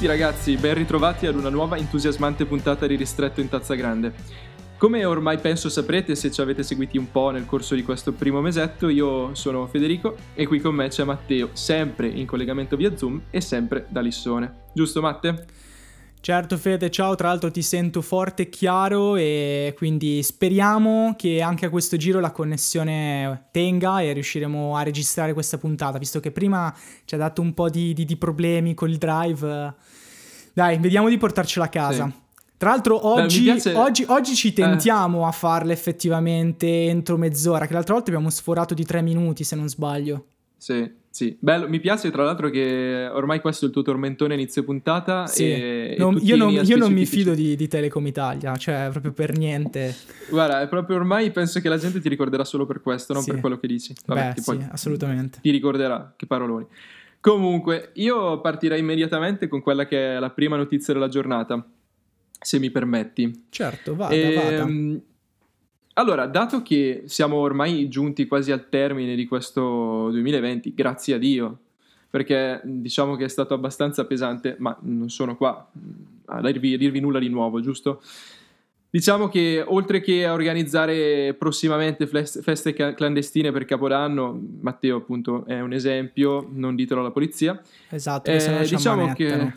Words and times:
tutti 0.00 0.16
ragazzi, 0.16 0.56
ben 0.56 0.72
ritrovati 0.72 1.26
ad 1.26 1.36
una 1.36 1.50
nuova 1.50 1.76
entusiasmante 1.76 2.46
puntata 2.46 2.86
di 2.86 2.96
Ristretto 2.96 3.42
in 3.42 3.50
Tazza 3.50 3.74
Grande. 3.74 4.14
Come 4.78 5.04
ormai 5.04 5.36
penso 5.36 5.68
saprete 5.68 6.14
se 6.14 6.30
ci 6.30 6.40
avete 6.40 6.62
seguiti 6.62 6.96
un 6.96 7.10
po' 7.10 7.28
nel 7.28 7.44
corso 7.44 7.74
di 7.74 7.82
questo 7.82 8.14
primo 8.14 8.40
mesetto, 8.40 8.88
io 8.88 9.34
sono 9.34 9.66
Federico 9.66 10.16
e 10.32 10.46
qui 10.46 10.58
con 10.58 10.74
me 10.74 10.88
c'è 10.88 11.04
Matteo, 11.04 11.50
sempre 11.52 12.08
in 12.08 12.24
collegamento 12.24 12.76
via 12.76 12.96
Zoom 12.96 13.24
e 13.28 13.42
sempre 13.42 13.84
da 13.90 14.00
Lissone. 14.00 14.68
Giusto 14.72 15.02
Matte? 15.02 15.44
Certo 16.22 16.58
Fede, 16.58 16.90
ciao, 16.90 17.14
tra 17.14 17.28
l'altro 17.28 17.50
ti 17.50 17.62
sento 17.62 18.02
forte 18.02 18.42
e 18.42 18.48
chiaro 18.50 19.16
e 19.16 19.74
quindi 19.74 20.22
speriamo 20.22 21.14
che 21.16 21.40
anche 21.40 21.64
a 21.64 21.70
questo 21.70 21.96
giro 21.96 22.20
la 22.20 22.30
connessione 22.30 23.48
tenga 23.50 24.00
e 24.00 24.12
riusciremo 24.12 24.76
a 24.76 24.82
registrare 24.82 25.32
questa 25.32 25.56
puntata, 25.56 25.96
visto 25.96 26.20
che 26.20 26.30
prima 26.30 26.74
ci 27.06 27.14
ha 27.14 27.18
dato 27.18 27.40
un 27.40 27.54
po' 27.54 27.70
di, 27.70 27.94
di, 27.94 28.04
di 28.04 28.16
problemi 28.16 28.74
con 28.74 28.90
il 28.90 28.98
drive. 28.98 29.74
Dai, 30.60 30.76
vediamo 30.76 31.08
di 31.08 31.16
portarcela 31.16 31.64
a 31.64 31.68
casa. 31.70 32.04
Sì. 32.04 32.42
Tra 32.58 32.68
l'altro 32.68 33.06
oggi, 33.06 33.38
Beh, 33.38 33.52
piace... 33.52 33.72
oggi, 33.72 34.04
oggi 34.08 34.34
ci 34.34 34.52
tentiamo 34.52 35.22
eh. 35.22 35.28
a 35.28 35.32
farla 35.32 35.72
effettivamente 35.72 36.84
entro 36.84 37.16
mezz'ora, 37.16 37.66
che 37.66 37.72
l'altra 37.72 37.94
volta 37.94 38.10
abbiamo 38.10 38.28
sforato 38.28 38.74
di 38.74 38.84
tre 38.84 39.00
minuti 39.00 39.42
se 39.42 39.56
non 39.56 39.70
sbaglio. 39.70 40.26
Sì, 40.58 40.86
sì. 41.08 41.34
Bello, 41.40 41.66
mi 41.66 41.80
piace 41.80 42.10
tra 42.10 42.24
l'altro 42.24 42.50
che 42.50 43.08
ormai 43.10 43.40
questo 43.40 43.64
è 43.64 43.68
il 43.68 43.72
tuo 43.72 43.80
tormentone 43.80 44.34
inizio 44.34 44.62
puntata. 44.62 45.26
Sì. 45.26 45.50
E, 45.50 45.94
non, 45.96 46.18
io, 46.20 46.36
non, 46.36 46.50
io 46.52 46.76
non, 46.76 46.92
mi 46.92 47.06
fido 47.06 47.32
di, 47.32 47.56
di, 47.56 47.66
Telecom 47.66 48.06
Italia, 48.06 48.54
cioè 48.56 48.88
proprio 48.90 49.12
per 49.12 49.34
niente. 49.34 49.96
Guarda, 50.28 50.60
è 50.60 50.68
proprio 50.68 50.96
ormai 50.96 51.30
penso 51.30 51.60
che 51.60 51.70
la 51.70 51.78
gente 51.78 52.00
ti 52.00 52.10
ricorderà 52.10 52.44
solo 52.44 52.66
per 52.66 52.82
questo, 52.82 53.14
non 53.14 53.22
sì. 53.22 53.30
per 53.30 53.40
quello 53.40 53.58
che 53.58 53.66
dici. 53.66 53.94
Vabbè, 54.04 54.34
Beh, 54.36 54.42
sì, 54.42 54.58
assolutamente. 54.70 55.38
Ti 55.40 55.50
ricorderà, 55.50 56.12
che 56.14 56.26
paroloni. 56.26 56.66
Comunque, 57.20 57.90
io 57.94 58.40
partirei 58.40 58.80
immediatamente 58.80 59.46
con 59.46 59.60
quella 59.60 59.86
che 59.86 60.16
è 60.16 60.18
la 60.18 60.30
prima 60.30 60.56
notizia 60.56 60.94
della 60.94 61.08
giornata, 61.08 61.62
se 62.40 62.58
mi 62.58 62.70
permetti. 62.70 63.46
Certo, 63.50 63.94
vada, 63.94 64.14
e, 64.14 64.34
vada. 64.34 64.50
Ehm, 64.50 65.00
allora, 65.94 66.26
dato 66.26 66.62
che 66.62 67.02
siamo 67.06 67.36
ormai 67.36 67.88
giunti 67.88 68.26
quasi 68.26 68.52
al 68.52 68.70
termine 68.70 69.14
di 69.14 69.26
questo 69.26 70.08
2020, 70.10 70.72
grazie 70.72 71.14
a 71.14 71.18
Dio, 71.18 71.58
perché 72.08 72.62
diciamo 72.64 73.16
che 73.16 73.26
è 73.26 73.28
stato 73.28 73.52
abbastanza 73.52 74.06
pesante, 74.06 74.56
ma 74.58 74.74
non 74.80 75.10
sono 75.10 75.36
qua 75.36 75.70
a 76.24 76.40
dirvi, 76.40 76.74
a 76.74 76.78
dirvi 76.78 77.00
nulla 77.00 77.18
di 77.18 77.28
nuovo, 77.28 77.60
giusto? 77.60 78.00
Diciamo 78.92 79.28
che 79.28 79.62
oltre 79.64 80.00
che 80.00 80.26
a 80.26 80.32
organizzare 80.32 81.32
prossimamente 81.34 82.08
feste 82.08 82.72
clandestine 82.72 83.52
per 83.52 83.64
Capodanno, 83.64 84.36
Matteo 84.60 84.96
appunto 84.96 85.46
è 85.46 85.60
un 85.60 85.72
esempio, 85.72 86.48
non 86.50 86.74
ditelo 86.74 86.98
alla 86.98 87.12
polizia. 87.12 87.60
Esatto, 87.88 88.28
eh, 88.28 88.66
diciamo 88.68 89.12
che 89.12 89.52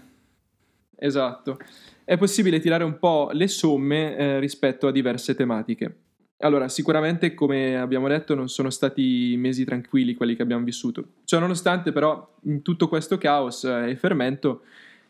esatto. 0.97 1.57
È 2.03 2.15
possibile 2.15 2.59
tirare 2.59 2.83
un 2.83 2.99
po' 2.99 3.31
le 3.33 3.47
somme 3.47 4.15
eh, 4.15 4.39
rispetto 4.39 4.85
a 4.85 4.91
diverse 4.91 5.33
tematiche. 5.33 5.97
Allora, 6.41 6.67
sicuramente, 6.67 7.33
come 7.33 7.79
abbiamo 7.79 8.07
detto, 8.07 8.35
non 8.35 8.49
sono 8.49 8.69
stati 8.69 9.33
mesi 9.37 9.65
tranquilli 9.65 10.13
quelli 10.13 10.35
che 10.35 10.43
abbiamo 10.43 10.63
vissuto. 10.63 11.05
Cioè, 11.23 11.39
nonostante 11.39 11.91
però 11.91 12.35
in 12.43 12.61
tutto 12.61 12.87
questo 12.87 13.17
caos 13.17 13.63
eh, 13.63 13.89
e 13.89 13.95
fermento, 13.95 14.61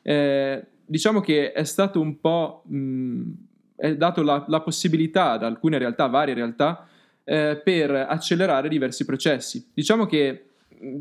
eh, 0.02 0.64
diciamo 0.86 1.20
che 1.20 1.52
è 1.52 1.64
stato 1.66 2.00
un 2.00 2.22
po'... 2.22 2.64
Mh, 2.68 3.31
è 3.75 3.95
dato 3.95 4.22
la, 4.23 4.44
la, 4.47 4.61
possibilità 4.61 5.31
ad 5.31 5.44
alcune 5.44 5.78
realtà, 5.78 6.07
varie 6.07 6.34
realtà, 6.34 6.88
eh, 7.23 7.61
per 7.63 7.91
accelerare 7.91 8.69
diversi 8.69 9.06
processi. 9.06 9.69
Diciamo 9.73 10.06
che 10.06 10.47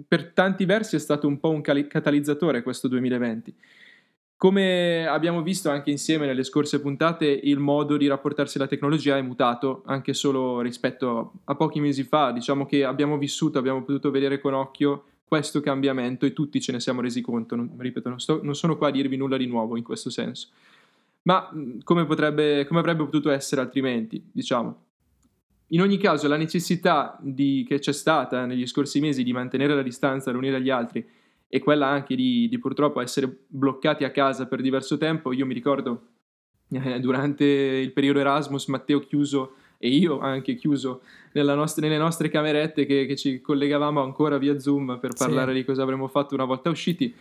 per 0.07 0.33
tanti 0.33 0.65
versi 0.65 0.97
è 0.97 0.99
stato 0.99 1.27
un 1.27 1.41
po' 1.41 1.51
un 1.51 1.61
catalizzatore 1.61 2.63
questo 2.63 2.89
2020. 2.89 3.55
Come 4.37 5.07
abbiamo 5.07 5.41
visto 5.43 5.71
anche 5.71 5.91
insieme 5.91 6.27
nelle 6.27 6.43
scorse 6.43 6.81
puntate, 6.81 7.27
il 7.27 7.59
modo 7.59 7.97
di 7.97 8.09
rapportarsi 8.09 8.59
alla 8.59 8.67
tecnologia 8.67 9.17
è 9.17 9.23
mutato 9.23 9.83
anche 9.87 10.15
solo 10.15 10.61
rispetto 10.61 11.35
a 11.45 11.55
pochi 11.55 11.79
mesi 11.79 12.03
fa. 12.03 12.33
Diciamo 12.33 12.67
che 12.67 12.85
abbiamo 12.85 13.19
vissuto, 13.19 13.59
abbiamo 13.59 13.85
potuto 13.85 14.11
vedere 14.11 14.41
con 14.41 14.55
occhio 14.55 15.05
questo 15.25 15.61
cambiamento 15.61 16.27
e 16.27 16.33
tutti 16.33 16.61
ce 16.61 16.73
ne 16.73 16.81
siamo 16.81 17.01
resi 17.01 17.21
conto. 17.21 17.55
Non, 17.55 17.73
ripeto, 17.79 18.09
non, 18.09 18.19
sto, 18.19 18.41
non 18.43 18.57
sono 18.57 18.77
qua 18.77 18.89
a 18.89 18.91
dirvi 18.91 19.17
nulla 19.17 19.37
di 19.37 19.47
nuovo 19.47 19.77
in 19.77 19.85
questo 19.85 20.11
senso. 20.11 20.49
Ma 21.23 21.51
come, 21.85 22.05
potrebbe, 22.05 22.67
come 22.67 22.81
avrebbe 22.81 23.05
potuto 23.05 23.31
essere 23.31 23.61
altrimenti, 23.61 24.23
diciamo? 24.33 24.85
In 25.69 25.81
ogni 25.81 25.97
caso, 25.97 26.29
la 26.29 26.37
necessità 26.37 27.19
di, 27.21 27.65
che 27.67 27.79
c'è 27.79 27.93
stata 27.93 28.45
negli 28.45 28.67
scorsi 28.67 29.01
mesi 29.01 29.23
di 29.23 29.33
mantenere 29.33 29.75
la 29.75 29.83
distanza 29.83 30.31
l'uni 30.31 30.51
dagli 30.51 30.69
altri 30.69 31.07
e 31.49 31.59
quella 31.61 31.87
anche 31.87 32.15
di, 32.15 32.49
di, 32.49 32.59
purtroppo 32.59 33.01
essere 33.01 33.45
bloccati 33.47 34.05
a 34.05 34.11
casa 34.11 34.47
per 34.47 34.61
diverso 34.61 34.99
tempo. 34.99 35.33
Io 35.33 35.47
mi 35.47 35.55
ricordo 35.55 36.09
eh, 36.71 37.01
durante 37.01 37.45
il 37.45 37.93
periodo 37.93 38.21
Erasmus, 38.21 38.67
Matteo 38.67 39.01
chiuso 39.01 39.55
e 39.79 39.89
io 39.89 40.21
anche 40.21 40.55
chiuso 40.55 41.03
nostra, 41.33 41.87
nelle 41.87 41.99
nostre 41.99 42.29
camerette 42.29 42.87
che, 42.87 43.07
che, 43.07 43.17
ci 43.17 43.41
collegavamo 43.41 44.01
ancora 44.03 44.39
via 44.39 44.59
Zoom 44.59 44.99
per 45.01 45.13
parlare 45.13 45.53
sì. 45.53 45.59
di 45.59 45.65
cosa 45.65 45.83
avremmo 45.83 46.07
fatto 46.09 46.35
una 46.35 46.45
volta 46.45 46.71
usciti. 46.71 47.15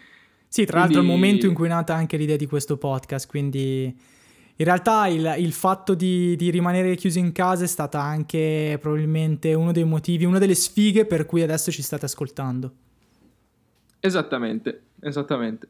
Sì, 0.53 0.65
tra 0.65 0.79
quindi... 0.81 0.95
l'altro 0.95 0.99
è 0.99 1.15
il 1.15 1.21
momento 1.21 1.45
in 1.45 1.53
cui 1.53 1.67
è 1.67 1.69
nata 1.69 1.95
anche 1.95 2.17
l'idea 2.17 2.35
di 2.35 2.45
questo 2.45 2.75
podcast, 2.75 3.25
quindi 3.25 3.83
in 3.85 4.65
realtà 4.65 5.07
il, 5.07 5.35
il 5.37 5.53
fatto 5.53 5.93
di, 5.93 6.35
di, 6.35 6.49
rimanere 6.49 6.93
chiusi 6.95 7.19
in 7.19 7.31
casa 7.31 7.63
è 7.63 7.67
stata 7.67 8.01
anche 8.01 8.77
probabilmente 8.81 9.53
uno 9.53 9.71
dei 9.71 9.85
motivi, 9.85 10.25
una 10.25 10.39
delle 10.39 10.53
sfighe 10.53 11.05
per 11.05 11.25
cui 11.25 11.41
adesso 11.41 11.71
ci 11.71 11.81
state 11.81 12.03
ascoltando. 12.03 12.73
Esattamente, 14.01 14.81
esattamente. 14.99 15.69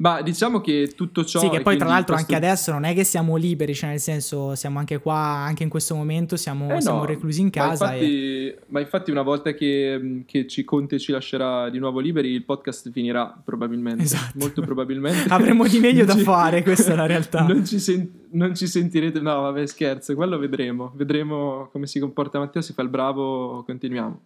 Ma 0.00 0.22
diciamo 0.22 0.60
che 0.60 0.92
tutto 0.94 1.24
ciò... 1.24 1.40
Sì, 1.40 1.48
che 1.48 1.60
poi 1.60 1.76
tra 1.76 1.88
l'altro 1.88 2.14
questo... 2.14 2.32
anche 2.32 2.46
adesso 2.46 2.70
non 2.70 2.84
è 2.84 2.94
che 2.94 3.02
siamo 3.02 3.34
liberi, 3.34 3.74
cioè 3.74 3.90
nel 3.90 3.98
senso 3.98 4.54
siamo 4.54 4.78
anche 4.78 4.98
qua, 4.98 5.16
anche 5.16 5.64
in 5.64 5.68
questo 5.68 5.96
momento 5.96 6.36
siamo, 6.36 6.76
eh 6.76 6.80
siamo 6.80 7.04
reclusi 7.04 7.40
in 7.40 7.50
casa. 7.50 7.86
Ma 7.86 7.92
infatti, 7.94 8.12
e... 8.12 8.58
ma 8.68 8.80
infatti 8.80 9.10
una 9.10 9.22
volta 9.22 9.52
che, 9.54 10.22
che 10.24 10.46
ci, 10.46 10.64
Conte 10.64 11.00
ci 11.00 11.10
lascerà 11.10 11.68
di 11.68 11.80
nuovo 11.80 11.98
liberi 11.98 12.30
il 12.30 12.44
podcast 12.44 12.92
finirà 12.92 13.36
probabilmente. 13.44 14.04
Esatto. 14.04 14.38
Molto 14.38 14.62
probabilmente. 14.62 15.28
Avremo 15.34 15.66
di 15.66 15.80
meglio 15.80 16.04
da 16.04 16.16
fare, 16.16 16.62
questa 16.62 16.92
è 16.92 16.94
la 16.94 17.06
realtà. 17.06 17.42
Non 17.42 17.66
ci, 17.66 17.80
sen- 17.80 18.08
non 18.30 18.54
ci, 18.54 18.68
sentirete, 18.68 19.18
no 19.18 19.40
vabbè 19.40 19.66
scherzo, 19.66 20.14
quello 20.14 20.38
vedremo. 20.38 20.92
Vedremo 20.94 21.68
come 21.72 21.88
si 21.88 21.98
comporta 21.98 22.38
Matteo, 22.38 22.62
si 22.62 22.72
fa 22.72 22.82
il 22.82 22.88
bravo, 22.88 23.64
continuiamo. 23.64 24.20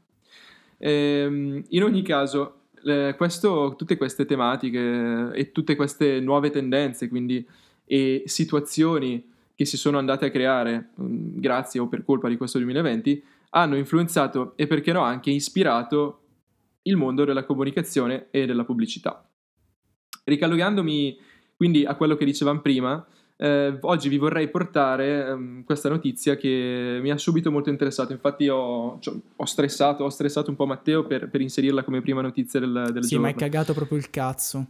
Ehm, 0.76 1.62
in 1.68 1.82
ogni 1.82 2.02
caso 2.02 2.56
eh, 2.84 3.14
questo, 3.16 3.74
tutte 3.76 3.96
queste 3.96 4.24
tematiche 4.24 5.30
e 5.32 5.52
tutte 5.52 5.76
queste 5.76 6.20
nuove 6.20 6.50
tendenze, 6.50 7.08
quindi 7.08 7.46
e 7.84 8.22
situazioni 8.26 9.30
che 9.54 9.64
si 9.64 9.76
sono 9.76 9.98
andate 9.98 10.26
a 10.26 10.30
creare 10.30 10.90
mm, 11.00 11.38
grazie 11.40 11.80
o 11.80 11.88
per 11.88 12.04
colpa 12.04 12.28
di 12.28 12.36
questo 12.36 12.58
2020 12.58 13.22
hanno 13.50 13.76
influenzato 13.76 14.54
e 14.56 14.66
perché 14.66 14.92
no 14.92 15.02
anche 15.02 15.30
ispirato 15.30 16.20
il 16.82 16.96
mondo 16.96 17.24
della 17.24 17.44
comunicazione 17.44 18.28
e 18.30 18.46
della 18.46 18.64
pubblicità. 18.64 19.28
Ricollegandomi 20.24 21.18
quindi 21.56 21.84
a 21.84 21.94
quello 21.94 22.16
che 22.16 22.24
dicevamo 22.24 22.60
prima, 22.60 23.06
eh, 23.36 23.76
oggi 23.80 24.08
vi 24.08 24.18
vorrei 24.18 24.48
portare 24.48 25.26
ehm, 25.26 25.64
questa 25.64 25.88
notizia 25.88 26.36
che 26.36 26.98
mi 27.00 27.10
ha 27.10 27.18
subito 27.18 27.50
molto 27.50 27.70
interessato. 27.70 28.12
Infatti, 28.12 28.48
ho, 28.48 28.98
cioè, 29.00 29.14
ho, 29.36 29.44
stressato, 29.44 30.04
ho 30.04 30.08
stressato 30.08 30.50
un 30.50 30.56
po' 30.56 30.66
Matteo 30.66 31.04
per, 31.04 31.28
per 31.28 31.40
inserirla 31.40 31.82
come 31.82 32.00
prima 32.00 32.20
notizia 32.20 32.60
del, 32.60 32.72
del 32.72 32.82
sì, 32.84 32.90
giorno. 32.92 33.04
Sì, 33.04 33.18
ma 33.18 33.26
hai 33.28 33.34
cagato 33.34 33.72
proprio 33.72 33.98
il 33.98 34.10
cazzo. 34.10 34.66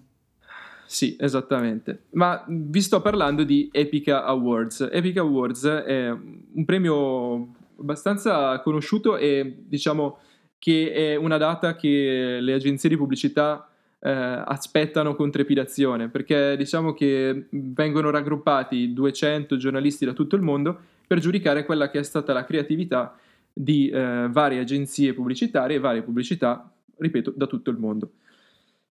Sì, 0.86 1.16
esattamente. 1.18 2.02
Ma 2.10 2.44
vi 2.46 2.82
sto 2.82 3.00
parlando 3.00 3.44
di 3.44 3.68
Epica 3.72 4.24
Awards. 4.24 4.88
Epica 4.92 5.20
Awards 5.20 5.64
è 5.64 6.10
un 6.10 6.64
premio 6.66 7.54
abbastanza 7.78 8.60
conosciuto 8.60 9.16
e 9.16 9.56
diciamo 9.66 10.18
che 10.58 10.92
è 10.92 11.16
una 11.16 11.38
data 11.38 11.74
che 11.76 12.38
le 12.40 12.52
agenzie 12.52 12.88
di 12.88 12.96
pubblicità 12.96 13.71
eh, 14.04 14.10
aspettano 14.10 15.14
con 15.14 15.30
trepidazione, 15.30 16.08
perché 16.08 16.56
diciamo 16.56 16.92
che 16.92 17.46
vengono 17.50 18.10
raggruppati 18.10 18.92
200 18.92 19.56
giornalisti 19.56 20.04
da 20.04 20.12
tutto 20.12 20.34
il 20.34 20.42
mondo 20.42 20.78
per 21.06 21.20
giudicare 21.20 21.64
quella 21.64 21.88
che 21.88 22.00
è 22.00 22.02
stata 22.02 22.32
la 22.32 22.44
creatività 22.44 23.16
di 23.52 23.88
eh, 23.88 24.28
varie 24.30 24.60
agenzie 24.60 25.14
pubblicitarie 25.14 25.76
e 25.76 25.80
varie 25.80 26.02
pubblicità, 26.02 26.68
ripeto, 26.96 27.32
da 27.36 27.46
tutto 27.46 27.70
il 27.70 27.78
mondo. 27.78 28.12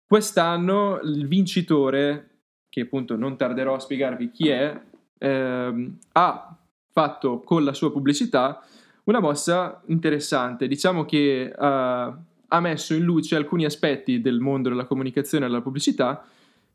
Quest'anno 0.05 0.99
il 1.03 1.27
vincitore, 1.27 2.29
che 2.69 2.81
appunto 2.81 3.15
non 3.15 3.37
tarderò 3.37 3.75
a 3.75 3.79
spiegarvi 3.79 4.31
chi 4.31 4.49
è, 4.49 4.81
ehm, 5.19 5.97
ha 6.13 6.57
fatto 6.91 7.39
con 7.41 7.63
la 7.63 7.73
sua 7.73 7.91
pubblicità 7.91 8.61
una 9.03 9.19
mossa 9.19 9.81
interessante. 9.85 10.67
Diciamo 10.67 11.05
che 11.05 11.53
uh, 11.55 12.13
ha 12.49 12.59
messo 12.59 12.93
in 12.93 13.03
luce 13.03 13.35
alcuni 13.35 13.65
aspetti 13.65 14.21
del 14.21 14.39
mondo 14.39 14.69
della 14.69 14.85
comunicazione 14.85 15.45
e 15.45 15.47
della 15.47 15.61
pubblicità 15.61 16.25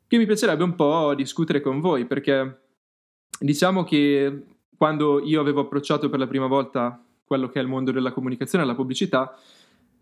che 0.07 0.19
mi 0.19 0.27
piacerebbe 0.27 0.63
un 0.63 0.75
po' 0.75 1.15
discutere 1.15 1.61
con 1.61 1.81
voi, 1.81 2.05
perché 2.05 2.61
diciamo 3.39 3.83
che 3.83 4.45
quando 4.77 5.25
io 5.25 5.41
avevo 5.41 5.61
approcciato 5.63 6.11
per 6.11 6.19
la 6.19 6.27
prima 6.27 6.47
volta 6.47 7.03
quello 7.25 7.49
che 7.49 7.59
è 7.59 7.63
il 7.63 7.69
mondo 7.69 7.93
della 7.93 8.13
comunicazione 8.13 8.63
e 8.63 8.67
della 8.67 8.79
pubblicità, 8.79 9.35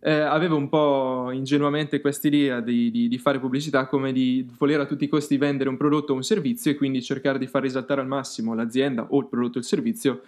eh, 0.00 0.12
avevo 0.12 0.56
un 0.56 0.68
po' 0.68 1.30
ingenuamente 1.30 2.00
questa 2.00 2.26
idea 2.26 2.60
di, 2.60 2.90
di, 2.90 3.06
di, 3.06 3.18
fare 3.18 3.38
pubblicità 3.38 3.86
come 3.86 4.12
di 4.12 4.48
voler 4.58 4.80
a 4.80 4.86
tutti 4.86 5.04
i 5.04 5.08
costi 5.08 5.36
vendere 5.36 5.68
un 5.68 5.76
prodotto 5.76 6.12
o 6.12 6.16
un 6.16 6.22
servizio 6.22 6.70
e 6.70 6.74
quindi 6.74 7.02
cercare 7.02 7.38
di 7.38 7.46
far 7.46 7.62
risaltare 7.62 8.00
al 8.00 8.06
massimo 8.06 8.54
l'azienda 8.54 9.06
o 9.10 9.20
il 9.20 9.26
prodotto 9.26 9.58
o 9.58 9.60
il 9.60 9.66
servizio 9.66 10.22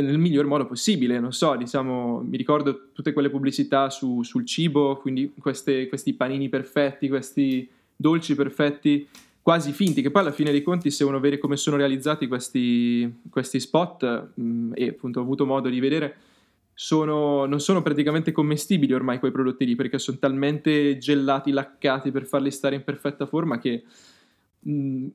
nel 0.00 0.18
miglior 0.18 0.46
modo 0.46 0.66
possibile. 0.66 1.18
Non 1.18 1.32
so, 1.32 1.56
diciamo, 1.56 2.22
mi 2.26 2.36
ricordo 2.36 2.88
tutte 2.92 3.12
quelle 3.12 3.30
pubblicità 3.30 3.90
su, 3.90 4.22
sul 4.22 4.44
cibo, 4.44 4.96
quindi 4.96 5.32
queste, 5.38 5.88
questi 5.88 6.14
panini 6.14 6.48
perfetti, 6.48 7.08
questi 7.08 7.68
dolci 7.96 8.34
perfetti 8.34 9.08
quasi 9.46 9.70
finti, 9.70 10.02
che 10.02 10.10
poi 10.10 10.22
alla 10.22 10.32
fine 10.32 10.50
dei 10.50 10.60
conti 10.60 10.90
se 10.90 11.04
uno 11.04 11.20
vede 11.20 11.38
come 11.38 11.56
sono 11.56 11.76
realizzati 11.76 12.26
questi, 12.26 13.20
questi 13.30 13.60
spot, 13.60 14.30
mh, 14.34 14.42
mm, 14.42 14.72
e 14.74 14.88
appunto 14.88 15.20
ho 15.20 15.22
avuto 15.22 15.46
modo 15.46 15.68
di 15.68 15.78
vedere, 15.78 16.16
sono, 16.74 17.46
non 17.46 17.60
sono 17.60 17.80
praticamente 17.80 18.32
commestibili 18.32 18.92
ormai 18.92 19.20
quei 19.20 19.30
prodotti 19.30 19.64
lì, 19.64 19.76
perché 19.76 20.00
sono 20.00 20.18
talmente 20.18 20.98
gelati, 20.98 21.52
laccati 21.52 22.10
per 22.10 22.26
farli 22.26 22.50
stare 22.50 22.74
in 22.74 22.82
perfetta 22.82 23.24
forma 23.24 23.60
che 23.60 23.84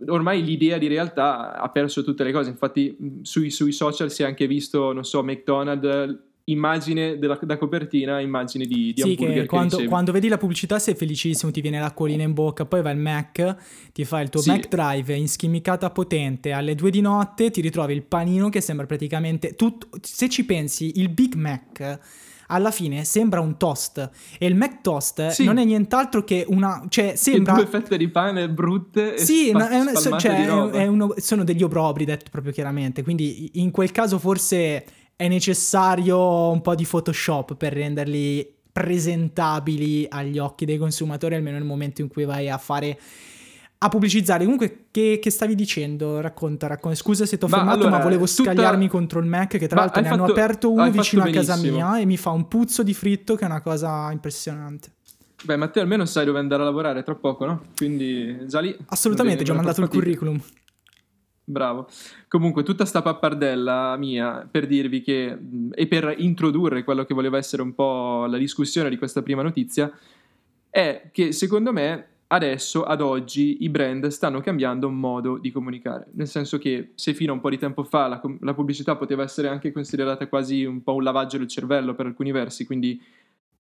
ormai 0.08 0.44
l'idea 0.44 0.78
di 0.78 0.88
realtà 0.88 1.54
ha 1.56 1.70
perso 1.70 2.04
tutte 2.04 2.24
le 2.24 2.32
cose. 2.32 2.50
Infatti 2.50 2.96
sui, 3.22 3.50
sui, 3.50 3.72
social 3.72 4.12
si 4.12 4.24
è 4.24 4.26
anche 4.26 4.48
visto, 4.48 4.94
non 4.94 5.04
so, 5.04 5.24
McDonald's 5.24 6.30
immagine 6.46 7.18
della, 7.18 7.40
da 7.42 7.58
copertina, 7.58 8.20
immagine 8.20 8.66
di, 8.66 8.94
di 8.94 9.02
sì, 9.02 9.10
hamburger. 9.10 9.42
Che 9.42 9.48
quando, 9.48 9.78
che 9.78 9.86
quando, 9.86 10.12
vedi 10.12 10.28
la 10.28 10.38
pubblicità 10.38 10.80
sei 10.80 10.96
felicissimo, 10.96 11.52
ti 11.52 11.62
viene 11.62 11.80
l'acquolina 11.80 12.24
in 12.24 12.34
bocca, 12.34 12.66
poi 12.66 12.82
va 12.82 12.92
il 12.92 12.98
Mac, 12.98 13.56
ti 13.94 14.06
fa 14.06 14.22
il 14.22 14.30
tuo 14.30 14.42
sì. 14.42 14.50
Mac 14.50 14.68
Drive 14.68 15.14
in 15.14 15.28
schimmicata 15.28 15.90
potente, 15.92 16.52
alle 16.52 16.76
due 16.76 16.90
di 16.90 17.02
notte 17.02 17.52
ti 17.52 17.62
ritrovi 17.62 17.94
il 17.94 18.04
panino 18.04 18.50
che 18.50 18.62
sembra 18.62 18.86
praticamente... 18.86 19.56
Tutto, 19.56 19.88
se 20.02 20.30
ci 20.30 20.46
pensi, 20.46 21.00
il 21.00 21.10
Big 21.10 21.36
Mac 21.36 22.00
alla 22.52 22.72
fine 22.72 23.04
sembra 23.04 23.40
un 23.40 23.58
toast. 23.58 24.10
E 24.38 24.46
il 24.46 24.56
Mac 24.56 24.82
Toast 24.82 25.30
sì. 25.30 25.44
non 25.46 25.58
è 25.58 25.64
nient'altro 25.64 26.24
che 26.24 26.46
una 26.48 26.86
cioè 26.90 27.16
sembra 27.16 27.54
due 27.54 27.66
fette 27.66 27.98
di 27.98 28.10
pane 28.10 28.50
brutte 28.50 29.18
sì, 29.18 29.48
e 29.48 29.50
spa- 29.50 29.70
è 29.70 29.80
una, 29.80 30.20
cioè, 30.20 30.46
è 30.72 30.88
uno, 30.88 31.14
sono 31.18 31.44
degli 31.44 31.64
obrobri 31.64 32.06
detto 32.06 32.30
proprio 32.30 32.52
chiaramente. 32.52 33.04
Quindi 33.04 33.52
in 33.56 33.72
quel 33.72 33.92
caso 33.92 34.20
forse 34.20 34.86
è 35.16 35.28
necessario 35.28 36.50
un 36.50 36.62
po' 36.62 36.76
di 36.76 36.86
Photoshop 36.86 37.56
per 37.56 37.74
renderli 37.74 38.60
presentabili 38.72 40.06
agli 40.10 40.38
occhi 40.38 40.66
dei 40.66 40.78
consumatori, 40.78 41.36
almeno 41.36 41.58
nel 41.58 41.66
momento 41.66 42.02
in 42.02 42.08
cui 42.08 42.26
vai 42.26 42.50
a 42.50 42.58
fare 42.58 42.98
a 43.84 43.90
pubblicizzare. 43.90 44.44
Comunque, 44.44 44.86
che, 44.92 45.20
che 45.20 45.30
stavi 45.32 45.56
dicendo? 45.56 46.22
Racconta, 46.22 46.68
racconta. 46.68 46.96
Scusa 46.96 47.26
se 47.26 47.38
ti 47.38 47.46
ho 47.46 47.48
fermato, 47.48 47.78
allora, 47.78 47.90
ma 47.90 48.00
volevo 48.00 48.26
tutta... 48.26 48.44
scagliarmi 48.44 48.88
contro 48.88 49.20
il 49.20 49.26
Mac, 49.26 49.58
che 49.58 49.68
tra 49.68 49.76
ma 49.76 49.82
l'altro 49.82 50.02
ne 50.02 50.08
fatto... 50.08 50.22
hanno 50.22 50.32
aperto 50.32 50.72
uno 50.72 50.92
vicino 50.92 51.24
a 51.24 51.30
casa 51.30 51.56
mia 51.56 51.98
e 51.98 52.06
mi 52.06 52.18
fa 52.18 52.30
un 52.30 52.48
puzzo 52.48 52.84
di 52.84 52.94
fritto 52.94 53.36
che 53.36 53.44
è 53.44 53.48
una 53.48 53.62
cosa 53.62 54.12
impressionante. 54.12 54.92
Beh, 55.44 55.56
Matteo 55.56 55.82
almeno 55.82 56.06
sai 56.06 56.26
dove 56.26 56.38
andare 56.38 56.62
a 56.62 56.66
lavorare 56.66 57.02
tra 57.02 57.16
poco, 57.16 57.46
no? 57.46 57.64
Quindi 57.76 58.46
già 58.46 58.60
lì... 58.60 58.76
Assolutamente, 58.90 59.44
già 59.44 59.54
ho 59.54 59.56
mandato 59.56 59.82
il 59.82 59.88
curriculum. 59.88 60.40
Bravo. 61.44 61.88
Comunque, 62.28 62.62
tutta 62.62 62.86
sta 62.86 63.02
pappardella 63.02 63.98
mia 63.98 64.48
per 64.50 64.68
dirvi 64.68 65.02
che, 65.02 65.36
e 65.74 65.88
per 65.88 66.14
introdurre 66.18 66.84
quello 66.84 67.04
che 67.04 67.16
voleva 67.16 67.40
essere 67.40 67.64
un 67.64 67.74
po' 67.74 68.28
la 68.28 68.38
discussione 68.38 68.90
di 68.90 68.98
questa 68.98 69.24
prima 69.24 69.42
notizia, 69.42 69.92
è 70.70 71.10
che 71.12 71.32
secondo 71.32 71.74
me 71.74 72.11
adesso, 72.32 72.84
ad 72.84 73.02
oggi, 73.02 73.58
i 73.64 73.70
brand 73.70 74.08
stanno 74.08 74.42
cambiando 74.42 74.90
modo 74.90 75.38
di 75.38 75.52
comunicare. 75.52 76.08
Nel 76.14 76.28
senso 76.28 76.58
che 76.58 76.92
se 76.96 77.14
fino 77.14 77.32
a 77.32 77.36
un 77.36 77.42
po' 77.42 77.50
di 77.50 77.58
tempo 77.58 77.84
fa 77.84 78.08
la, 78.08 78.22
la 78.40 78.54
pubblicità 78.54 78.96
poteva 78.96 79.24
essere 79.24 79.48
anche 79.48 79.72
considerata 79.72 80.28
quasi 80.28 80.64
un 80.64 80.82
po' 80.82 80.96
un 80.96 81.04
lavaggio 81.04 81.38
del 81.38 81.48
cervello 81.48 81.94
per 81.94 82.06
alcuni 82.06 82.32
versi, 82.32 82.66
quindi 82.66 83.02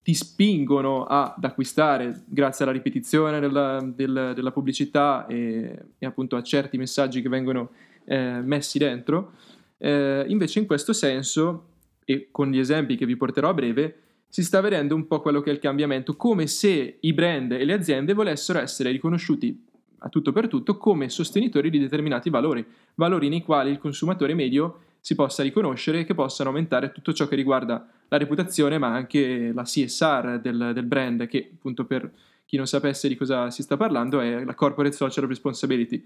ti 0.03 0.13
spingono 0.13 1.03
ad 1.03 1.43
acquistare 1.43 2.23
grazie 2.25 2.63
alla 2.63 2.73
ripetizione 2.73 3.39
della, 3.39 3.79
del, 3.83 4.31
della 4.33 4.51
pubblicità 4.51 5.27
e, 5.27 5.77
e, 5.99 6.05
appunto 6.05 6.35
a 6.35 6.41
certi 6.41 6.77
messaggi 6.77 7.21
che 7.21 7.29
vengono 7.29 7.71
eh, 8.05 8.41
messi 8.41 8.79
dentro. 8.79 9.33
Eh, 9.77 10.25
invece 10.27 10.59
in 10.59 10.65
questo 10.65 10.93
senso, 10.93 11.65
e 12.05 12.29
con 12.31 12.49
gli 12.49 12.57
esempi 12.57 12.95
che 12.95 13.05
vi 13.05 13.15
porterò 13.15 13.49
a 13.49 13.53
breve, 13.53 13.95
si 14.31 14.45
sta 14.45 14.61
vedendo 14.61 14.95
un 14.95 15.07
po' 15.07 15.19
quello 15.19 15.41
che 15.41 15.49
è 15.49 15.53
il 15.53 15.59
cambiamento, 15.59 16.15
come 16.15 16.47
se 16.47 16.99
i 17.01 17.11
brand 17.11 17.51
e 17.51 17.65
le 17.65 17.73
aziende 17.73 18.13
volessero 18.13 18.59
essere 18.59 18.89
riconosciuti 18.89 19.61
a 19.97 20.07
tutto 20.07 20.31
per 20.31 20.47
tutto 20.47 20.77
come 20.77 21.09
sostenitori 21.09 21.69
di 21.69 21.79
determinati 21.79 22.29
valori, 22.29 22.65
valori 22.95 23.27
nei 23.27 23.43
quali 23.43 23.71
il 23.71 23.77
consumatore 23.77 24.33
medio 24.33 24.83
si 25.01 25.15
possa 25.15 25.43
riconoscere 25.43 25.99
e 25.99 26.03
che 26.05 26.13
possano 26.13 26.47
aumentare 26.47 26.93
tutto 26.93 27.11
ciò 27.11 27.27
che 27.27 27.35
riguarda 27.35 27.85
la 28.07 28.17
reputazione, 28.17 28.77
ma 28.77 28.93
anche 28.93 29.51
la 29.53 29.63
CSR 29.63 30.39
del, 30.39 30.71
del 30.73 30.85
brand, 30.85 31.27
che 31.27 31.49
appunto 31.53 31.83
per 31.83 32.09
chi 32.45 32.55
non 32.55 32.67
sapesse 32.67 33.09
di 33.09 33.17
cosa 33.17 33.51
si 33.51 33.63
sta 33.63 33.75
parlando 33.75 34.21
è 34.21 34.45
la 34.45 34.55
Corporate 34.55 34.95
Social 34.95 35.27
Responsibility. 35.27 36.01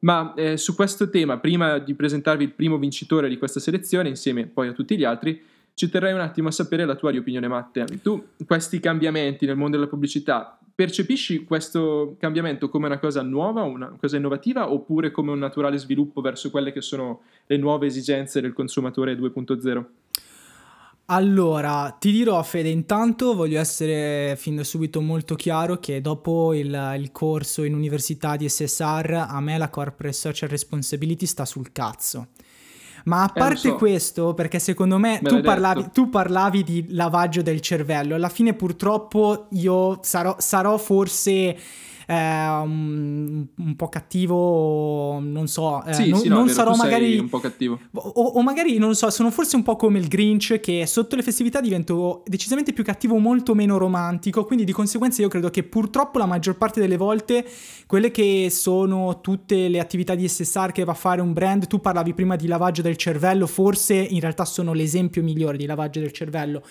Ma 0.00 0.34
eh, 0.34 0.56
su 0.56 0.74
questo 0.74 1.08
tema, 1.10 1.38
prima 1.38 1.78
di 1.78 1.94
presentarvi 1.94 2.42
il 2.42 2.50
primo 2.50 2.76
vincitore 2.76 3.28
di 3.28 3.38
questa 3.38 3.60
selezione, 3.60 4.08
insieme 4.08 4.46
poi 4.46 4.66
a 4.66 4.72
tutti 4.72 4.98
gli 4.98 5.04
altri, 5.04 5.40
ci 5.74 5.88
terrei 5.88 6.12
un 6.12 6.20
attimo 6.20 6.48
a 6.48 6.52
sapere 6.52 6.84
la 6.84 6.94
tua 6.94 7.10
opinione, 7.10 7.48
Matte. 7.48 7.84
Tu 8.02 8.24
questi 8.46 8.80
cambiamenti 8.80 9.46
nel 9.46 9.56
mondo 9.56 9.76
della 9.76 9.88
pubblicità 9.88 10.58
percepisci 10.74 11.44
questo 11.44 12.16
cambiamento 12.18 12.68
come 12.68 12.86
una 12.86 12.98
cosa 12.98 13.22
nuova, 13.22 13.62
una 13.62 13.94
cosa 14.00 14.16
innovativa, 14.16 14.72
oppure 14.72 15.10
come 15.10 15.30
un 15.30 15.38
naturale 15.38 15.78
sviluppo 15.78 16.20
verso 16.20 16.50
quelle 16.50 16.72
che 16.72 16.80
sono 16.80 17.22
le 17.46 17.56
nuove 17.56 17.86
esigenze 17.86 18.40
del 18.40 18.52
consumatore 18.52 19.14
2.0? 19.14 19.84
Allora, 21.06 21.94
ti 21.98 22.10
dirò 22.10 22.42
Fede, 22.42 22.70
intanto 22.70 23.34
voglio 23.34 23.58
essere 23.58 24.34
fin 24.36 24.56
da 24.56 24.64
subito 24.64 25.00
molto 25.00 25.34
chiaro 25.34 25.78
che 25.78 26.00
dopo 26.00 26.54
il, 26.54 26.94
il, 26.96 27.12
corso 27.12 27.64
in 27.64 27.74
università 27.74 28.36
di 28.36 28.48
SSR 28.48 29.26
a 29.28 29.40
me 29.40 29.58
la 29.58 29.68
Corporate 29.68 30.14
Social 30.14 30.48
Responsibility 30.48 31.26
sta 31.26 31.44
sul 31.44 31.70
cazzo. 31.72 32.28
Ma 33.04 33.22
a 33.22 33.32
eh, 33.34 33.38
parte 33.38 33.68
so. 33.68 33.74
questo, 33.76 34.34
perché 34.34 34.58
secondo 34.58 34.98
me, 34.98 35.18
me 35.22 35.28
tu, 35.28 35.40
parlavi, 35.40 35.90
tu, 35.92 36.08
parlavi, 36.08 36.62
di 36.62 36.86
lavaggio 36.90 37.42
del 37.42 37.60
cervello, 37.60 38.14
alla 38.14 38.28
fine 38.28 38.54
purtroppo 38.54 39.46
io 39.50 39.98
sarò, 40.02 40.36
sarò 40.38 40.76
forse 40.76 41.56
eh, 42.06 42.14
un, 42.14 43.46
un, 43.56 43.76
po' 43.76 43.88
cattivo, 43.88 45.18
non 45.20 45.46
so, 45.46 45.84
eh, 45.84 45.94
sì, 45.94 46.10
non, 46.10 46.20
sì, 46.20 46.28
no, 46.28 46.36
non 46.36 46.48
sarò 46.48 46.74
magari 46.74 47.18
un 47.18 47.28
po' 47.28 47.40
cattivo. 47.40 47.78
O, 47.92 48.22
o, 48.22 48.42
magari 48.42 48.78
non 48.78 48.94
so, 48.94 49.10
sono 49.10 49.30
forse 49.30 49.56
un 49.56 49.62
po' 49.62 49.76
come 49.76 49.98
il 49.98 50.08
Grinch 50.08 50.60
che 50.60 50.86
sotto 50.86 51.16
le 51.16 51.22
festività 51.22 51.60
divento 51.60 52.22
decisamente 52.26 52.72
più 52.72 52.84
cattivo, 52.84 53.18
molto 53.18 53.54
meno 53.54 53.78
romantico, 53.78 54.44
quindi 54.44 54.64
di 54.64 54.72
conseguenza 54.72 55.22
io 55.22 55.28
credo 55.28 55.50
che 55.50 55.62
purtroppo 55.62 56.18
la 56.18 56.26
maggior 56.26 56.56
parte 56.56 56.80
delle 56.80 56.96
volte 56.96 57.44
quelle 57.86 58.10
che 58.10 58.48
sono 58.50 59.20
tutte 59.20 59.68
le 59.68 59.78
attività 59.78 60.14
di 60.14 60.26
SSR 60.28 60.72
che 60.72 60.84
va 60.84 60.92
a 60.92 60.96
fare 60.96 61.20
un 61.20 61.32
brand, 61.32 61.66
tu 61.66 61.80
parlavi 61.80 62.14
prima 62.14 62.36
di 62.36 62.46
lavaggio 62.46 62.82
del 62.82 62.96
cervello, 62.96 63.46
forse 63.46 63.94
in 63.94 64.20
realtà 64.20 64.44
sono 64.44 64.72
l'esempio 64.72 65.22
migliore 65.22 65.56
di 65.56 65.66
lavaggio 65.66 66.00
del 66.00 66.12
cervello 66.12 66.62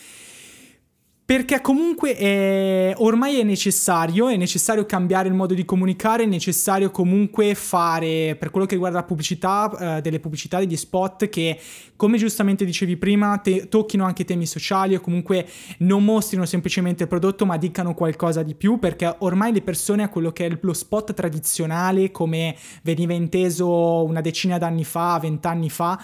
perché 1.31 1.61
comunque 1.61 2.13
è, 2.17 2.93
ormai 2.97 3.39
è 3.39 3.43
necessario, 3.43 4.27
è 4.27 4.35
necessario 4.35 4.85
cambiare 4.85 5.29
il 5.29 5.33
modo 5.33 5.53
di 5.53 5.63
comunicare, 5.63 6.23
è 6.23 6.25
necessario 6.25 6.91
comunque 6.91 7.55
fare, 7.55 8.35
per 8.37 8.51
quello 8.51 8.65
che 8.65 8.73
riguarda 8.73 8.97
la 8.97 9.05
pubblicità, 9.05 9.95
eh, 9.95 10.01
delle 10.01 10.19
pubblicità, 10.19 10.59
degli 10.59 10.75
spot 10.75 11.29
che, 11.29 11.57
come 11.95 12.17
giustamente 12.17 12.65
dicevi 12.65 12.97
prima, 12.97 13.37
te, 13.37 13.69
tocchino 13.69 14.03
anche 14.03 14.25
temi 14.25 14.45
sociali 14.45 14.93
o 14.93 14.99
comunque 14.99 15.47
non 15.77 16.03
mostrino 16.03 16.45
semplicemente 16.45 17.03
il 17.03 17.09
prodotto 17.09 17.45
ma 17.45 17.55
dicano 17.55 17.93
qualcosa 17.93 18.43
di 18.43 18.53
più, 18.53 18.77
perché 18.77 19.15
ormai 19.19 19.53
le 19.53 19.61
persone 19.61 20.03
a 20.03 20.09
quello 20.09 20.33
che 20.33 20.47
è 20.47 20.57
lo 20.59 20.73
spot 20.73 21.13
tradizionale, 21.13 22.11
come 22.11 22.57
veniva 22.83 23.13
inteso 23.13 24.03
una 24.03 24.19
decina 24.19 24.57
d'anni 24.57 24.83
fa, 24.83 25.17
vent'anni 25.17 25.69
fa, 25.69 25.97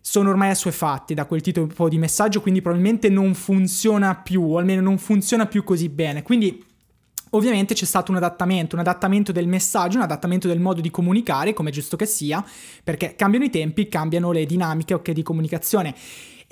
sono 0.00 0.30
ormai 0.30 0.50
assuefatti 0.50 1.14
da 1.14 1.26
quel 1.26 1.40
tipo 1.40 1.88
di 1.88 1.98
messaggio, 1.98 2.40
quindi 2.40 2.62
probabilmente 2.62 3.08
non 3.08 3.34
funziona 3.34 4.14
più, 4.16 4.42
o 4.42 4.58
almeno 4.58 4.80
non 4.80 4.98
funziona 4.98 5.46
più 5.46 5.64
così 5.64 5.88
bene. 5.88 6.22
Quindi 6.22 6.64
Ovviamente 7.32 7.74
c'è 7.74 7.84
stato 7.84 8.10
un 8.10 8.16
adattamento, 8.16 8.74
un 8.74 8.80
adattamento 8.80 9.30
del 9.30 9.46
messaggio, 9.46 9.98
un 9.98 10.02
adattamento 10.02 10.48
del 10.48 10.58
modo 10.58 10.80
di 10.80 10.90
comunicare, 10.90 11.52
come 11.52 11.70
è 11.70 11.72
giusto 11.72 11.96
che 11.96 12.06
sia, 12.06 12.44
perché 12.82 13.14
cambiano 13.14 13.44
i 13.44 13.50
tempi, 13.50 13.86
cambiano 13.88 14.32
le 14.32 14.44
dinamiche 14.46 14.94
okay, 14.94 15.14
di 15.14 15.22
comunicazione. 15.22 15.94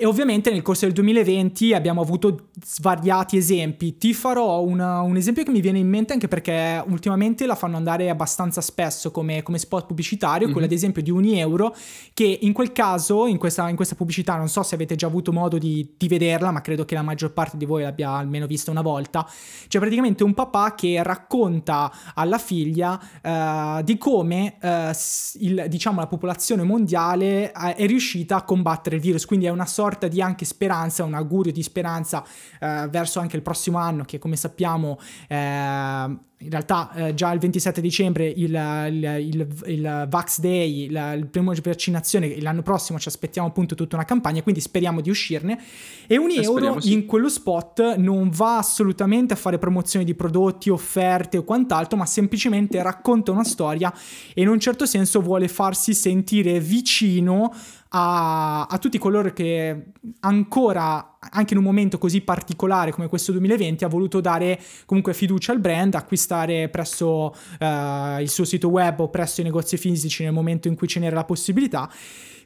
E 0.01 0.05
ovviamente 0.05 0.49
nel 0.49 0.61
corso 0.61 0.85
del 0.85 0.93
2020 0.93 1.73
abbiamo 1.73 1.99
avuto 1.99 2.51
svariati 2.63 3.35
esempi. 3.35 3.97
Ti 3.97 4.13
farò 4.13 4.61
una, 4.61 5.01
un 5.01 5.17
esempio 5.17 5.43
che 5.43 5.51
mi 5.51 5.59
viene 5.59 5.77
in 5.77 5.89
mente 5.89 6.13
anche 6.13 6.29
perché 6.29 6.81
ultimamente 6.87 7.45
la 7.45 7.55
fanno 7.55 7.75
andare 7.75 8.09
abbastanza 8.09 8.61
spesso 8.61 9.11
come, 9.11 9.43
come 9.43 9.57
spot 9.57 9.87
pubblicitario, 9.87 10.45
mm-hmm. 10.45 10.51
quello 10.53 10.67
ad 10.67 10.71
esempio 10.71 11.01
di 11.01 11.11
Unieuro, 11.11 11.75
che 12.13 12.37
in 12.43 12.53
quel 12.53 12.71
caso, 12.71 13.27
in 13.27 13.37
questa, 13.37 13.67
in 13.67 13.75
questa 13.75 13.95
pubblicità, 13.95 14.37
non 14.37 14.47
so 14.47 14.63
se 14.63 14.75
avete 14.75 14.95
già 14.95 15.07
avuto 15.07 15.33
modo 15.33 15.57
di, 15.57 15.93
di, 15.97 16.07
vederla, 16.07 16.51
ma 16.51 16.61
credo 16.61 16.85
che 16.85 16.95
la 16.95 17.01
maggior 17.01 17.33
parte 17.33 17.57
di 17.57 17.65
voi 17.65 17.81
l'abbia 17.81 18.11
almeno 18.11 18.47
vista 18.47 18.71
una 18.71 18.81
volta. 18.81 19.27
C'è 19.67 19.79
praticamente 19.79 20.23
un 20.23 20.33
papà 20.33 20.75
che 20.75 21.03
racconta 21.03 21.91
alla 22.15 22.37
figlia 22.37 22.97
uh, 23.21 23.83
di 23.83 23.97
come 23.97 24.55
uh, 24.61 24.91
il, 25.39 25.65
diciamo, 25.67 25.99
la 25.99 26.07
popolazione 26.07 26.63
mondiale 26.63 27.51
uh, 27.53 27.73
è 27.75 27.85
riuscita 27.85 28.37
a 28.37 28.43
combattere 28.43 28.95
il 28.95 29.01
virus, 29.01 29.25
quindi 29.25 29.45
è 29.45 29.49
una 29.49 29.65
sorta 29.65 29.87
sorta 29.89 30.07
di 30.07 30.21
anche 30.21 30.45
speranza, 30.45 31.03
un 31.03 31.15
augurio 31.15 31.51
di 31.51 31.63
speranza 31.63 32.23
eh, 32.59 32.87
verso 32.89 33.19
anche 33.19 33.35
il 33.35 33.41
prossimo 33.41 33.79
anno 33.79 34.03
che 34.03 34.19
come 34.19 34.35
sappiamo 34.35 34.99
eh, 35.27 36.17
in 36.41 36.49
realtà 36.49 36.91
eh, 36.93 37.13
già 37.13 37.31
il 37.33 37.39
27 37.39 37.81
dicembre 37.81 38.25
il, 38.25 38.53
il, 38.53 39.17
il, 39.19 39.47
il 39.65 40.05
Vax 40.07 40.39
Day, 40.39 40.85
il, 40.85 41.13
il 41.17 41.27
primo 41.27 41.53
di 41.53 41.59
vaccinazione, 41.61 42.39
l'anno 42.39 42.61
prossimo 42.61 42.97
ci 42.97 43.09
aspettiamo 43.09 43.49
appunto 43.49 43.75
tutta 43.75 43.97
una 43.97 44.05
campagna, 44.05 44.41
quindi 44.41 44.61
speriamo 44.61 45.01
di 45.01 45.09
uscirne. 45.09 45.59
E 46.07 46.17
un 46.17 46.29
eh, 46.29 46.41
euro 46.41 46.79
sì. 46.79 46.93
in 46.93 47.05
quello 47.05 47.27
spot 47.27 47.95
non 47.97 48.29
va 48.29 48.57
assolutamente 48.57 49.33
a 49.33 49.35
fare 49.35 49.57
promozione 49.57 50.05
di 50.05 50.15
prodotti, 50.15 50.69
offerte 50.69 51.37
o 51.37 51.43
quant'altro, 51.43 51.97
ma 51.97 52.05
semplicemente 52.05 52.81
racconta 52.81 53.31
una 53.31 53.43
storia 53.43 53.93
e 54.33 54.41
in 54.41 54.47
un 54.47 54.59
certo 54.61 54.85
senso 54.85 55.19
vuole 55.19 55.49
farsi 55.49 55.93
sentire 55.93 56.61
vicino 56.61 57.53
a, 57.89 58.65
a, 58.65 58.77
tutti 58.77 58.97
coloro 58.97 59.31
che 59.33 59.91
ancora, 60.19 61.17
anche 61.19 61.53
in 61.53 61.59
un 61.59 61.65
momento 61.65 61.97
così 61.97 62.21
particolare 62.21 62.91
come 62.91 63.07
questo 63.07 63.31
2020, 63.31 63.83
ha 63.83 63.87
voluto 63.87 64.21
dare 64.21 64.59
comunque 64.85 65.13
fiducia 65.13 65.51
al 65.51 65.59
brand, 65.59 65.95
acquistare 65.95 66.69
presso 66.69 67.33
uh, 67.59 68.19
il 68.19 68.29
suo 68.29 68.45
sito 68.45 68.69
web 68.69 68.99
o 68.99 69.09
presso 69.09 69.41
i 69.41 69.43
negozi 69.43 69.77
fisici 69.77 70.23
nel 70.23 70.33
momento 70.33 70.67
in 70.67 70.75
cui 70.75 70.87
ce 70.87 70.99
n'era 70.99 71.15
la 71.15 71.25
possibilità. 71.25 71.89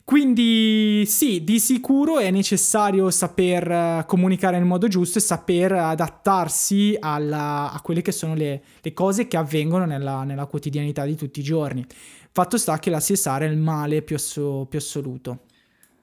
Quindi 0.06 1.06
sì, 1.06 1.46
di 1.46 1.60
sicuro 1.62 2.20
è 2.20 2.30
necessario 2.30 3.10
saper 3.10 3.72
eh, 3.72 4.04
comunicare 4.06 4.58
nel 4.58 4.66
modo 4.66 4.90
giusto 4.90 5.18
e 5.18 5.22
saper 5.22 5.72
adattarsi 5.72 6.98
alla, 7.00 7.72
a 7.72 7.80
quelle 7.80 8.02
che 8.02 8.12
sono 8.12 8.36
le, 8.36 8.62
le 8.82 8.94
cose 8.94 9.30
che 9.30 9.38
avvengono 9.38 9.86
nella, 9.86 10.24
nella, 10.24 10.46
quotidianità 10.46 11.06
di 11.06 11.16
tutti 11.16 11.40
i 11.40 11.44
giorni. 11.44 11.86
Fatto 12.36 12.58
sta 12.58 12.80
che 12.80 12.90
la 12.90 12.98
CSR 12.98 13.42
è 13.42 13.46
il 13.46 13.60
male 13.60 14.02
più, 14.02 14.16
asso, 14.16 14.66
più 14.68 14.80
assoluto. 14.80 15.42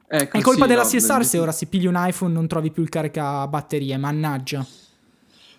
Ecco, 0.06 0.38
è 0.38 0.40
colpa 0.40 0.62
sì, 0.62 0.68
della 0.68 0.82
no, 0.82 0.88
CSR 0.88 1.24
se 1.24 1.38
ora 1.38 1.50
si 1.50 1.66
pigli 1.66 1.86
un 1.86 1.94
iPhone 1.96 2.32
non 2.32 2.46
trovi 2.46 2.70
più 2.70 2.84
il 2.84 2.88
caricabatterie, 2.88 3.96
mannaggia. 3.96 4.64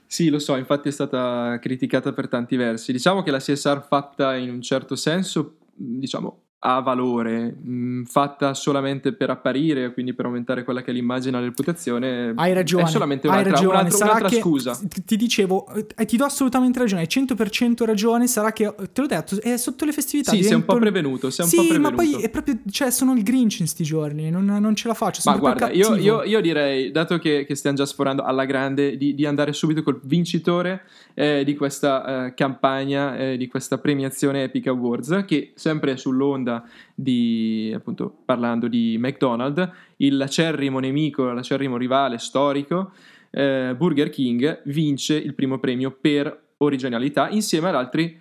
Sì, 0.05 0.29
lo 0.29 0.39
so, 0.39 0.55
infatti 0.55 0.87
è 0.87 0.91
stata 0.93 1.59
criticata 1.61 2.13
per 2.13 2.29
tanti 2.29 2.55
versi. 2.55 2.93
Diciamo 2.93 3.21
che 3.21 3.31
la 3.31 3.39
CSR 3.39 3.85
fatta 3.85 4.37
in 4.37 4.49
un 4.49 4.61
certo 4.61 4.95
senso, 4.95 5.57
diciamo, 5.73 6.43
ha 6.63 6.79
valore, 6.79 7.55
mh, 7.59 7.71
mm, 7.71 8.03
fatta 8.03 8.53
solamente 8.53 9.13
per 9.13 9.31
apparire, 9.31 9.93
quindi 9.93 10.13
per 10.13 10.25
aumentare 10.25 10.63
quella 10.63 10.83
che 10.83 10.91
è 10.91 10.93
l'immagine 10.93 11.35
e 11.35 11.39
la 11.39 11.45
reputazione, 11.47 12.33
hai 12.35 12.53
ragione, 12.53 12.83
è 12.83 12.87
solamente 12.87 13.27
un'altra, 13.27 13.49
hai 13.49 13.55
ragione. 13.55 13.77
un'altra, 13.79 14.05
un'altra 14.05 14.29
che, 14.29 14.39
scusa. 14.39 14.79
Ti 15.05 15.17
dicevo, 15.17 15.65
eh, 15.73 16.05
ti 16.05 16.17
do 16.17 16.25
assolutamente 16.25 16.77
ragione, 16.77 17.01
hai 17.01 17.07
100% 17.07 17.83
ragione, 17.83 18.27
sarà 18.27 18.51
che, 18.53 18.71
te 18.93 19.01
l'ho 19.01 19.07
detto, 19.07 19.41
è 19.41 19.57
sotto 19.57 19.85
le 19.85 19.91
festività. 19.91 20.29
Sì, 20.29 20.37
divento... 20.37 20.59
sei 20.59 20.67
un 20.67 20.75
po' 20.75 20.79
prevenuto, 20.79 21.29
sei 21.31 21.45
un 21.45 21.51
sì, 21.51 21.57
po' 21.57 21.63
prevenuto. 21.63 21.89
ma 21.89 21.95
poi 21.95 22.23
è 22.23 22.29
proprio, 22.29 22.59
cioè 22.69 22.91
sono 22.91 23.13
il 23.13 23.23
Grinch 23.23 23.59
in 23.61 23.67
sti 23.67 23.83
giorni, 23.83 24.29
non, 24.29 24.45
non 24.45 24.75
ce 24.75 24.87
la 24.87 24.93
faccio, 24.93 25.21
Ma 25.25 25.37
guarda, 25.37 25.71
io, 25.71 25.95
io, 25.95 26.21
io, 26.21 26.41
direi, 26.41 26.91
dato 26.91 27.17
che, 27.17 27.43
che, 27.43 27.55
stiamo 27.55 27.77
già 27.77 27.87
sforando 27.87 28.21
alla 28.21 28.45
grande, 28.45 28.97
di, 28.97 29.15
di 29.15 29.25
andare 29.25 29.51
subito 29.53 29.81
col 29.81 29.99
vincitore 30.03 30.83
eh, 31.15 31.43
di 31.43 31.55
questa 31.55 32.27
eh, 32.27 32.33
campagna, 32.35 33.17
eh, 33.17 33.37
di 33.37 33.47
questa 33.47 33.79
premiazione 33.79 34.43
Epic 34.43 34.67
Awards, 34.67 35.23
che 35.25 35.53
sempre 35.55 35.97
sull'onda 35.97 36.50
di, 36.95 37.71
appunto, 37.75 38.21
parlando 38.25 38.67
di 38.67 38.97
McDonald's, 38.99 39.69
il 39.97 40.21
acerrimo 40.21 40.79
nemico, 40.79 41.31
l'acerrimo 41.31 41.77
rivale 41.77 42.17
storico, 42.17 42.91
eh, 43.29 43.73
Burger 43.77 44.09
King, 44.09 44.61
vince 44.65 45.15
il 45.15 45.35
primo 45.35 45.59
premio 45.59 45.91
per 45.91 46.49
originalità 46.57 47.29
insieme 47.29 47.69
ad 47.69 47.75
altri 47.75 48.19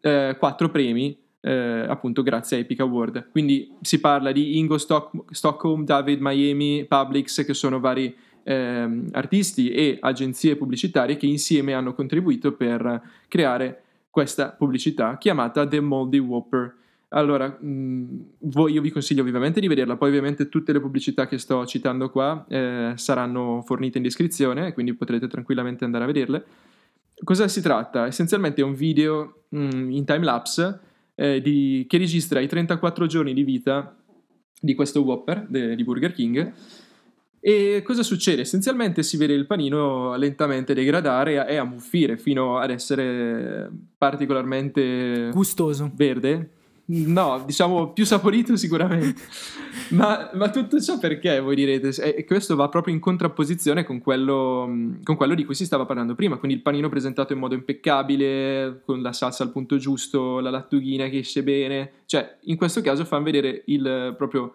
eh, 0.00 0.36
quattro 0.38 0.68
premi 0.68 1.16
eh, 1.42 1.84
appunto 1.88 2.22
grazie 2.22 2.56
a 2.56 2.60
Epic 2.60 2.80
Award. 2.80 3.30
Quindi 3.30 3.74
si 3.80 4.00
parla 4.00 4.32
di 4.32 4.58
Ingo 4.58 4.78
Stock- 4.78 5.24
Stockholm, 5.30 5.84
David 5.84 6.20
Miami, 6.20 6.86
Publix, 6.86 7.44
che 7.44 7.54
sono 7.54 7.80
vari 7.80 8.14
eh, 8.44 9.02
artisti 9.12 9.70
e 9.70 9.98
agenzie 10.00 10.56
pubblicitarie 10.56 11.16
che 11.16 11.26
insieme 11.26 11.74
hanno 11.74 11.94
contribuito 11.94 12.52
per 12.52 13.02
creare 13.28 13.82
questa 14.10 14.50
pubblicità 14.50 15.18
chiamata 15.18 15.66
The 15.66 15.80
Moldy 15.80 16.18
Whopper. 16.18 16.76
Allora, 17.14 17.48
mh, 17.48 17.66
mm, 17.66 18.20
voi, 18.40 18.72
io 18.72 18.80
vi 18.80 18.90
consiglio 18.90 19.22
vivamente 19.22 19.60
di 19.60 19.68
vederla, 19.68 19.96
poi 19.96 20.08
ovviamente 20.08 20.48
tutte 20.48 20.72
le 20.72 20.80
pubblicità 20.80 21.26
che 21.26 21.38
sto 21.38 21.64
citando 21.66 22.10
qua 22.10 22.44
eh, 22.48 22.92
saranno 22.96 23.62
fornite 23.64 23.98
in 23.98 24.04
descrizione, 24.04 24.72
quindi 24.72 24.94
potrete 24.94 25.28
tranquillamente 25.28 25.84
andare 25.84 26.04
a 26.04 26.06
vederle. 26.06 26.44
Cosa 27.22 27.48
si 27.48 27.60
tratta? 27.60 28.06
Essenzialmente 28.06 28.62
è 28.62 28.64
un 28.64 28.74
video 28.74 29.44
mh, 29.50 29.58
mm, 29.58 29.90
in 29.90 30.04
timelapse 30.04 30.80
eh, 31.14 31.40
di, 31.42 31.84
che 31.88 31.98
registra 31.98 32.40
i 32.40 32.48
34 32.48 33.06
giorni 33.06 33.34
di 33.34 33.44
vita 33.44 33.94
di 34.58 34.74
questo 34.74 35.02
Whopper 35.02 35.46
de, 35.48 35.74
di 35.74 35.84
Burger 35.84 36.12
King. 36.12 36.52
E 37.40 37.82
cosa 37.84 38.04
succede? 38.04 38.42
Essenzialmente 38.42 39.02
si 39.02 39.16
vede 39.16 39.34
il 39.34 39.46
panino 39.46 40.14
lentamente 40.16 40.74
degradare 40.74 41.46
e 41.46 41.56
ammuffire 41.56 42.16
fino 42.16 42.58
ad 42.58 42.70
essere 42.70 43.68
particolarmente 43.98 45.30
gustoso, 45.32 45.90
verde, 45.92 46.50
No, 46.94 47.42
diciamo 47.46 47.92
più 47.92 48.04
saporito 48.04 48.54
sicuramente. 48.56 49.22
ma, 49.90 50.30
ma, 50.34 50.50
tutto 50.50 50.78
ciò 50.78 50.98
perché, 50.98 51.40
voi 51.40 51.54
direte? 51.54 51.88
E 52.14 52.26
questo 52.26 52.54
va 52.54 52.68
proprio 52.68 52.92
in 52.92 53.00
contrapposizione 53.00 53.84
con 53.84 53.98
quello, 54.00 54.70
con 55.02 55.16
quello, 55.16 55.34
di 55.34 55.46
cui 55.46 55.54
si 55.54 55.64
stava 55.64 55.86
parlando 55.86 56.14
prima, 56.14 56.36
quindi 56.36 56.58
il 56.58 56.62
panino 56.62 56.90
presentato 56.90 57.32
in 57.32 57.38
modo 57.38 57.54
impeccabile, 57.54 58.82
con 58.84 59.00
la 59.00 59.14
salsa 59.14 59.42
al 59.42 59.52
punto 59.52 59.78
giusto, 59.78 60.40
la 60.40 60.50
lattughina 60.50 61.08
che 61.08 61.18
esce 61.18 61.42
bene. 61.42 61.92
Cioè, 62.04 62.36
in 62.42 62.56
questo 62.56 62.82
caso 62.82 63.06
fanno 63.06 63.24
vedere 63.24 63.62
il 63.66 64.14
proprio 64.18 64.52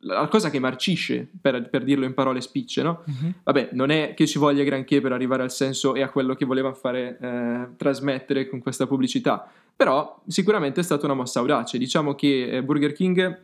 la 0.00 0.28
cosa 0.28 0.50
che 0.50 0.58
marcisce, 0.58 1.28
per, 1.40 1.68
per, 1.68 1.84
dirlo 1.84 2.04
in 2.04 2.14
parole 2.14 2.40
spicce, 2.40 2.82
no? 2.82 3.02
Uh-huh. 3.06 3.32
Vabbè, 3.44 3.70
non 3.72 3.90
è 3.90 4.14
che 4.14 4.26
ci 4.26 4.38
voglia 4.38 4.64
granché 4.64 5.00
per 5.00 5.12
arrivare 5.12 5.42
al 5.42 5.50
senso 5.50 5.94
e 5.94 6.02
a 6.02 6.10
quello 6.10 6.34
che 6.34 6.44
voleva 6.44 6.72
fare 6.72 7.18
eh, 7.20 7.68
trasmettere 7.76 8.48
con 8.48 8.60
questa 8.60 8.86
pubblicità, 8.86 9.48
però 9.74 10.22
sicuramente 10.26 10.80
è 10.80 10.84
stata 10.84 11.06
una 11.06 11.14
mossa 11.14 11.40
audace. 11.40 11.78
Diciamo 11.78 12.14
che 12.14 12.48
eh, 12.48 12.62
Burger 12.62 12.92
King 12.92 13.40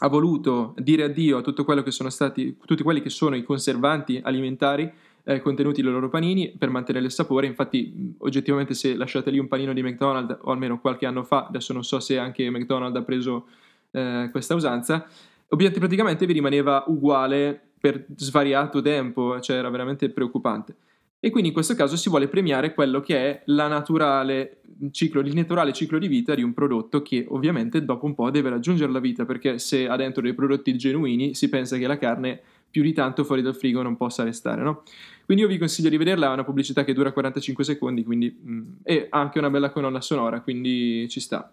ha 0.00 0.08
voluto 0.08 0.74
dire 0.78 1.04
addio 1.04 1.38
a 1.38 1.42
tutto 1.42 1.64
quello 1.64 1.82
che 1.82 1.90
sono 1.90 2.10
stati, 2.10 2.56
tutti 2.64 2.82
quelli 2.82 3.00
che 3.00 3.10
sono 3.10 3.36
i 3.36 3.42
conservanti 3.42 4.20
alimentari 4.22 4.90
eh, 5.24 5.40
contenuti 5.40 5.82
nei 5.82 5.92
loro 5.92 6.08
panini 6.08 6.50
per 6.56 6.70
mantenere 6.70 7.04
il 7.04 7.12
sapore. 7.12 7.46
Infatti, 7.46 8.14
oggettivamente, 8.18 8.74
se 8.74 8.94
lasciate 8.94 9.30
lì 9.30 9.38
un 9.38 9.46
panino 9.46 9.74
di 9.74 9.82
McDonald's, 9.82 10.38
o 10.40 10.50
almeno 10.50 10.80
qualche 10.80 11.04
anno 11.04 11.22
fa, 11.22 11.46
adesso 11.46 11.72
non 11.74 11.84
so 11.84 12.00
se 12.00 12.18
anche 12.18 12.48
McDonald's 12.48 12.98
ha 12.98 13.02
preso 13.02 13.46
eh, 13.90 14.28
questa 14.30 14.54
usanza, 14.54 15.06
ovviamente 15.48 15.80
praticamente 15.80 16.26
vi 16.26 16.32
rimaneva 16.32 16.84
uguale 16.88 17.60
per 17.78 18.06
svariato 18.16 18.80
tempo, 18.82 19.40
cioè 19.40 19.56
era 19.56 19.70
veramente 19.70 20.10
preoccupante. 20.10 20.76
E 21.20 21.30
quindi 21.30 21.48
in 21.48 21.54
questo 21.54 21.74
caso 21.74 21.96
si 21.96 22.08
vuole 22.08 22.28
premiare 22.28 22.74
quello 22.74 23.00
che 23.00 23.16
è 23.16 23.42
naturale 23.46 24.60
ciclo, 24.92 25.20
il 25.20 25.34
naturale 25.34 25.72
ciclo 25.72 25.98
di 25.98 26.06
vita 26.06 26.34
di 26.34 26.42
un 26.42 26.52
prodotto 26.52 27.02
che 27.02 27.26
ovviamente 27.28 27.84
dopo 27.84 28.06
un 28.06 28.14
po' 28.14 28.30
deve 28.30 28.50
raggiungere 28.50 28.92
la 28.92 29.00
vita, 29.00 29.24
perché 29.24 29.58
se 29.58 29.88
ha 29.88 29.96
dentro 29.96 30.22
dei 30.22 30.34
prodotti 30.34 30.76
genuini 30.76 31.34
si 31.34 31.48
pensa 31.48 31.76
che 31.76 31.88
la 31.88 31.98
carne 31.98 32.40
più 32.70 32.82
di 32.82 32.92
tanto 32.92 33.24
fuori 33.24 33.42
dal 33.42 33.56
frigo 33.56 33.82
non 33.82 33.96
possa 33.96 34.22
restare, 34.22 34.62
no? 34.62 34.82
Quindi 35.24 35.42
io 35.42 35.48
vi 35.48 35.58
consiglio 35.58 35.88
di 35.88 35.96
vederla, 35.96 36.30
è 36.30 36.32
una 36.32 36.44
pubblicità 36.44 36.84
che 36.84 36.92
dura 36.92 37.12
45 37.12 37.64
secondi, 37.64 38.04
quindi, 38.04 38.38
mm, 38.46 38.62
e 38.84 39.08
anche 39.10 39.38
una 39.38 39.50
bella 39.50 39.70
colonna 39.70 40.00
sonora, 40.00 40.40
quindi 40.40 41.08
ci 41.08 41.18
sta. 41.18 41.52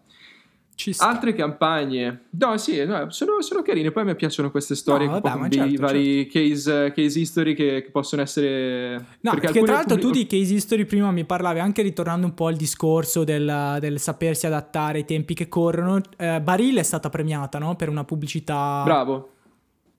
Altre 0.97 1.33
campagne, 1.33 2.25
no, 2.31 2.57
sì, 2.57 2.83
no, 2.83 3.09
sono, 3.09 3.41
sono, 3.41 3.61
carine. 3.61 3.91
Poi 3.91 4.03
a 4.03 4.05
me 4.07 4.15
piacciono 4.15 4.51
queste 4.51 4.75
storie 4.75 5.07
no, 5.07 5.21
vabbè, 5.21 5.37
con 5.37 5.49
certo, 5.49 5.81
vari 5.81 6.29
certo. 6.29 6.49
Case, 6.49 6.91
case, 6.91 7.19
history 7.19 7.53
che, 7.53 7.81
che, 7.81 7.89
possono 7.91 8.21
essere. 8.21 8.97
No, 9.21 9.31
perché, 9.31 9.47
perché 9.47 9.63
tra 9.63 9.73
l'altro 9.75 9.95
pubblic- 9.95 10.27
tu 10.27 10.35
di 10.35 10.41
case 10.41 10.53
history 10.53 10.83
prima 10.83 11.11
mi 11.11 11.23
parlavi 11.23 11.59
anche 11.59 11.81
ritornando 11.81 12.27
un 12.27 12.33
po' 12.33 12.47
al 12.47 12.57
discorso 12.57 13.23
del, 13.23 13.77
del 13.79 13.99
sapersi 13.99 14.47
adattare 14.47 14.97
ai 14.97 15.05
tempi 15.05 15.33
che 15.33 15.47
corrono. 15.47 16.01
Eh, 16.17 16.41
Barilla 16.41 16.81
è 16.81 16.83
stata 16.83 17.09
premiata 17.09 17.57
no? 17.57 17.77
per 17.77 17.87
una 17.87 18.03
pubblicità. 18.03 18.81
Bravo. 18.83 19.29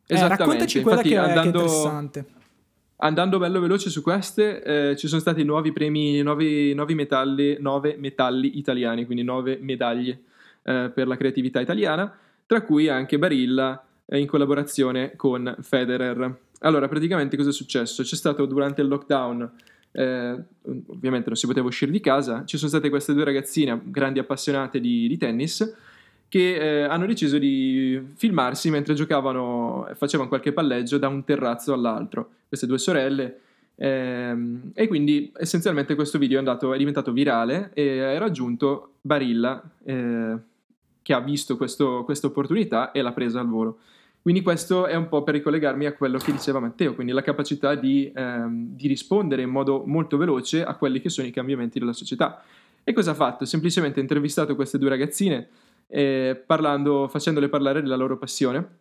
Eh, 0.07 0.29
raccontaci 0.29 0.83
quella 0.83 1.03
Infatti, 1.03 1.15
che, 1.15 1.17
andando... 1.19 1.41
che 1.41 1.59
è 1.59 1.63
interessante. 1.63 2.27
Andando 2.99 3.39
bello 3.39 3.61
veloce 3.61 3.89
su 3.89 4.03
queste, 4.03 4.63
eh, 4.91 4.97
ci 4.97 5.09
sono 5.09 5.21
stati 5.23 5.43
nuovi 5.43 5.73
premi, 5.73 6.21
nuovi, 6.23 6.75
nuovi 6.75 6.95
metalli, 6.95 7.57
nove 7.61 7.97
metalli 7.99 8.59
italiani, 8.59 9.07
quindi 9.07 9.25
nove 9.25 9.59
medaglie 9.61 10.21
eh, 10.67 10.91
per 10.93 11.07
la 11.07 11.17
creatività 11.17 11.61
italiana, 11.61 12.13
tra 12.45 12.63
cui 12.63 12.89
anche 12.89 13.19
Barilla 13.19 13.85
eh, 14.05 14.19
in 14.19 14.27
collaborazione 14.27 15.15
con 15.15 15.57
Federer. 15.61 16.39
Allora, 16.61 16.89
praticamente 16.89 17.37
cosa 17.37 17.51
è 17.51 17.53
successo? 17.53 18.03
C'è 18.03 18.17
stato 18.17 18.47
durante 18.47 18.83
il 18.83 18.89
lockdown, 18.89 19.51
eh, 19.93 20.37
ovviamente 20.89 21.29
non 21.29 21.37
si 21.37 21.47
poteva 21.47 21.69
uscire 21.69 21.93
di 21.93 22.01
casa, 22.01 22.45
ci 22.45 22.57
sono 22.57 22.69
state 22.69 22.89
queste 22.89 23.15
due 23.15 23.25
ragazzine, 23.25 23.81
grandi 23.85 24.19
appassionate 24.19 24.81
di, 24.81 25.07
di 25.07 25.17
tennis, 25.17 25.75
che 26.29 26.57
eh, 26.57 26.83
hanno 26.83 27.07
deciso 27.07 27.39
di 27.39 28.01
filmarsi 28.17 28.71
mentre 28.71 28.95
giocavano, 28.95 29.89
facevano 29.95 30.29
qualche 30.29 30.53
palleggio 30.53 30.99
da 30.99 31.07
un 31.07 31.23
terrazzo 31.25 31.73
all'altro. 31.73 32.31
Queste 32.49 32.67
due 32.67 32.79
sorelle. 32.79 33.41
Ehm, 33.77 34.71
e 34.75 34.89
quindi 34.89 35.31
essenzialmente 35.37 35.95
questo 35.95 36.19
video 36.19 36.37
è, 36.37 36.39
andato, 36.39 36.73
è 36.73 36.79
diventato 36.79 37.13
virale 37.13 37.71
e 37.75 38.01
ha 38.01 38.19
raggiunto 38.19 38.95
Barilla, 39.03 39.63
eh, 39.85 40.37
che 41.07 41.13
ha 41.13 41.21
visto 41.21 41.57
questa 41.57 42.27
opportunità 42.27 42.91
e 42.91 43.01
l'ha 43.01 43.13
presa 43.13 43.39
al 43.39 43.47
volo. 43.47 43.79
Quindi 44.21 44.43
questo 44.43 44.87
è 44.87 44.97
un 44.97 45.07
po' 45.07 45.23
per 45.23 45.35
ricollegarmi 45.35 45.87
a 45.87 45.93
quello 45.93 46.19
che 46.19 46.33
diceva 46.33 46.59
Matteo, 46.59 46.97
quindi 46.97 47.13
la 47.13 47.23
capacità 47.23 47.77
di, 47.77 48.11
ehm, 48.13 48.75
di 48.75 48.89
rispondere 48.89 49.43
in 49.43 49.51
modo 49.51 49.85
molto 49.87 50.17
veloce 50.17 50.65
a 50.65 50.75
quelli 50.75 51.01
che 51.01 51.09
sono 51.09 51.29
i 51.29 51.31
cambiamenti 51.31 51.79
della 51.79 51.93
società. 51.93 52.43
E 52.83 52.93
cosa 52.93 53.13
ha 53.13 53.15
fatto? 53.15 53.45
Semplicemente 53.45 54.01
ha 54.01 54.03
intervistato 54.03 54.57
queste 54.57 54.79
due 54.79 54.89
ragazzine 54.89 55.49
eh, 55.87 56.43
parlando, 56.45 57.07
facendole 57.07 57.49
parlare 57.49 57.83
della 57.83 57.95
loro 57.95 58.19
passione 58.19 58.79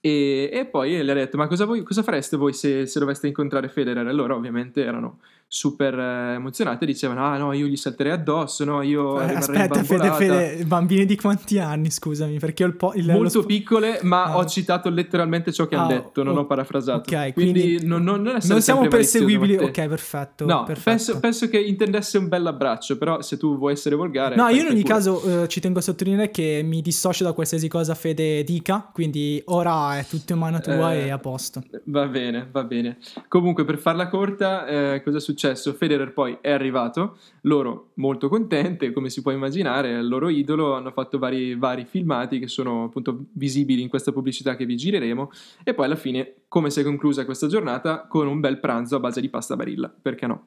e, 0.00 0.50
e, 0.52 0.66
poi 0.66 1.02
le 1.02 1.10
ha 1.10 1.14
detto: 1.14 1.38
Ma 1.38 1.46
cosa, 1.46 1.64
voi, 1.64 1.82
cosa 1.82 2.02
fareste 2.02 2.36
voi 2.36 2.52
se, 2.52 2.84
se, 2.84 2.98
doveste 2.98 3.26
incontrare 3.26 3.68
Federer? 3.68 4.06
E 4.06 4.12
loro, 4.12 4.36
ovviamente, 4.36 4.84
erano 4.84 5.20
super 5.48 5.98
eh, 5.98 6.34
emozionate. 6.34 6.84
Dicevano: 6.84 7.24
Ah, 7.24 7.38
no, 7.38 7.52
io 7.52 7.66
gli 7.66 7.76
salterei 7.76 8.12
addosso. 8.12 8.64
No, 8.64 8.82
io 8.82 9.20
eh, 9.20 9.34
aspetta, 9.34 9.82
Fede, 9.82 10.12
Fede, 10.12 10.64
bambini 10.64 11.06
di 11.06 11.16
quanti 11.16 11.58
anni? 11.58 11.90
Scusami, 11.90 12.38
perché 12.38 12.64
ho 12.64 12.66
il 12.66 12.76
po'. 12.76 12.92
Il, 12.94 13.10
Molto 13.10 13.40
sp- 13.40 13.46
piccole, 13.46 14.00
ma 14.02 14.24
ah. 14.24 14.36
ho 14.36 14.44
citato 14.44 14.90
letteralmente 14.90 15.52
ciò 15.52 15.66
che 15.66 15.74
ah, 15.74 15.80
hanno 15.80 15.88
detto, 15.88 16.22
non 16.22 16.36
oh, 16.36 16.40
ho 16.40 16.46
parafrasato. 16.46 17.10
Ok, 17.10 17.32
quindi, 17.32 17.60
quindi 17.60 17.86
non, 17.86 18.04
non, 18.04 18.20
non, 18.20 18.38
non 18.42 18.60
siamo 18.60 18.86
perseguibili. 18.86 19.56
Ok, 19.56 19.86
perfetto. 19.86 20.44
No, 20.44 20.64
perfetto. 20.64 20.90
Penso, 20.90 21.18
penso, 21.18 21.48
che 21.48 21.58
intendesse 21.58 22.18
un 22.18 22.28
bel 22.28 22.46
abbraccio. 22.46 22.98
Però, 22.98 23.22
se 23.22 23.38
tu 23.38 23.56
vuoi 23.56 23.72
essere 23.72 23.96
volgare. 23.96 24.36
No, 24.36 24.48
io 24.48 24.60
in 24.60 24.66
ogni 24.68 24.82
pure. 24.82 24.94
caso 24.94 25.42
eh, 25.42 25.48
ci 25.48 25.60
tengo 25.60 25.78
a 25.78 25.82
sottolineare 25.82 26.30
che 26.30 26.60
mi 26.62 26.82
dissocio 26.82 27.24
da 27.24 27.32
qualsiasi 27.32 27.68
cosa 27.68 27.94
Fede 27.94 28.44
dica. 28.44 28.90
Quindi 28.92 29.42
ora 29.46 29.98
è 29.98 30.04
tutto 30.04 30.34
in 30.34 30.38
mano 30.38 30.60
tua 30.60 30.92
eh, 30.92 31.06
e 31.06 31.10
a 31.10 31.18
posto. 31.18 31.62
Va 31.84 32.06
bene, 32.06 32.46
va 32.50 32.64
bene. 32.64 32.98
Comunque, 33.28 33.64
per 33.64 33.78
farla 33.78 34.08
corta, 34.08 34.66
eh, 34.66 35.02
cosa 35.02 35.16
è 35.16 35.20
successo? 35.38 35.72
Federer 35.74 36.12
poi 36.12 36.36
è 36.40 36.50
arrivato, 36.50 37.16
loro 37.42 37.90
molto 37.94 38.28
contente, 38.28 38.92
come 38.92 39.08
si 39.08 39.22
può 39.22 39.30
immaginare, 39.30 39.92
il 39.92 40.08
loro 40.08 40.28
idolo, 40.28 40.74
hanno 40.74 40.90
fatto 40.90 41.18
vari, 41.18 41.54
vari 41.54 41.84
filmati 41.84 42.40
che 42.40 42.48
sono 42.48 42.84
appunto 42.84 43.26
visibili 43.32 43.80
in 43.80 43.88
questa 43.88 44.10
pubblicità 44.10 44.56
che 44.56 44.66
vi 44.66 44.76
gireremo 44.76 45.30
e 45.62 45.72
poi 45.74 45.84
alla 45.86 45.96
fine, 45.96 46.34
come 46.48 46.70
si 46.70 46.80
è 46.80 46.82
conclusa 46.82 47.24
questa 47.24 47.46
giornata, 47.46 48.06
con 48.08 48.26
un 48.26 48.40
bel 48.40 48.58
pranzo 48.58 48.96
a 48.96 49.00
base 49.00 49.20
di 49.20 49.28
pasta 49.28 49.54
barilla, 49.54 49.92
perché 50.02 50.26
no? 50.26 50.44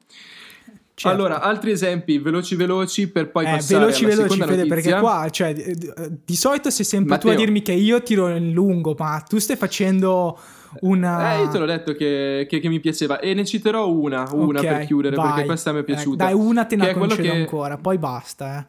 Certo. 0.94 1.16
Allora, 1.16 1.40
altri 1.40 1.70
esempi 1.70 2.18
veloci 2.18 2.54
veloci 2.54 3.08
per 3.08 3.30
poi 3.30 3.46
eh, 3.46 3.50
passare 3.52 3.80
veloci, 3.80 4.04
alla 4.04 4.14
veloci, 4.14 4.40
Fede, 4.40 4.66
perché 4.66 4.98
qua, 4.98 5.26
cioè, 5.30 5.54
di 5.54 6.36
solito 6.36 6.68
sei 6.68 6.84
sempre 6.84 7.14
Matteo. 7.14 7.30
tu 7.30 7.36
a 7.36 7.38
dirmi 7.40 7.62
che 7.62 7.72
io 7.72 8.02
tiro 8.02 8.28
in 8.28 8.52
lungo, 8.52 8.94
ma 8.98 9.24
tu 9.26 9.38
stai 9.38 9.56
facendo 9.56 10.38
una... 10.80 11.34
Eh, 11.34 11.42
io 11.42 11.48
te 11.48 11.58
l'ho 11.58 11.66
detto 11.66 11.94
che, 11.94 12.46
che, 12.48 12.60
che 12.60 12.68
mi 12.68 12.80
piaceva 12.80 13.20
e 13.20 13.34
ne 13.34 13.44
citerò 13.44 13.90
una, 13.90 14.28
una 14.32 14.60
okay, 14.60 14.76
per 14.76 14.86
chiudere, 14.86 15.16
vai. 15.16 15.28
perché 15.28 15.44
questa 15.46 15.72
mi 15.72 15.80
è 15.80 15.82
piaciuta. 15.84 16.24
dai, 16.24 16.34
una 16.34 16.64
te 16.64 16.76
ne 16.76 16.92
concedo 16.92 17.22
che... 17.22 17.30
ancora, 17.30 17.76
poi 17.76 17.98
basta, 17.98 18.58
eh. 18.58 18.66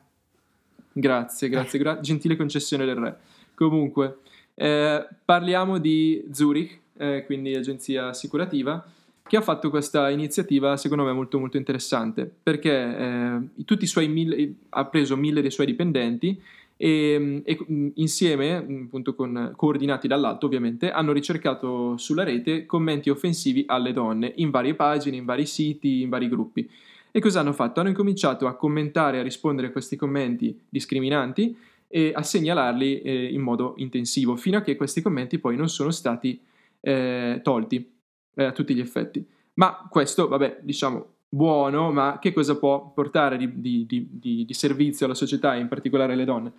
Grazie, 0.93 1.49
grazie, 1.49 1.79
gra- 1.79 1.99
gentile 1.99 2.35
concessione 2.35 2.85
del 2.85 2.95
re. 2.95 3.17
Comunque, 3.55 4.19
eh, 4.53 5.07
parliamo 5.25 5.79
di 5.79 6.23
Zurich, 6.31 6.79
eh, 6.97 7.23
quindi 7.25 7.55
agenzia 7.55 8.09
assicurativa, 8.09 8.85
che 9.25 9.37
ha 9.37 9.41
fatto 9.41 9.69
questa 9.69 10.09
iniziativa 10.09 10.77
secondo 10.77 11.05
me 11.05 11.13
molto 11.13 11.39
molto 11.39 11.57
interessante 11.57 12.29
perché 12.43 12.71
eh, 12.71 13.39
tutti 13.63 13.85
i 13.85 13.87
suoi 13.87 14.07
mille, 14.07 14.53
ha 14.69 14.85
preso 14.85 15.15
mille 15.15 15.41
dei 15.41 15.49
suoi 15.49 15.65
dipendenti 15.65 16.39
e, 16.77 17.41
e 17.43 17.65
insieme, 17.95 18.55
appunto 18.55 19.15
con, 19.15 19.53
coordinati 19.55 20.07
dall'alto 20.07 20.45
ovviamente, 20.45 20.91
hanno 20.91 21.11
ricercato 21.11 21.97
sulla 21.97 22.23
rete 22.23 22.65
commenti 22.65 23.09
offensivi 23.09 23.63
alle 23.67 23.93
donne 23.93 24.33
in 24.37 24.49
varie 24.49 24.75
pagine, 24.75 25.17
in 25.17 25.25
vari 25.25 25.45
siti, 25.45 26.01
in 26.01 26.09
vari 26.09 26.27
gruppi. 26.27 26.69
E 27.11 27.19
cosa 27.19 27.41
hanno 27.41 27.53
fatto? 27.53 27.79
Hanno 27.79 27.89
incominciato 27.89 28.47
a 28.47 28.55
commentare, 28.55 29.19
a 29.19 29.23
rispondere 29.23 29.67
a 29.67 29.71
questi 29.71 29.95
commenti 29.95 30.59
discriminanti 30.67 31.55
e 31.87 32.11
a 32.13 32.23
segnalarli 32.23 33.01
eh, 33.01 33.25
in 33.31 33.41
modo 33.41 33.75
intensivo, 33.77 34.35
fino 34.35 34.57
a 34.57 34.61
che 34.61 34.75
questi 34.75 35.01
commenti 35.01 35.37
poi 35.37 35.55
non 35.55 35.69
sono 35.69 35.91
stati 35.91 36.41
eh, 36.79 37.39
tolti 37.43 37.93
eh, 38.33 38.43
a 38.45 38.51
tutti 38.51 38.73
gli 38.73 38.79
effetti. 38.79 39.23
Ma 39.55 39.87
questo, 39.89 40.27
vabbè, 40.27 40.61
diciamo, 40.63 41.12
buono, 41.33 41.91
ma 41.91 42.19
che 42.21 42.31
cosa 42.31 42.55
può 42.57 42.91
portare 42.93 43.37
di, 43.37 43.51
di, 43.55 43.85
di, 43.87 44.45
di 44.45 44.53
servizio 44.53 45.07
alla 45.07 45.15
società 45.15 45.55
e 45.55 45.59
in 45.59 45.67
particolare 45.67 46.13
alle 46.13 46.25
donne? 46.25 46.51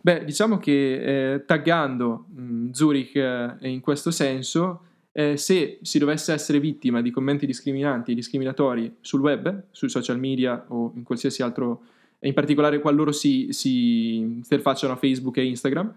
Beh, 0.00 0.24
diciamo 0.24 0.58
che 0.58 1.32
eh, 1.34 1.44
taggando 1.44 2.26
mh, 2.34 2.42
mm, 2.42 2.70
Zurich 2.72 3.16
eh, 3.16 3.56
in 3.68 3.80
questo 3.80 4.10
senso, 4.10 4.80
eh, 5.12 5.36
se 5.36 5.78
si 5.82 5.98
dovesse 5.98 6.32
essere 6.32 6.58
vittima 6.58 7.02
di 7.02 7.10
commenti 7.10 7.44
discriminanti 7.44 8.12
e 8.12 8.14
discriminatori 8.14 8.96
sul 9.00 9.20
web, 9.20 9.64
sui 9.70 9.90
social 9.90 10.18
media 10.18 10.64
o 10.68 10.92
in 10.96 11.02
qualsiasi 11.02 11.42
altro, 11.42 11.82
in 12.20 12.32
particolare 12.32 12.80
qualora 12.80 13.12
si, 13.12 13.48
si 13.50 14.16
interfacciano 14.16 14.94
a 14.94 14.96
Facebook 14.96 15.36
e 15.36 15.44
Instagram, 15.44 15.94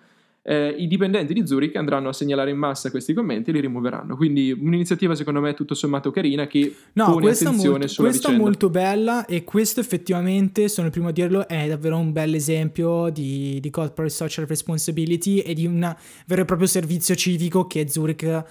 eh, 0.50 0.74
i 0.78 0.88
dipendenti 0.88 1.34
di 1.34 1.46
Zurich 1.46 1.76
andranno 1.76 2.08
a 2.08 2.14
segnalare 2.14 2.52
in 2.52 2.58
massa 2.58 2.90
questi 2.90 3.14
commenti 3.14 3.50
e 3.50 3.54
li 3.54 3.60
rimuoveranno. 3.60 4.16
Quindi 4.16 4.54
un'iniziativa 4.54 5.14
secondo 5.14 5.42
me 5.42 5.54
tutto 5.54 5.74
sommato 5.74 6.10
carina 6.10 6.48
che 6.48 6.74
no, 6.94 7.12
pone 7.12 7.32
attenzione 7.32 7.70
molto, 7.72 7.88
sulla 7.88 8.08
questa 8.08 8.30
vicenda. 8.30 8.50
molto 8.50 8.70
bella 8.70 9.26
e 9.26 9.44
questo 9.44 9.82
effettivamente, 9.82 10.70
sono 10.70 10.88
il 10.88 10.94
primo 10.94 11.10
a 11.10 11.12
dirlo, 11.12 11.46
è 11.50 11.68
davvero 11.68 11.98
un 11.98 12.14
bel 12.14 12.34
esempio 12.34 13.10
di, 13.10 13.60
di 13.60 13.70
corporate 13.70 14.14
social 14.14 14.46
responsibility 14.46 15.40
e 15.40 15.54
di 15.54 15.66
un 15.66 15.94
vero 16.26 16.42
e 16.42 16.46
proprio 16.46 16.68
servizio 16.68 17.14
civico 17.16 17.68
che 17.68 17.90
Zurich 17.90 18.46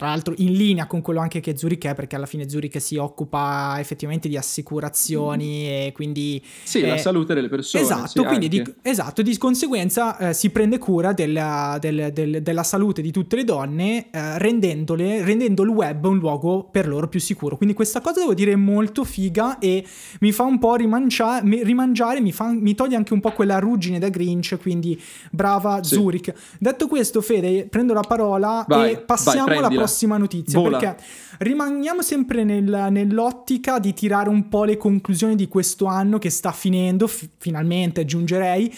tra 0.00 0.08
l'altro 0.08 0.32
in 0.38 0.54
linea 0.54 0.86
con 0.86 1.02
quello 1.02 1.20
anche 1.20 1.40
che 1.40 1.58
Zurich 1.58 1.86
è, 1.86 1.94
perché 1.94 2.16
alla 2.16 2.24
fine 2.24 2.48
Zurich 2.48 2.80
si 2.80 2.96
occupa 2.96 3.76
effettivamente 3.80 4.28
di 4.28 4.38
assicurazioni 4.38 5.64
mm. 5.64 5.66
e 5.66 5.92
quindi... 5.92 6.42
Sì, 6.62 6.80
eh, 6.80 6.88
la 6.88 6.96
salute 6.96 7.34
delle 7.34 7.50
persone. 7.50 7.84
Esatto, 7.84 8.22
sì, 8.22 8.24
quindi 8.24 8.48
di, 8.48 8.64
esatto, 8.80 9.20
di 9.20 9.36
conseguenza 9.36 10.16
eh, 10.16 10.32
si 10.32 10.48
prende 10.48 10.78
cura 10.78 11.12
della, 11.12 11.76
del, 11.78 12.12
del, 12.14 12.40
della, 12.40 12.62
salute 12.62 13.02
di 13.02 13.10
tutte 13.10 13.36
le 13.36 13.44
donne, 13.44 14.08
eh, 14.10 14.38
rendendole, 14.38 15.22
rendendo 15.22 15.64
il 15.64 15.68
web 15.68 16.02
un 16.06 16.16
luogo 16.16 16.64
per 16.64 16.88
loro 16.88 17.06
più 17.06 17.20
sicuro. 17.20 17.58
Quindi 17.58 17.74
questa 17.74 18.00
cosa 18.00 18.20
devo 18.20 18.32
dire 18.32 18.52
è 18.52 18.56
molto 18.56 19.04
figa 19.04 19.58
e 19.58 19.84
mi 20.20 20.32
fa 20.32 20.44
un 20.44 20.58
po' 20.58 20.76
rimangia, 20.76 21.40
rimangiare, 21.40 22.22
mi, 22.22 22.32
fa, 22.32 22.46
mi, 22.46 22.74
toglie 22.74 22.96
anche 22.96 23.12
un 23.12 23.20
po' 23.20 23.32
quella 23.32 23.58
ruggine 23.58 23.98
da 23.98 24.08
Grinch, 24.08 24.56
quindi 24.62 24.98
brava 25.30 25.82
sì. 25.82 25.96
Zurich. 25.96 26.32
Detto 26.58 26.88
questo, 26.88 27.20
Fede, 27.20 27.66
prendo 27.66 27.92
la 27.92 28.00
parola 28.00 28.64
vai, 28.66 28.92
e 28.92 28.98
passiamo 29.00 29.44
vai, 29.44 29.58
alla 29.58 29.68
prossima 29.68 29.88
prossima 29.90 30.16
notizia. 30.16 30.58
Vola. 30.58 30.78
Perché 30.78 31.02
rimaniamo 31.38 32.00
sempre 32.02 32.44
nel, 32.44 32.88
nell'ottica 32.90 33.78
di 33.78 33.92
tirare 33.92 34.28
un 34.28 34.48
po' 34.48 34.64
le 34.64 34.76
conclusioni 34.76 35.34
di 35.34 35.48
questo 35.48 35.86
anno 35.86 36.18
che 36.18 36.30
sta 36.30 36.52
finendo, 36.52 37.06
f- 37.06 37.28
finalmente 37.38 38.02
aggiungerei, 38.02 38.72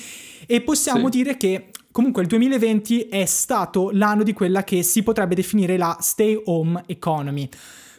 e 0.46 0.60
possiamo 0.62 1.10
sì. 1.10 1.18
dire 1.18 1.36
che 1.36 1.70
comunque 1.90 2.22
il 2.22 2.28
2020 2.28 3.08
è 3.08 3.26
stato 3.26 3.90
l'anno 3.92 4.22
di 4.22 4.32
quella 4.32 4.64
che 4.64 4.82
si 4.82 5.02
potrebbe 5.02 5.34
definire 5.34 5.76
la 5.76 5.96
stay 6.00 6.40
home 6.44 6.82
economy. 6.86 7.48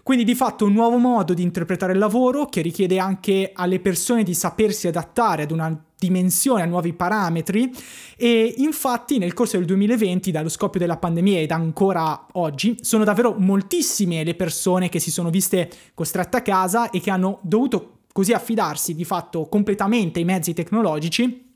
Quindi 0.03 0.25
di 0.25 0.35
fatto 0.35 0.65
un 0.65 0.73
nuovo 0.73 0.97
modo 0.97 1.33
di 1.33 1.43
interpretare 1.43 1.93
il 1.93 1.97
lavoro 1.97 2.47
che 2.47 2.59
richiede 2.59 2.99
anche 2.99 3.51
alle 3.53 3.79
persone 3.79 4.23
di 4.23 4.33
sapersi 4.33 4.89
adattare 4.89 5.43
ad 5.43 5.51
una 5.51 5.81
dimensione, 5.97 6.61
a 6.61 6.65
nuovi 6.65 6.91
parametri 6.91 7.71
e 8.17 8.53
infatti 8.57 9.17
nel 9.17 9.33
corso 9.33 9.55
del 9.55 9.65
2020, 9.65 10.29
dallo 10.31 10.49
scoppio 10.49 10.81
della 10.81 10.97
pandemia 10.97 11.39
ed 11.39 11.51
ancora 11.51 12.27
oggi, 12.33 12.75
sono 12.81 13.05
davvero 13.05 13.33
moltissime 13.37 14.25
le 14.25 14.35
persone 14.35 14.89
che 14.89 14.99
si 14.99 15.09
sono 15.09 15.29
viste 15.29 15.71
costrette 15.93 16.35
a 16.35 16.41
casa 16.41 16.89
e 16.89 16.99
che 16.99 17.09
hanno 17.09 17.39
dovuto 17.41 17.99
così 18.11 18.33
affidarsi 18.33 18.95
di 18.95 19.05
fatto 19.05 19.47
completamente 19.47 20.19
ai 20.19 20.25
mezzi 20.25 20.53
tecnologici 20.53 21.51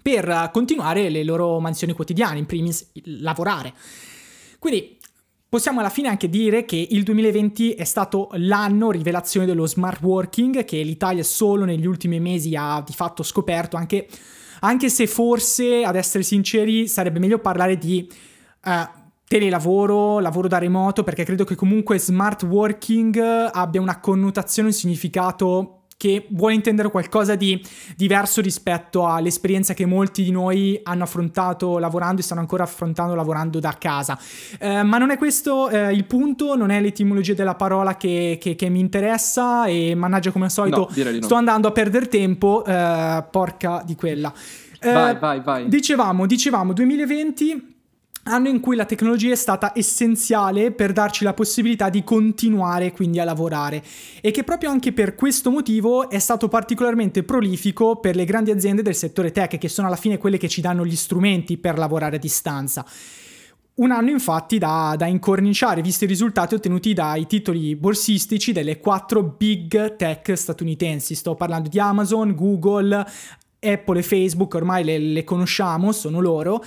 per 0.00 0.48
continuare 0.54 1.10
le 1.10 1.22
loro 1.22 1.60
mansioni 1.60 1.92
quotidiane, 1.92 2.38
in 2.38 2.46
primis 2.46 2.92
lavorare. 3.04 3.74
Quindi 4.58 4.98
Possiamo 5.50 5.80
alla 5.80 5.88
fine 5.88 6.06
anche 6.06 6.28
dire 6.28 6.64
che 6.64 6.76
il 6.90 7.02
2020 7.02 7.72
è 7.72 7.82
stato 7.82 8.28
l'anno 8.34 8.92
rivelazione 8.92 9.46
dello 9.46 9.66
smart 9.66 10.00
working 10.00 10.64
che 10.64 10.80
l'Italia 10.80 11.24
solo 11.24 11.64
negli 11.64 11.86
ultimi 11.86 12.20
mesi 12.20 12.54
ha 12.54 12.80
di 12.86 12.92
fatto 12.92 13.24
scoperto, 13.24 13.76
anche, 13.76 14.06
anche 14.60 14.88
se 14.88 15.08
forse, 15.08 15.82
ad 15.82 15.96
essere 15.96 16.22
sinceri, 16.22 16.86
sarebbe 16.86 17.18
meglio 17.18 17.40
parlare 17.40 17.78
di 17.78 18.08
uh, 18.64 18.70
telelavoro, 19.26 20.20
lavoro 20.20 20.46
da 20.46 20.58
remoto, 20.58 21.02
perché 21.02 21.24
credo 21.24 21.42
che 21.42 21.56
comunque 21.56 21.98
smart 21.98 22.44
working 22.44 23.18
abbia 23.18 23.80
una 23.80 23.98
connotazione, 23.98 24.68
un 24.68 24.74
significato 24.74 25.79
che 26.00 26.24
vuole 26.30 26.54
intendere 26.54 26.90
qualcosa 26.90 27.34
di 27.34 27.62
diverso 27.94 28.40
rispetto 28.40 29.06
all'esperienza 29.06 29.74
che 29.74 29.84
molti 29.84 30.22
di 30.22 30.30
noi 30.30 30.80
hanno 30.82 31.02
affrontato 31.02 31.76
lavorando 31.76 32.22
e 32.22 32.24
stanno 32.24 32.40
ancora 32.40 32.62
affrontando 32.62 33.14
lavorando 33.14 33.60
da 33.60 33.76
casa. 33.78 34.18
Eh, 34.58 34.82
ma 34.82 34.96
non 34.96 35.10
è 35.10 35.18
questo 35.18 35.68
eh, 35.68 35.92
il 35.92 36.06
punto, 36.06 36.56
non 36.56 36.70
è 36.70 36.80
l'etimologia 36.80 37.34
della 37.34 37.54
parola 37.54 37.98
che, 37.98 38.38
che, 38.40 38.54
che 38.54 38.70
mi 38.70 38.80
interessa 38.80 39.66
e 39.66 39.94
mannaggia 39.94 40.30
come 40.30 40.46
al 40.46 40.50
solito 40.50 40.88
no, 40.90 41.10
no. 41.10 41.20
sto 41.22 41.34
andando 41.34 41.68
a 41.68 41.72
perdere 41.72 42.08
tempo, 42.08 42.64
eh, 42.64 43.22
porca 43.30 43.82
di 43.84 43.94
quella. 43.94 44.32
vai, 44.80 45.18
vai, 45.18 45.40
vai. 45.42 45.68
Dicevamo, 45.68 46.24
dicevamo 46.24 46.72
2020 46.72 47.69
anno 48.24 48.48
in 48.48 48.60
cui 48.60 48.76
la 48.76 48.84
tecnologia 48.84 49.32
è 49.32 49.36
stata 49.36 49.72
essenziale 49.74 50.72
per 50.72 50.92
darci 50.92 51.24
la 51.24 51.32
possibilità 51.32 51.88
di 51.88 52.04
continuare 52.04 52.92
quindi 52.92 53.18
a 53.18 53.24
lavorare 53.24 53.82
e 54.20 54.30
che 54.30 54.44
proprio 54.44 54.70
anche 54.70 54.92
per 54.92 55.14
questo 55.14 55.50
motivo 55.50 56.10
è 56.10 56.18
stato 56.18 56.48
particolarmente 56.48 57.22
prolifico 57.22 57.96
per 57.96 58.16
le 58.16 58.24
grandi 58.24 58.50
aziende 58.50 58.82
del 58.82 58.94
settore 58.94 59.32
tech 59.32 59.56
che 59.58 59.68
sono 59.68 59.86
alla 59.86 59.96
fine 59.96 60.18
quelle 60.18 60.38
che 60.38 60.48
ci 60.48 60.60
danno 60.60 60.84
gli 60.84 60.96
strumenti 60.96 61.56
per 61.56 61.78
lavorare 61.78 62.16
a 62.16 62.18
distanza. 62.20 62.84
Un 63.80 63.92
anno 63.92 64.10
infatti 64.10 64.58
da, 64.58 64.94
da, 64.98 65.06
incorniciare, 65.06 65.80
visti 65.80 66.04
i 66.04 66.06
risultati 66.06 66.54
ottenuti 66.54 66.92
dai 66.92 67.26
titoli 67.26 67.74
borsistici 67.76 68.52
delle 68.52 68.78
quattro 68.78 69.22
big 69.22 69.96
tech 69.96 70.36
statunitensi. 70.36 71.14
Sto 71.14 71.34
parlando 71.34 71.70
di 71.70 71.80
Amazon, 71.80 72.34
Google, 72.34 73.06
Apple 73.60 73.98
e 73.98 74.02
Facebook, 74.02 74.54
ormai 74.54 74.84
le, 74.84 74.98
le 74.98 75.24
conosciamo, 75.24 75.92
sono 75.92 76.20
loro. 76.20 76.62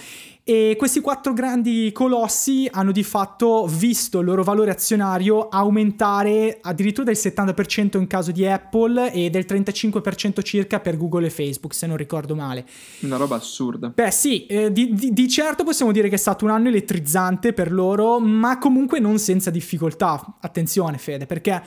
E 0.46 0.76
questi 0.78 1.00
quattro 1.00 1.32
grandi 1.32 1.90
colossi 1.94 2.68
hanno 2.70 2.92
di 2.92 3.04
fatto 3.04 3.66
visto 3.66 4.20
il 4.20 4.26
loro 4.26 4.44
valore 4.44 4.72
azionario 4.72 5.48
aumentare 5.48 6.58
addirittura 6.62 7.06
del 7.06 7.16
70% 7.16 7.98
in 7.98 8.08
caso 8.08 8.34
di 8.34 8.46
Apple 8.46 9.14
e 9.14 9.30
del 9.30 9.46
35% 9.48 10.44
circa 10.44 10.82
per 10.82 10.98
Google 10.98 11.28
e 11.28 11.30
Facebook, 11.30 11.74
se 11.74 11.88
non 11.88 11.96
ricordo 11.96 12.36
male. 12.36 12.66
Una 13.00 13.16
roba 13.16 13.38
assurda. 13.38 13.94
Beh 13.96 14.12
sì, 14.12 14.46
eh, 14.48 14.70
di, 14.70 14.94
di, 14.94 15.14
di 15.14 15.30
certo 15.30 15.64
possiamo 15.64 15.94
dire 15.94 16.10
che 16.10 16.16
è 16.16 16.18
stato 16.18 16.44
un 16.44 16.52
anno 16.52 16.68
elettrizzante 16.68 17.54
per 17.54 17.72
loro, 17.72 18.20
ma 18.20 18.58
comunque 18.58 19.00
non 19.00 19.20
senza 19.20 19.50
difficoltà. 19.50 20.36
Attenzione 20.42 20.98
Fede, 20.98 21.26
perché 21.26 21.62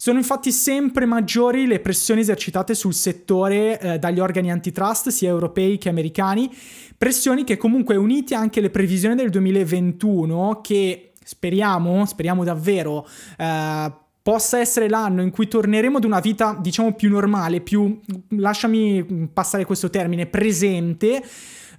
sono 0.00 0.18
infatti 0.18 0.52
sempre 0.52 1.06
maggiori 1.06 1.66
le 1.66 1.80
pressioni 1.80 2.20
esercitate 2.20 2.72
sul 2.76 2.94
settore 2.94 3.80
eh, 3.80 3.98
dagli 3.98 4.20
organi 4.20 4.48
antitrust, 4.48 5.08
sia 5.08 5.28
europei 5.28 5.76
che 5.76 5.88
americani, 5.88 6.48
pressioni 6.96 7.42
che 7.42 7.56
comunque 7.56 7.96
unite 7.96 8.36
anche 8.36 8.60
alle 8.60 8.70
previsioni 8.70 9.16
del 9.16 9.28
2021 9.28 10.60
che 10.62 11.14
speriamo, 11.20 12.06
speriamo 12.06 12.44
davvero, 12.44 13.08
eh, 13.38 13.92
possa 14.22 14.60
essere 14.60 14.88
l'anno 14.88 15.20
in 15.20 15.30
cui 15.30 15.48
torneremo 15.48 15.96
ad 15.96 16.04
una 16.04 16.20
vita, 16.20 16.56
diciamo, 16.60 16.92
più 16.92 17.10
normale, 17.10 17.60
più, 17.60 17.98
lasciami 18.36 19.28
passare 19.32 19.64
questo 19.64 19.90
termine, 19.90 20.26
presente, 20.26 21.22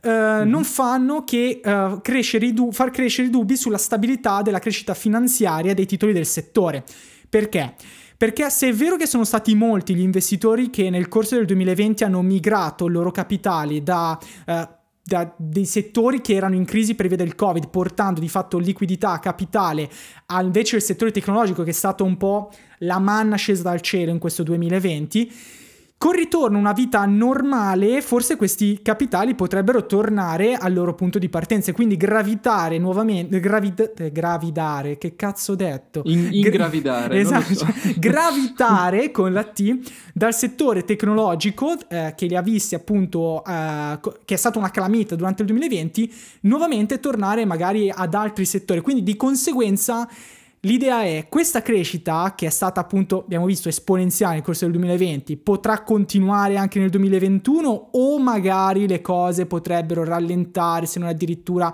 Uh, 0.01 0.07
mm-hmm. 0.07 0.49
non 0.49 0.63
fanno 0.63 1.25
che 1.25 1.59
uh, 1.61 1.99
crescere 2.01 2.53
du- 2.53 2.71
far 2.71 2.89
crescere 2.89 3.27
i 3.27 3.29
dubbi 3.29 3.57
sulla 3.57 3.77
stabilità 3.77 4.41
della 4.41 4.59
crescita 4.59 4.93
finanziaria 4.93 5.73
dei 5.73 5.85
titoli 5.85 6.13
del 6.13 6.25
settore. 6.25 6.85
Perché? 7.27 7.75
Perché 8.19 8.49
se 8.49 8.67
è 8.67 8.73
vero 8.73 8.97
che 8.97 9.05
sono 9.05 9.23
stati 9.23 9.55
molti 9.55 9.95
gli 9.95 10.01
investitori 10.01 10.69
che 10.69 10.89
nel 10.89 11.07
corso 11.07 11.35
del 11.35 11.45
2020 11.45 12.03
hanno 12.03 12.21
migrato 12.21 12.87
i 12.87 12.91
loro 12.91 13.11
capitali 13.11 13.81
da... 13.81 14.19
Uh, 14.45 14.77
da 15.09 15.33
dei 15.37 15.65
settori 15.65 16.21
che 16.21 16.35
erano 16.35 16.53
in 16.53 16.65
crisi 16.65 16.93
per 16.93 17.07
via 17.07 17.17
del 17.17 17.33
Covid, 17.33 17.69
portando 17.69 18.19
di 18.19 18.29
fatto 18.29 18.59
liquidità, 18.59 19.17
capitale, 19.17 19.89
a 20.27 20.43
invece 20.43 20.75
il 20.75 20.83
settore 20.83 21.09
tecnologico 21.09 21.63
che 21.63 21.71
è 21.71 21.73
stato 21.73 22.03
un 22.03 22.15
po' 22.15 22.51
la 22.79 22.99
manna 22.99 23.35
scesa 23.35 23.63
dal 23.63 23.81
cielo 23.81 24.11
in 24.11 24.19
questo 24.19 24.43
2020 24.43 25.31
con 25.99 26.13
ritorno 26.13 26.55
a 26.55 26.61
una 26.61 26.71
vita 26.71 27.05
normale, 27.05 28.01
forse 28.01 28.37
questi 28.37 28.79
capitali 28.81 29.35
potrebbero 29.35 29.85
tornare 29.85 30.55
al 30.55 30.71
loro 30.71 30.95
punto 30.95 31.19
di 31.19 31.27
partenza 31.27 31.71
e 31.71 31.73
quindi 31.73 31.97
gravitare 31.97 32.77
nuovamente. 32.77 33.41
Gravid- 33.41 33.91
eh, 33.97 34.09
gravidare, 34.09 34.97
che 34.97 35.17
cazzo 35.17 35.51
ho 35.51 35.55
detto? 35.55 36.03
In- 36.05 36.29
ingravidare. 36.31 37.19
esatto. 37.19 37.53
So. 37.53 37.67
gravitare 37.99 39.11
con 39.11 39.33
la 39.33 39.43
T 39.43 39.77
dal 40.13 40.33
settore 40.33 40.85
tecnologico 40.85 41.73
eh, 41.89 42.13
che 42.15 42.27
li 42.27 42.37
ha 42.37 42.41
visti 42.41 42.75
appunto, 42.75 43.43
eh, 43.43 43.99
che 44.23 44.35
è 44.35 44.37
stata 44.37 44.57
una 44.57 44.71
calamita 44.71 45.15
durante 45.15 45.41
il 45.41 45.49
2020, 45.49 46.13
nuovamente 46.43 47.01
tornare 47.01 47.43
magari 47.43 47.91
ad 47.93 48.13
altri 48.13 48.45
settori. 48.45 48.79
Quindi 48.79 49.03
di 49.03 49.17
conseguenza 49.17 50.07
L'idea 50.63 51.03
è 51.03 51.27
questa 51.29 51.61
crescita, 51.61 52.33
che 52.35 52.45
è 52.45 52.49
stata 52.49 52.81
appunto, 52.81 53.21
abbiamo 53.23 53.45
visto, 53.45 53.69
esponenziale 53.69 54.35
nel 54.35 54.43
corso 54.43 54.65
del 54.65 54.73
2020, 54.73 55.37
potrà 55.37 55.83
continuare 55.83 56.57
anche 56.57 56.79
nel 56.79 56.89
2021 56.89 57.89
o 57.91 58.19
magari 58.19 58.85
le 58.85 58.99
cose 58.99 59.45
potrebbero 59.45 60.03
rallentare, 60.03 60.85
se 60.85 60.99
non 60.99 61.07
addirittura 61.07 61.73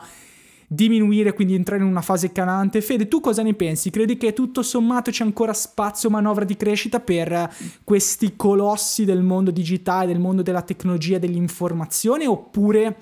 diminuire, 0.67 1.33
quindi 1.33 1.55
entrare 1.55 1.81
in 1.81 1.89
una 1.89 2.01
fase 2.01 2.31
canante. 2.31 2.79
Fede, 2.81 3.07
tu 3.07 3.21
cosa 3.21 3.41
ne 3.41 3.55
pensi? 3.55 3.89
Credi 3.89 4.17
che 4.17 4.33
tutto 4.33 4.61
sommato 4.61 5.09
c'è 5.09 5.23
ancora 5.23 5.53
spazio, 5.53 6.11
manovra 6.11 6.45
di 6.45 6.55
crescita 6.55 6.99
per 6.99 7.51
questi 7.83 8.35
colossi 8.35 9.03
del 9.03 9.23
mondo 9.23 9.49
digitale, 9.49 10.07
del 10.07 10.19
mondo 10.19 10.43
della 10.43 10.61
tecnologia, 10.61 11.17
dell'informazione, 11.17 12.27
oppure 12.27 12.97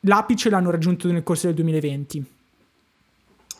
l'apice 0.00 0.50
l'hanno 0.50 0.70
raggiunto 0.72 1.10
nel 1.12 1.22
corso 1.22 1.46
del 1.46 1.54
2020? 1.54 2.34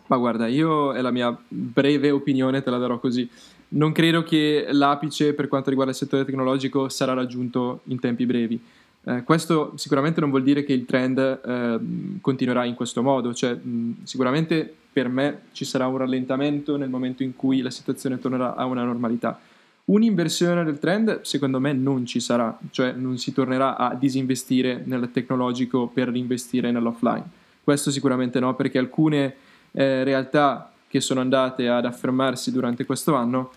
Ma 0.06 0.16
guarda, 0.16 0.46
io 0.46 0.92
è 0.92 1.00
la 1.00 1.10
mia 1.10 1.36
breve 1.48 2.10
opinione, 2.10 2.62
te 2.62 2.70
la 2.70 2.78
darò 2.78 2.98
così. 2.98 3.28
Non 3.68 3.92
credo 3.92 4.22
che 4.22 4.66
l'apice 4.70 5.34
per 5.34 5.48
quanto 5.48 5.70
riguarda 5.70 5.92
il 5.92 5.98
settore 5.98 6.24
tecnologico 6.24 6.88
sarà 6.88 7.12
raggiunto 7.14 7.80
in 7.84 7.98
tempi 7.98 8.24
brevi. 8.24 8.60
Eh, 9.08 9.22
questo 9.22 9.72
sicuramente 9.76 10.20
non 10.20 10.30
vuol 10.30 10.42
dire 10.42 10.64
che 10.64 10.72
il 10.72 10.84
trend 10.84 11.18
eh, 11.18 11.78
continuerà 12.20 12.64
in 12.64 12.74
questo 12.74 13.02
modo, 13.02 13.32
cioè, 13.34 13.54
mh, 13.54 14.04
sicuramente 14.04 14.72
per 14.92 15.08
me 15.08 15.42
ci 15.52 15.64
sarà 15.64 15.86
un 15.86 15.98
rallentamento 15.98 16.76
nel 16.76 16.88
momento 16.88 17.22
in 17.22 17.36
cui 17.36 17.60
la 17.60 17.70
situazione 17.70 18.18
tornerà 18.18 18.54
a 18.54 18.64
una 18.64 18.82
normalità. 18.82 19.38
Un'inversione 19.84 20.64
del 20.64 20.80
trend 20.80 21.20
secondo 21.20 21.60
me 21.60 21.72
non 21.72 22.04
ci 22.06 22.18
sarà, 22.18 22.58
cioè 22.70 22.92
non 22.92 23.18
si 23.18 23.32
tornerà 23.32 23.76
a 23.76 23.94
disinvestire 23.94 24.82
nel 24.84 25.10
tecnologico 25.12 25.86
per 25.86 26.08
reinvestire 26.08 26.72
nell'offline. 26.72 27.24
Questo 27.62 27.92
sicuramente 27.92 28.40
no, 28.40 28.54
perché 28.56 28.78
alcune 28.78 29.34
eh, 29.76 30.04
realtà 30.04 30.70
che 30.88 31.00
sono 31.00 31.20
andate 31.20 31.68
ad 31.68 31.84
affermarsi 31.84 32.50
durante 32.50 32.86
questo 32.86 33.14
anno, 33.14 33.52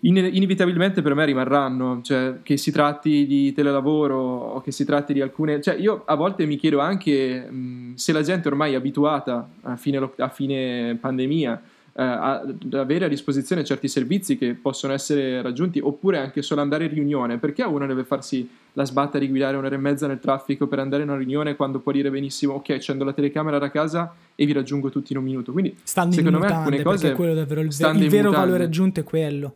in- 0.00 0.28
inevitabilmente 0.32 1.00
per 1.00 1.14
me 1.14 1.24
rimarranno, 1.24 2.00
cioè 2.02 2.40
che 2.42 2.58
si 2.58 2.70
tratti 2.70 3.26
di 3.26 3.54
telelavoro 3.54 4.18
o 4.18 4.60
che 4.60 4.70
si 4.70 4.84
tratti 4.84 5.14
di 5.14 5.22
alcune... 5.22 5.62
Cioè 5.62 5.76
io 5.76 6.02
a 6.04 6.14
volte 6.14 6.44
mi 6.44 6.56
chiedo 6.56 6.80
anche 6.80 7.40
mh, 7.40 7.94
se 7.94 8.12
la 8.12 8.20
gente 8.20 8.48
ormai 8.48 8.74
è 8.74 8.76
abituata 8.76 9.48
a 9.62 9.76
fine, 9.76 10.10
a 10.18 10.28
fine 10.28 10.98
pandemia 11.00 11.62
ad 11.96 12.74
avere 12.74 13.04
a 13.04 13.08
disposizione 13.08 13.62
certi 13.62 13.86
servizi 13.86 14.36
che 14.36 14.54
possono 14.54 14.92
essere 14.92 15.40
raggiunti 15.42 15.78
oppure 15.78 16.18
anche 16.18 16.42
solo 16.42 16.60
andare 16.60 16.84
in 16.86 16.94
riunione, 16.94 17.38
perché 17.38 17.62
uno 17.62 17.86
deve 17.86 18.02
farsi 18.04 18.48
la 18.72 18.84
sbatta 18.84 19.18
di 19.18 19.28
guidare 19.28 19.56
un'ora 19.56 19.76
e 19.76 19.78
mezza 19.78 20.08
nel 20.08 20.18
traffico 20.18 20.66
per 20.66 20.80
andare 20.80 21.04
in 21.04 21.08
una 21.08 21.18
riunione 21.18 21.54
quando 21.54 21.78
può 21.78 21.92
dire 21.92 22.10
benissimo 22.10 22.54
ok 22.54 22.70
accendo 22.70 23.04
la 23.04 23.12
telecamera 23.12 23.58
da 23.58 23.70
casa 23.70 24.12
e 24.34 24.44
vi 24.44 24.52
raggiungo 24.52 24.90
tutti 24.90 25.12
in 25.12 25.18
un 25.18 25.24
minuto. 25.24 25.52
Quindi 25.52 25.76
stando 25.84 26.16
secondo 26.16 26.40
me 26.40 26.46
alcune 26.46 26.82
cose 26.82 27.12
quello 27.12 27.34
davvero 27.34 27.60
il, 27.60 27.72
ver- 27.72 27.94
il 27.96 28.08
vero 28.08 28.32
valore 28.32 28.64
aggiunto 28.64 28.98
è 28.98 29.04
quello. 29.04 29.54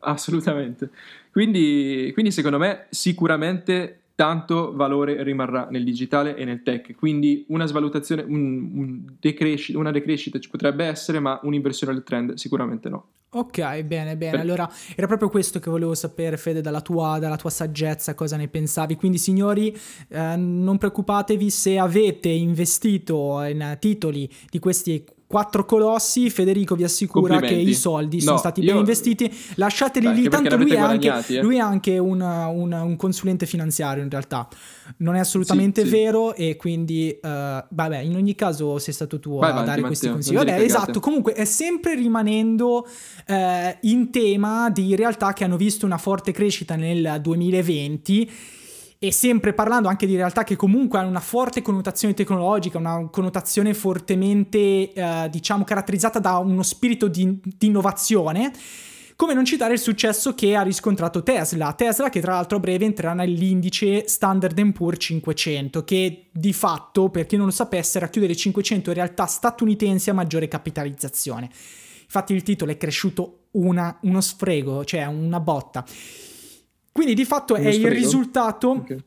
Assolutamente. 0.00 0.90
Quindi, 1.30 2.10
quindi 2.12 2.32
secondo 2.32 2.58
me 2.58 2.86
sicuramente 2.90 4.00
tanto 4.14 4.72
valore 4.74 5.22
rimarrà 5.22 5.68
nel 5.70 5.84
digitale 5.84 6.36
e 6.36 6.44
nel 6.44 6.62
tech. 6.62 6.94
Quindi 6.94 7.44
una 7.48 7.66
svalutazione, 7.66 8.22
un, 8.22 8.70
un 8.74 9.04
decresci- 9.18 9.74
una 9.74 9.90
decrescita 9.90 10.38
ci 10.38 10.50
potrebbe 10.50 10.84
essere, 10.84 11.20
ma 11.20 11.40
un'inversione 11.42 11.92
del 11.92 12.02
trend 12.02 12.34
sicuramente 12.34 12.88
no. 12.88 13.08
Ok, 13.36 13.82
bene, 13.82 14.16
bene. 14.16 14.40
Allora 14.40 14.70
era 14.94 15.08
proprio 15.08 15.28
questo 15.28 15.58
che 15.58 15.68
volevo 15.68 15.94
sapere, 15.94 16.36
Fede, 16.36 16.60
dalla 16.60 16.80
tua, 16.80 17.18
dalla 17.18 17.36
tua 17.36 17.50
saggezza, 17.50 18.14
cosa 18.14 18.36
ne 18.36 18.46
pensavi. 18.46 18.94
Quindi, 18.94 19.18
signori, 19.18 19.76
eh, 20.08 20.36
non 20.36 20.78
preoccupatevi 20.78 21.50
se 21.50 21.76
avete 21.76 22.28
investito 22.28 23.42
in 23.42 23.76
titoli 23.80 24.30
di 24.48 24.60
questi 24.60 25.04
quattro 25.26 25.64
colossi, 25.64 26.30
Federico 26.30 26.74
vi 26.74 26.84
assicura 26.84 27.40
che 27.40 27.54
i 27.54 27.74
soldi 27.74 28.16
no, 28.18 28.22
sono 28.22 28.36
stati 28.36 28.60
io... 28.60 28.72
ben 28.72 28.76
investiti, 28.78 29.32
lasciateli 29.54 30.06
Beh, 30.06 30.14
lì, 30.14 30.28
tanto 30.28 30.56
lui 30.56 30.72
è, 30.72 30.78
anche, 30.78 31.24
eh? 31.28 31.40
lui 31.40 31.56
è 31.56 31.60
anche 31.60 31.98
un, 31.98 32.20
un, 32.20 32.72
un, 32.72 32.96
consulente 32.96 33.46
finanziario 33.46 34.02
in 34.02 34.10
realtà, 34.10 34.48
non 34.98 35.14
è 35.16 35.18
assolutamente 35.18 35.84
sì, 35.84 35.90
vero 35.90 36.34
sì. 36.36 36.48
e 36.48 36.56
quindi 36.56 37.18
uh, 37.20 37.28
vabbè 37.28 37.98
in 37.98 38.16
ogni 38.16 38.34
caso 38.34 38.78
sei 38.78 38.94
stato 38.94 39.18
tu 39.18 39.38
Vai 39.38 39.48
a 39.48 39.52
avanti, 39.52 39.68
dare 39.68 39.80
Matteo, 39.80 39.86
questi 39.86 40.08
consigli. 40.10 40.36
Vabbè 40.36 40.60
esatto, 40.60 41.00
comunque 41.00 41.32
è 41.32 41.44
sempre 41.44 41.94
rimanendo 41.94 42.86
uh, 43.26 43.34
in 43.80 44.10
tema 44.10 44.70
di 44.70 44.94
realtà 44.94 45.32
che 45.32 45.44
hanno 45.44 45.56
visto 45.56 45.86
una 45.86 45.98
forte 45.98 46.32
crescita 46.32 46.76
nel 46.76 47.18
2020 47.20 48.30
e 48.98 49.12
sempre 49.12 49.52
parlando 49.52 49.88
anche 49.88 50.06
di 50.06 50.16
realtà 50.16 50.44
che 50.44 50.56
comunque 50.56 50.98
hanno 50.98 51.08
una 51.08 51.20
forte 51.20 51.62
connotazione 51.62 52.14
tecnologica, 52.14 52.78
una 52.78 53.08
connotazione 53.10 53.74
fortemente, 53.74 54.92
eh, 54.92 55.28
diciamo, 55.30 55.64
caratterizzata 55.64 56.18
da 56.18 56.38
uno 56.38 56.62
spirito 56.62 57.08
di, 57.08 57.40
di 57.42 57.66
innovazione. 57.66 58.52
Come 59.16 59.34
non 59.34 59.44
citare 59.44 59.74
il 59.74 59.78
successo 59.78 60.34
che 60.34 60.56
ha 60.56 60.62
riscontrato 60.62 61.22
Tesla, 61.22 61.72
Tesla 61.74 62.08
che 62.08 62.20
tra 62.20 62.32
l'altro 62.32 62.56
a 62.56 62.60
breve 62.60 62.84
entrerà 62.84 63.12
nell'indice 63.12 64.08
Standard 64.08 64.72
Poor's 64.72 65.04
500, 65.04 65.84
che 65.84 66.26
di 66.32 66.52
fatto, 66.52 67.10
per 67.10 67.26
chi 67.26 67.36
non 67.36 67.46
lo 67.46 67.52
sapesse, 67.52 68.00
racchiude 68.00 68.34
500 68.34 68.92
realtà 68.92 69.26
statunitensi 69.26 70.10
a 70.10 70.14
maggiore 70.14 70.48
capitalizzazione. 70.48 71.48
Infatti 72.02 72.34
il 72.34 72.42
titolo 72.42 72.72
è 72.72 72.76
cresciuto 72.76 73.46
una, 73.52 73.96
uno 74.02 74.20
sfrego, 74.20 74.84
cioè 74.84 75.04
una 75.04 75.38
botta. 75.38 75.84
Quindi 76.94 77.14
di 77.14 77.24
fatto 77.24 77.56
è 77.56 77.66
il 77.66 77.90
risultato... 77.90 78.70
Okay. 78.70 79.04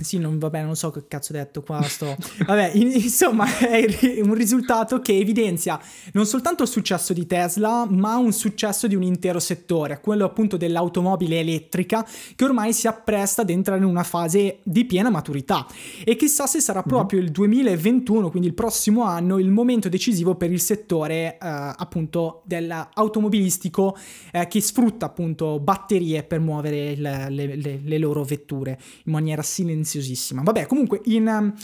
Sì, 0.00 0.18
non, 0.18 0.38
vabbè, 0.38 0.62
non 0.62 0.76
so 0.76 0.92
che 0.92 1.08
cazzo 1.08 1.32
ho 1.32 1.36
detto 1.36 1.60
qua. 1.60 1.82
Sto... 1.82 2.16
Vabbè, 2.46 2.70
in, 2.74 2.92
insomma, 2.92 3.46
è 3.58 3.84
un 4.22 4.34
risultato 4.34 5.00
che 5.00 5.18
evidenzia 5.18 5.78
non 6.12 6.24
soltanto 6.24 6.62
il 6.62 6.68
successo 6.68 7.12
di 7.12 7.26
Tesla, 7.26 7.84
ma 7.90 8.16
un 8.16 8.32
successo 8.32 8.86
di 8.86 8.94
un 8.94 9.02
intero 9.02 9.40
settore, 9.40 10.00
quello 10.00 10.24
appunto 10.24 10.56
dell'automobile 10.56 11.40
elettrica, 11.40 12.06
che 12.36 12.44
ormai 12.44 12.72
si 12.72 12.86
appresta 12.86 13.42
ad 13.42 13.50
entrare 13.50 13.80
in 13.80 13.86
una 13.86 14.04
fase 14.04 14.60
di 14.62 14.84
piena 14.84 15.10
maturità. 15.10 15.66
E 16.04 16.14
chissà 16.14 16.46
se 16.46 16.60
sarà 16.60 16.78
mhm. 16.78 16.88
proprio 16.88 17.20
il 17.20 17.32
2021, 17.32 18.30
quindi 18.30 18.46
il 18.46 18.54
prossimo 18.54 19.02
anno, 19.02 19.40
il 19.40 19.50
momento 19.50 19.88
decisivo 19.88 20.36
per 20.36 20.52
il 20.52 20.60
settore 20.60 21.32
eh, 21.32 21.36
appunto 21.40 22.42
dell'automobilistico 22.44 23.96
eh, 24.30 24.46
che 24.46 24.60
sfrutta 24.60 25.06
appunto 25.06 25.58
batterie 25.58 26.22
per 26.22 26.38
muovere 26.38 26.92
il, 26.92 27.00
le, 27.00 27.56
le, 27.56 27.80
le 27.82 27.98
loro 27.98 28.22
vetture 28.22 28.78
in 29.04 29.12
maniera 29.12 29.42
silenziosa 29.42 29.86
silenziosissima. 29.88 30.42
Vabbè, 30.42 30.66
comunque 30.66 31.00
in... 31.04 31.26
Um, 31.26 31.54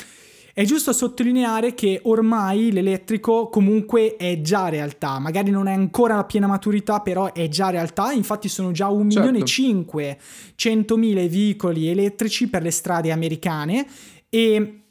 è 0.57 0.63
giusto 0.63 0.93
sottolineare 0.93 1.75
che 1.75 2.01
ormai 2.05 2.71
l'elettrico 2.71 3.49
comunque 3.49 4.15
è 4.15 4.41
già 4.41 4.69
realtà, 4.69 5.19
magari 5.19 5.51
non 5.51 5.67
è 5.67 5.73
ancora 5.73 6.15
la 6.15 6.25
piena 6.25 6.47
maturità, 6.47 7.01
però 7.01 7.33
è 7.33 7.49
già 7.49 7.71
realtà, 7.71 8.13
infatti 8.13 8.49
sono 8.49 8.71
già 8.71 8.87
1 8.87 9.11
certo. 9.11 9.27
milione 9.27 9.39
e 9.43 9.47
500 9.49 10.97
mila 10.97 11.27
veicoli 11.27 11.89
elettrici 11.89 12.49
per 12.49 12.63
le 12.63 12.71
strade 12.71 13.11
americane 13.11 13.85
e, 14.29 14.83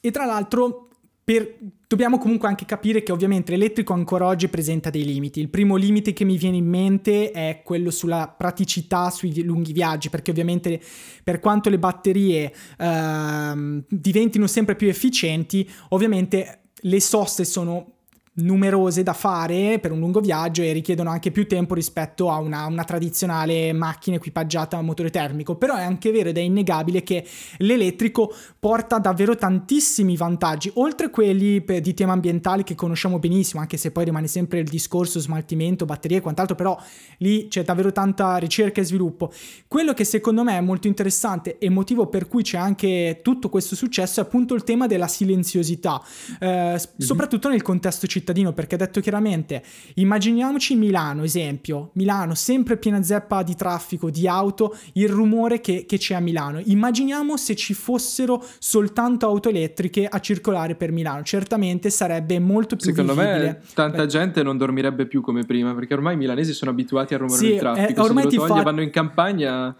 e 0.00 0.10
tra 0.12 0.24
l'altro 0.24 0.90
per, 1.24 1.56
dobbiamo 1.86 2.18
comunque 2.18 2.48
anche 2.48 2.64
capire 2.64 3.02
che 3.02 3.12
ovviamente 3.12 3.52
l'elettrico 3.52 3.92
ancora 3.92 4.26
oggi 4.26 4.48
presenta 4.48 4.90
dei 4.90 5.04
limiti. 5.04 5.40
Il 5.40 5.50
primo 5.50 5.76
limite 5.76 6.12
che 6.12 6.24
mi 6.24 6.36
viene 6.36 6.56
in 6.56 6.66
mente 6.66 7.30
è 7.30 7.62
quello 7.64 7.90
sulla 7.90 8.28
praticità 8.28 9.10
sui 9.10 9.42
lunghi 9.42 9.72
viaggi, 9.72 10.10
perché 10.10 10.30
ovviamente 10.30 10.80
per 11.22 11.38
quanto 11.38 11.70
le 11.70 11.78
batterie 11.78 12.52
eh, 12.76 13.84
diventino 13.88 14.46
sempre 14.46 14.74
più 14.74 14.88
efficienti, 14.88 15.68
ovviamente 15.90 16.62
le 16.74 17.00
soste 17.00 17.44
sono 17.44 18.00
numerose 18.34 19.02
da 19.02 19.12
fare 19.12 19.78
per 19.78 19.92
un 19.92 19.98
lungo 19.98 20.20
viaggio 20.20 20.62
e 20.62 20.72
richiedono 20.72 21.10
anche 21.10 21.30
più 21.30 21.46
tempo 21.46 21.74
rispetto 21.74 22.30
a 22.30 22.38
una, 22.38 22.64
una, 22.64 22.82
tradizionale 22.82 23.74
macchina 23.74 24.16
equipaggiata 24.16 24.78
a 24.78 24.80
motore 24.80 25.10
termico 25.10 25.56
però 25.56 25.76
è 25.76 25.82
anche 25.82 26.10
vero 26.10 26.30
ed 26.30 26.38
è 26.38 26.40
innegabile 26.40 27.02
che 27.02 27.26
l'elettrico 27.58 28.34
porta 28.58 28.98
davvero 28.98 29.36
tantissimi 29.36 30.16
vantaggi 30.16 30.70
oltre 30.76 31.10
quelli 31.10 31.62
di 31.82 31.92
tema 31.92 32.14
ambientali 32.14 32.62
che 32.62 32.74
conosciamo 32.74 33.18
benissimo 33.18 33.60
anche 33.60 33.76
se 33.76 33.90
poi 33.90 34.06
rimane 34.06 34.28
sempre 34.28 34.60
il 34.60 34.68
discorso 34.68 35.20
smaltimento 35.20 35.84
batterie 35.84 36.18
e 36.18 36.20
quant'altro 36.22 36.54
però 36.54 36.80
lì 37.18 37.48
c'è 37.48 37.62
davvero 37.64 37.92
tanta 37.92 38.38
ricerca 38.38 38.80
e 38.80 38.84
sviluppo 38.84 39.30
quello 39.68 39.92
che 39.92 40.04
secondo 40.04 40.42
me 40.42 40.56
è 40.56 40.60
molto 40.62 40.86
interessante 40.86 41.58
e 41.58 41.68
motivo 41.68 42.06
per 42.06 42.28
cui 42.28 42.42
c'è 42.42 42.56
anche 42.56 43.20
tutto 43.22 43.50
questo 43.50 43.76
successo 43.76 44.20
è 44.20 44.22
appunto 44.22 44.54
il 44.54 44.64
tema 44.64 44.86
della 44.86 45.06
silenziosità 45.06 46.02
eh, 46.40 46.46
mm-hmm. 46.46 46.78
soprattutto 46.96 47.50
nel 47.50 47.60
contesto 47.60 48.06
cittadino 48.06 48.20
cittadino 48.22 48.52
perché 48.52 48.76
detto 48.76 49.00
chiaramente, 49.00 49.62
immaginiamoci 49.94 50.76
Milano, 50.76 51.24
esempio, 51.24 51.90
Milano 51.94 52.34
sempre 52.34 52.76
piena 52.76 53.02
zeppa 53.02 53.42
di 53.42 53.54
traffico, 53.54 54.10
di 54.10 54.28
auto, 54.28 54.76
il 54.94 55.08
rumore 55.08 55.60
che, 55.60 55.84
che 55.86 55.98
c'è 55.98 56.14
a 56.14 56.20
Milano. 56.20 56.60
Immaginiamo 56.64 57.36
se 57.36 57.56
ci 57.56 57.74
fossero 57.74 58.42
soltanto 58.58 59.26
auto 59.26 59.48
elettriche 59.48 60.06
a 60.06 60.20
circolare 60.20 60.76
per 60.76 60.92
Milano, 60.92 61.22
certamente 61.24 61.90
sarebbe 61.90 62.38
molto 62.38 62.76
più 62.76 62.86
Secondo 62.86 63.14
vivibile. 63.14 63.44
me 63.44 63.60
tanta 63.74 64.02
Beh. 64.02 64.06
gente 64.06 64.42
non 64.42 64.56
dormirebbe 64.56 65.06
più 65.06 65.20
come 65.20 65.44
prima 65.44 65.74
perché 65.74 65.94
ormai 65.94 66.14
i 66.14 66.16
milanesi 66.16 66.52
sono 66.52 66.70
abituati 66.70 67.14
al 67.14 67.20
rumore 67.20 67.38
sì, 67.38 67.48
del 67.48 67.58
traffico, 67.58 68.00
eh, 68.00 68.04
ormai 68.04 68.30
se 68.30 68.36
lo 68.36 68.46
toglie, 68.46 68.58
fa... 68.58 68.62
vanno 68.62 68.82
in 68.82 68.90
campagna 68.90 69.74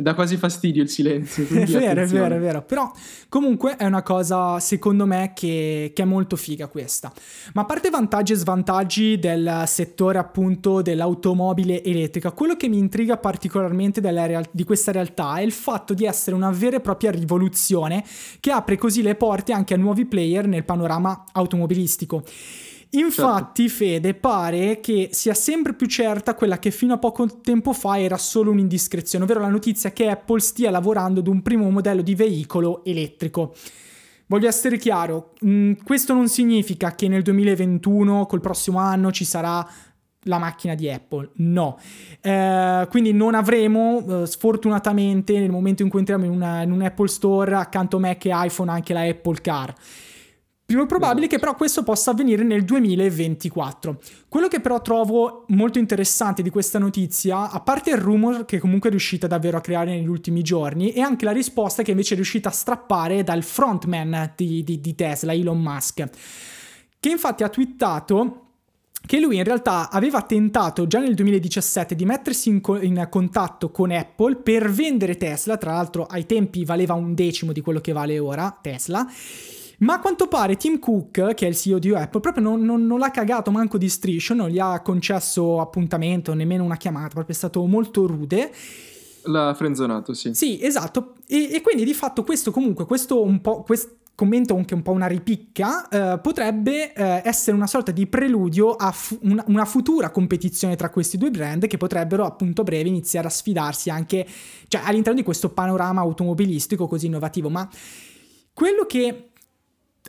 dà 0.00 0.14
quasi 0.14 0.36
fastidio 0.36 0.82
il 0.82 0.88
silenzio. 0.88 1.44
È 1.44 1.64
vero, 1.66 2.02
è 2.02 2.06
vero, 2.06 2.34
è 2.34 2.38
vero. 2.38 2.62
Però 2.62 2.90
comunque 3.28 3.76
è 3.76 3.84
una 3.84 4.02
cosa, 4.02 4.58
secondo 4.60 5.06
me, 5.06 5.32
che, 5.34 5.92
che, 5.94 6.02
è 6.02 6.04
molto 6.04 6.36
figa 6.36 6.66
questa. 6.66 7.12
Ma 7.54 7.62
a 7.62 7.64
parte 7.64 7.90
vantaggi 7.90 8.32
e 8.32 8.36
svantaggi 8.36 9.18
del 9.18 9.64
settore 9.66 10.18
appunto 10.18 10.82
dell'automobile 10.82 11.82
elettrica, 11.82 12.32
quello 12.32 12.56
che 12.56 12.68
mi 12.68 12.78
intriga 12.78 13.16
particolarmente 13.16 14.00
real- 14.00 14.48
di 14.50 14.64
questa 14.64 14.92
realtà 14.92 15.36
è 15.36 15.42
il 15.42 15.52
fatto 15.52 15.94
di 15.94 16.04
essere 16.04 16.36
una 16.36 16.50
vera 16.50 16.76
e 16.76 16.80
propria 16.80 17.10
rivoluzione 17.10 18.04
che 18.40 18.50
apre 18.50 18.76
così 18.76 19.02
le 19.02 19.14
porte 19.14 19.52
anche 19.52 19.74
a 19.74 19.76
nuovi 19.76 20.04
player 20.04 20.46
nel 20.46 20.64
panorama 20.64 21.24
automobilistico. 21.32 22.22
Infatti, 22.98 23.68
certo. 23.68 23.84
Fede, 23.84 24.14
pare 24.14 24.80
che 24.80 25.08
sia 25.12 25.34
sempre 25.34 25.74
più 25.74 25.86
certa 25.86 26.34
quella 26.34 26.58
che 26.58 26.70
fino 26.70 26.94
a 26.94 26.98
poco 26.98 27.40
tempo 27.40 27.72
fa 27.72 27.98
era 27.98 28.16
solo 28.16 28.50
un'indiscrezione, 28.50 29.24
ovvero 29.24 29.40
la 29.40 29.48
notizia 29.48 29.92
che 29.92 30.08
Apple 30.08 30.40
stia 30.40 30.70
lavorando 30.70 31.20
ad 31.20 31.26
un 31.26 31.42
primo 31.42 31.68
modello 31.70 32.02
di 32.02 32.14
veicolo 32.14 32.84
elettrico. 32.84 33.54
Voglio 34.26 34.48
essere 34.48 34.78
chiaro, 34.78 35.32
mh, 35.40 35.50
mm, 35.50 35.72
questo 35.84 36.14
non 36.14 36.28
significa 36.28 36.94
che 36.94 37.08
nel 37.08 37.22
2021, 37.22 38.26
col 38.26 38.40
prossimo 38.40 38.78
anno, 38.78 39.12
ci 39.12 39.24
sarà 39.24 39.66
la 40.26 40.38
macchina 40.38 40.74
di 40.74 40.88
Apple, 40.88 41.30
no. 41.36 41.78
Eh, 42.20 42.86
quindi 42.88 43.12
non 43.12 43.34
avremo, 43.34 44.22
eh, 44.22 44.26
sfortunatamente, 44.26 45.38
nel 45.38 45.50
momento 45.50 45.82
in 45.82 45.90
cui 45.90 45.98
entriamo 45.98 46.24
in, 46.24 46.30
una, 46.30 46.62
in 46.62 46.70
un 46.70 46.80
Apple 46.80 47.08
Store, 47.08 47.54
accanto 47.54 47.98
a 47.98 48.00
Mac 48.00 48.24
e 48.24 48.30
iPhone, 48.32 48.70
anche 48.70 48.94
la 48.94 49.02
Apple 49.02 49.40
Car. 49.42 49.74
Più 50.66 50.86
probabile 50.86 51.26
che 51.26 51.38
però 51.38 51.54
questo 51.54 51.82
possa 51.82 52.12
avvenire 52.12 52.42
nel 52.42 52.64
2024. 52.64 54.00
Quello 54.28 54.48
che 54.48 54.60
però 54.60 54.80
trovo 54.80 55.44
molto 55.48 55.78
interessante 55.78 56.40
di 56.40 56.48
questa 56.48 56.78
notizia, 56.78 57.50
a 57.50 57.60
parte 57.60 57.90
il 57.90 57.98
rumor 57.98 58.46
che 58.46 58.58
comunque 58.58 58.88
è 58.88 58.90
riuscita 58.90 59.26
davvero 59.26 59.58
a 59.58 59.60
creare 59.60 59.90
negli 59.90 60.08
ultimi 60.08 60.40
giorni, 60.40 60.92
è 60.92 61.00
anche 61.00 61.26
la 61.26 61.32
risposta 61.32 61.82
che 61.82 61.90
invece 61.90 62.14
è 62.14 62.16
riuscita 62.16 62.48
a 62.48 62.52
strappare 62.52 63.22
dal 63.22 63.42
frontman 63.42 64.32
di, 64.34 64.64
di, 64.64 64.80
di 64.80 64.94
Tesla, 64.94 65.34
Elon 65.34 65.60
Musk, 65.60 66.08
che 66.98 67.08
infatti 67.10 67.42
ha 67.42 67.50
twittato 67.50 68.40
che 69.06 69.20
lui 69.20 69.36
in 69.36 69.44
realtà 69.44 69.90
aveva 69.90 70.22
tentato 70.22 70.86
già 70.86 70.98
nel 70.98 71.14
2017 71.14 71.94
di 71.94 72.06
mettersi 72.06 72.48
in, 72.48 72.62
co- 72.62 72.80
in, 72.80 73.06
contatto 73.10 73.70
con 73.70 73.90
Apple 73.90 74.36
per 74.36 74.70
vendere 74.70 75.18
Tesla, 75.18 75.58
tra 75.58 75.72
l'altro 75.72 76.06
ai 76.06 76.24
tempi 76.24 76.64
valeva 76.64 76.94
un 76.94 77.14
decimo 77.14 77.52
di 77.52 77.60
quello 77.60 77.80
che 77.80 77.92
vale 77.92 78.18
ora 78.18 78.58
Tesla, 78.62 79.06
ma 79.84 79.94
a 79.94 80.00
quanto 80.00 80.26
pare 80.28 80.56
Tim 80.56 80.78
Cook, 80.78 81.34
che 81.34 81.46
è 81.46 81.48
il 81.48 81.54
CEO 81.54 81.78
di 81.78 81.94
Apple, 81.94 82.20
proprio 82.20 82.42
non, 82.42 82.62
non, 82.62 82.86
non 82.86 82.98
l'ha 82.98 83.10
cagato 83.10 83.50
manco 83.50 83.78
di 83.78 83.88
striscio, 83.88 84.34
non 84.34 84.48
gli 84.48 84.58
ha 84.58 84.80
concesso 84.80 85.60
appuntamento, 85.60 86.32
nemmeno 86.32 86.64
una 86.64 86.76
chiamata, 86.76 87.08
proprio 87.08 87.34
è 87.34 87.38
stato 87.38 87.64
molto 87.66 88.06
rude. 88.06 88.50
L'ha 89.24 89.54
frenzonato, 89.54 90.14
sì. 90.14 90.34
Sì, 90.34 90.58
esatto. 90.62 91.14
E, 91.26 91.50
e, 91.52 91.60
quindi 91.60 91.84
di 91.84 91.94
fatto 91.94 92.24
questo 92.24 92.50
comunque, 92.50 92.86
questo 92.86 93.22
un 93.22 93.40
po'... 93.40 93.62
Questo, 93.62 93.98
commento 94.16 94.54
anche 94.54 94.74
un 94.74 94.82
po' 94.82 94.92
una 94.92 95.08
ripicca, 95.08 95.88
eh, 95.88 96.20
potrebbe 96.20 96.92
eh, 96.92 97.22
essere 97.24 97.56
una 97.56 97.66
sorta 97.66 97.90
di 97.90 98.06
preludio 98.06 98.70
a 98.70 98.92
fu- 98.92 99.18
una, 99.22 99.42
una, 99.48 99.64
futura 99.64 100.10
competizione 100.10 100.76
tra 100.76 100.88
questi 100.88 101.18
due 101.18 101.32
brand 101.32 101.66
che 101.66 101.76
potrebbero 101.76 102.24
appunto 102.24 102.60
a 102.60 102.64
breve 102.64 102.88
iniziare 102.88 103.26
a 103.26 103.30
sfidarsi 103.30 103.90
anche 103.90 104.24
cioè, 104.68 104.82
all'interno 104.84 105.18
di 105.18 105.24
questo 105.24 105.48
panorama 105.48 106.00
automobilistico 106.02 106.86
così 106.86 107.06
innovativo. 107.06 107.48
Ma 107.48 107.68
quello 108.52 108.86
che 108.86 109.30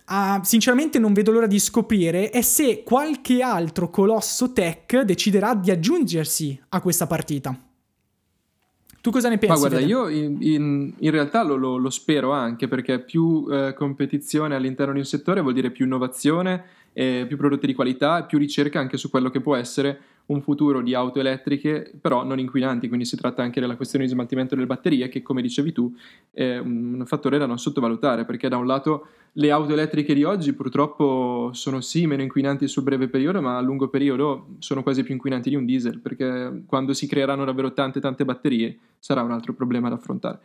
Uh, 0.07 0.43
sinceramente 0.43 0.99
non 0.99 1.13
vedo 1.13 1.31
l'ora 1.31 1.47
di 1.47 1.57
scoprire 1.57 2.29
è 2.29 2.41
se 2.41 2.83
qualche 2.83 3.41
altro 3.41 3.89
colosso 3.89 4.53
tech 4.53 5.01
deciderà 5.01 5.55
di 5.55 5.71
aggiungersi 5.71 6.59
a 6.69 6.79
questa 6.79 7.07
partita. 7.07 7.59
Tu 9.01 9.11
cosa 9.11 9.29
ne 9.29 9.37
pensi? 9.37 9.61
Ma 9.61 9.67
guarda, 9.67 9.85
io 9.85 10.07
in, 10.07 10.37
in, 10.41 10.93
in 10.97 11.11
realtà 11.11 11.43
lo, 11.43 11.55
lo, 11.55 11.77
lo, 11.77 11.89
spero 11.91 12.31
anche 12.31 12.67
perché 12.67 12.99
più 12.99 13.47
eh, 13.51 13.73
competizione 13.75 14.55
all'interno 14.55 14.93
di 14.93 14.99
un 14.99 15.05
settore 15.05 15.41
vuol 15.41 15.53
dire 15.53 15.69
più 15.69 15.85
innovazione, 15.85 16.63
eh, 16.93 17.25
più 17.27 17.37
prodotti 17.37 17.67
di 17.67 17.75
qualità 17.75 18.19
e 18.19 18.25
più 18.25 18.39
ricerca 18.39 18.79
anche 18.79 18.97
su 18.97 19.11
quello 19.11 19.29
che 19.29 19.41
può 19.41 19.55
essere 19.55 19.99
un 20.27 20.41
futuro 20.41 20.81
di 20.81 20.93
auto 20.93 21.19
elettriche, 21.19 21.91
però 22.01 22.23
non 22.23 22.39
inquinanti, 22.39 22.87
quindi 22.87 23.05
si 23.05 23.15
tratta 23.15 23.43
anche 23.43 23.59
della 23.59 23.75
questione 23.75 24.05
di 24.05 24.11
smaltimento 24.11 24.55
delle 24.55 24.67
batterie, 24.67 25.07
che 25.09 25.21
come 25.21 25.41
dicevi 25.41 25.71
tu 25.71 25.93
è 26.31 26.57
un 26.57 27.03
fattore 27.05 27.37
da 27.37 27.45
non 27.45 27.59
sottovalutare, 27.59 28.25
perché 28.25 28.49
da 28.49 28.57
un 28.57 28.65
lato 28.65 29.07
le 29.33 29.51
auto 29.51 29.73
elettriche 29.73 30.13
di 30.13 30.23
oggi 30.23 30.53
purtroppo 30.53 31.49
sono 31.53 31.81
sì 31.81 32.07
meno 32.07 32.21
inquinanti 32.21 32.67
sul 32.67 32.83
breve 32.83 33.07
periodo, 33.07 33.41
ma 33.41 33.57
a 33.57 33.61
lungo 33.61 33.89
periodo 33.89 34.55
sono 34.59 34.81
quasi 34.81 35.03
più 35.03 35.13
inquinanti 35.13 35.49
di 35.49 35.55
un 35.55 35.65
diesel, 35.65 35.99
perché 35.99 36.63
quando 36.65 36.93
si 36.93 37.07
creeranno 37.07 37.45
davvero 37.45 37.73
tante 37.73 37.99
tante 37.99 38.25
batterie 38.25 38.77
sarà 38.97 39.21
un 39.21 39.31
altro 39.31 39.53
problema 39.53 39.89
da 39.89 39.95
affrontare. 39.95 40.39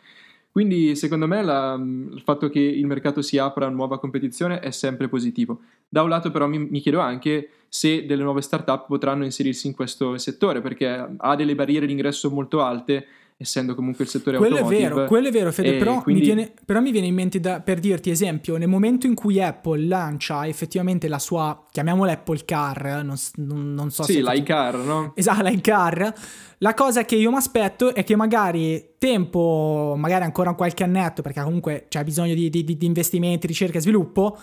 Quindi 0.53 0.97
secondo 0.97 1.27
me 1.29 1.43
la, 1.43 1.75
il 1.81 2.23
fatto 2.25 2.49
che 2.49 2.59
il 2.59 2.87
mercato 2.87 3.23
si 3.23 3.39
apra 3.39 3.67
a 3.67 3.71
nuova 3.71 4.01
competizione 4.01 4.59
è 4.59 4.71
sempre 4.73 5.09
positivo. 5.09 5.61
Da 5.89 6.03
un 6.03 6.09
lato 6.09 6.31
però 6.31 6.49
mi, 6.49 6.59
mi 6.59 6.81
chiedo 6.81 6.99
anche 6.99 7.51
se 7.69 8.05
delle 8.05 8.25
nuove 8.25 8.43
startup 8.43 8.87
potranno 8.87 9.25
inserirsi 9.25 9.69
in 9.69 9.75
questo 9.75 10.19
settore, 10.19 10.61
perché 10.61 11.15
ha 11.17 11.37
delle 11.37 11.55
barriere 11.55 11.87
d'ingresso 11.87 12.31
molto 12.31 12.63
alte 12.63 13.07
essendo 13.43 13.75
comunque 13.75 14.05
il 14.05 14.11
settore 14.11 14.37
quello 14.37 14.57
automotive. 14.57 14.85
È 14.85 14.89
vero, 14.91 15.07
quello 15.07 15.29
è 15.29 15.31
vero, 15.31 15.51
Fede, 15.51 15.79
però, 15.79 16.03
quindi... 16.03 16.21
mi 16.21 16.27
viene, 16.27 16.53
però, 16.63 16.81
mi 16.81 16.91
viene, 16.91 17.07
in 17.07 17.15
mente 17.15 17.41
da, 17.41 17.61
per 17.61 17.81
dirti, 17.81 18.11
esempio, 18.11 18.59
nel 18.59 18.69
momento 18.69 19.07
in 19.07 19.15
cui 19.15 19.41
Apple 19.41 19.87
lancia 19.87 20.47
effettivamente 20.47 21.09
la 21.09 21.19
sua, 21.19 21.67
chiamiamola 21.71 22.13
Apple 22.13 22.45
Car, 22.45 23.03
non, 23.03 23.17
non 23.37 23.91
so 23.91 24.03
sì, 24.03 24.13
se... 24.13 24.19
Sì, 24.19 24.25
l'iCar, 24.29 24.77
no? 24.77 25.13
Esatto, 25.15 25.43
l'iCar. 25.49 26.15
La 26.59 26.75
cosa 26.75 27.07
che 27.07 27.17
io 27.17 27.31
mi 27.31 27.39
aspetto 27.39 27.95
è 27.95 28.05
che 28.05 28.15
magari 28.15 28.91
tempo, 28.99 29.95
magari 29.97 30.25
ancora 30.25 30.53
qualche 30.53 30.85
annetto, 30.85 31.23
perché 31.23 31.41
comunque 31.43 31.87
c'è 31.89 32.05
bisogno 32.05 32.35
di, 32.35 32.51
di, 32.51 32.63
di 32.63 32.85
investimenti, 32.85 33.47
ricerca 33.47 33.79
e 33.79 33.81
sviluppo, 33.81 34.39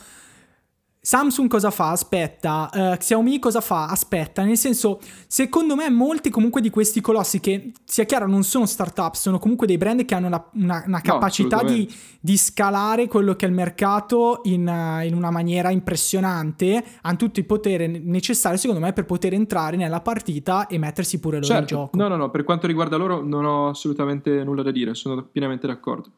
Samsung 1.07 1.47
cosa 1.47 1.71
fa? 1.71 1.91
Aspetta. 1.91 2.69
Uh, 2.73 2.97
Xiaomi 2.97 3.39
cosa 3.39 3.61
fa? 3.61 3.85
Aspetta. 3.85 4.43
Nel 4.43 4.57
senso, 4.57 4.99
secondo 5.25 5.73
me, 5.73 5.89
molti 5.89 6.29
comunque 6.29 6.59
di 6.59 6.69
questi 6.69 6.99
colossi, 6.99 7.39
che 7.39 7.71
sia 7.85 8.03
chiaro, 8.03 8.27
non 8.27 8.43
sono 8.43 8.65
startup, 8.65 9.13
sono 9.13 9.39
comunque 9.39 9.67
dei 9.67 9.77
brand 9.77 10.03
che 10.03 10.15
hanno 10.15 10.27
la, 10.27 10.49
una, 10.55 10.83
una, 10.85 10.99
capacità 10.99 11.61
no, 11.61 11.69
di, 11.69 11.89
di, 12.19 12.35
scalare 12.35 13.07
quello 13.07 13.37
che 13.37 13.45
è 13.45 13.47
il 13.47 13.55
mercato 13.55 14.41
in, 14.43 14.67
in, 15.05 15.13
una 15.13 15.31
maniera 15.31 15.69
impressionante. 15.69 16.83
Hanno 17.03 17.15
tutto 17.15 17.39
il 17.39 17.45
potere 17.45 17.87
necessario, 17.87 18.57
secondo 18.57 18.81
me, 18.81 18.91
per 18.91 19.05
poter 19.05 19.31
entrare 19.31 19.77
nella 19.77 20.01
partita 20.01 20.67
e 20.67 20.77
mettersi 20.77 21.21
pure 21.21 21.37
loro 21.37 21.47
certo. 21.47 21.73
in 21.73 21.79
gioco. 21.83 21.97
No, 21.97 22.09
no, 22.09 22.17
no. 22.17 22.29
Per 22.29 22.43
quanto 22.43 22.67
riguarda 22.67 22.97
loro, 22.97 23.21
non 23.21 23.45
ho 23.45 23.69
assolutamente 23.69 24.43
nulla 24.43 24.61
da 24.61 24.71
dire. 24.71 24.93
Sono 24.93 25.23
pienamente 25.23 25.67
d'accordo. 25.67 26.09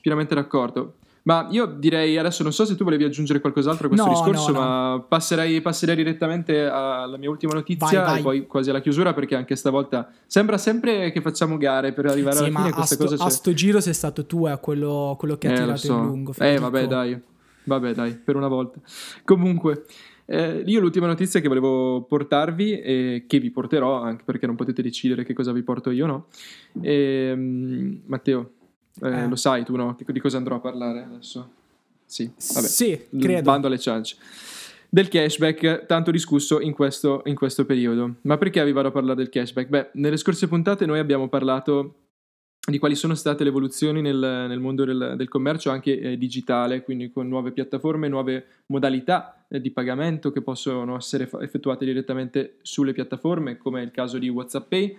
Pienamente 0.00 0.36
d'accordo. 0.36 0.98
Ma 1.24 1.46
io 1.50 1.64
direi 1.64 2.18
adesso 2.18 2.42
non 2.42 2.52
so 2.52 2.66
se 2.66 2.76
tu 2.76 2.84
volevi 2.84 3.04
aggiungere 3.04 3.40
qualcos'altro 3.40 3.86
a 3.86 3.88
questo 3.88 4.06
no, 4.06 4.12
discorso, 4.12 4.52
no, 4.52 4.58
no. 4.58 4.64
ma 4.64 5.04
passerei, 5.08 5.62
passerei, 5.62 5.96
direttamente 5.96 6.66
alla 6.66 7.16
mia 7.16 7.30
ultima 7.30 7.54
notizia 7.54 8.02
vai, 8.02 8.04
vai. 8.04 8.18
e 8.18 8.22
poi 8.22 8.46
quasi 8.46 8.68
alla 8.68 8.82
chiusura 8.82 9.14
perché 9.14 9.34
anche 9.34 9.56
stavolta 9.56 10.10
sembra 10.26 10.58
sempre 10.58 11.12
che 11.12 11.22
facciamo 11.22 11.56
gare 11.56 11.94
per 11.94 12.06
arrivare 12.06 12.36
sì, 12.36 12.44
alla 12.44 12.58
fine. 12.58 12.72
Questa 12.72 12.94
sto, 12.96 13.04
cosa 13.04 13.24
a 13.24 13.30
sto 13.30 13.54
giro 13.54 13.80
sei 13.80 13.94
stato 13.94 14.26
tu 14.26 14.44
a 14.44 14.58
quello, 14.58 15.16
quello, 15.18 15.38
che 15.38 15.48
ha 15.48 15.52
eh, 15.52 15.54
tirato 15.54 15.78
so. 15.78 15.94
in 15.94 16.04
lungo. 16.04 16.32
Federico. 16.34 16.66
Eh 16.66 16.70
vabbè 16.70 16.86
dai, 16.86 17.20
vabbè 17.64 17.94
dai, 17.94 18.14
per 18.16 18.36
una 18.36 18.48
volta. 18.48 18.80
Comunque... 19.24 19.84
Eh, 20.26 20.62
io 20.64 20.80
l'ultima 20.80 21.06
notizia 21.06 21.40
che 21.40 21.48
volevo 21.48 22.00
portarvi 22.04 22.80
e 22.80 23.24
che 23.26 23.38
vi 23.38 23.50
porterò, 23.50 24.00
anche 24.00 24.24
perché 24.24 24.46
non 24.46 24.56
potete 24.56 24.80
decidere 24.80 25.22
che 25.22 25.34
cosa 25.34 25.52
vi 25.52 25.62
porto 25.62 25.90
io, 25.90 26.06
no? 26.06 26.28
E, 26.80 28.00
Matteo, 28.06 28.52
eh, 29.02 29.08
eh. 29.08 29.28
lo 29.28 29.36
sai 29.36 29.64
tu, 29.64 29.76
no? 29.76 29.96
Di 30.04 30.20
cosa 30.20 30.36
andrò 30.36 30.56
a 30.56 30.60
parlare 30.60 31.02
adesso? 31.02 31.50
Sì, 32.04 32.24
vabbè. 32.26 32.66
Sì, 32.66 33.06
credo. 33.18 33.42
Bando 33.42 33.66
alle 33.66 33.78
ciance. 33.78 34.16
Del 34.88 35.08
cashback, 35.08 35.86
tanto 35.86 36.12
discusso 36.12 36.60
in 36.60 36.72
questo, 36.72 37.22
in 37.24 37.34
questo 37.34 37.64
periodo. 37.64 38.16
Ma 38.22 38.38
perché 38.38 38.64
vi 38.64 38.72
vado 38.72 38.88
a 38.88 38.92
parlare 38.92 39.16
del 39.16 39.28
cashback? 39.28 39.68
Beh, 39.68 39.90
nelle 39.94 40.16
scorse 40.16 40.46
puntate 40.46 40.86
noi 40.86 41.00
abbiamo 41.00 41.28
parlato 41.28 41.96
di 42.66 42.78
quali 42.78 42.94
sono 42.94 43.14
state 43.14 43.42
le 43.42 43.50
evoluzioni 43.50 44.00
nel, 44.00 44.16
nel 44.16 44.58
mondo 44.58 44.84
del, 44.84 45.14
del, 45.16 45.28
commercio 45.28 45.70
anche 45.70 45.98
eh, 45.98 46.16
digitale, 46.16 46.82
quindi 46.82 47.10
con 47.10 47.28
nuove 47.28 47.52
piattaforme, 47.52 48.08
nuove 48.08 48.46
modalità 48.66 49.44
eh, 49.48 49.60
di 49.60 49.70
pagamento 49.70 50.32
che 50.32 50.40
possono 50.40 50.96
essere 50.96 51.26
fa- 51.26 51.42
effettuate 51.42 51.84
direttamente 51.84 52.58
sulle 52.62 52.92
piattaforme, 52.92 53.58
come 53.58 53.80
è 53.80 53.84
il 53.84 53.90
caso 53.90 54.16
di 54.16 54.30
WhatsApp 54.30 54.68
Pay, 54.68 54.96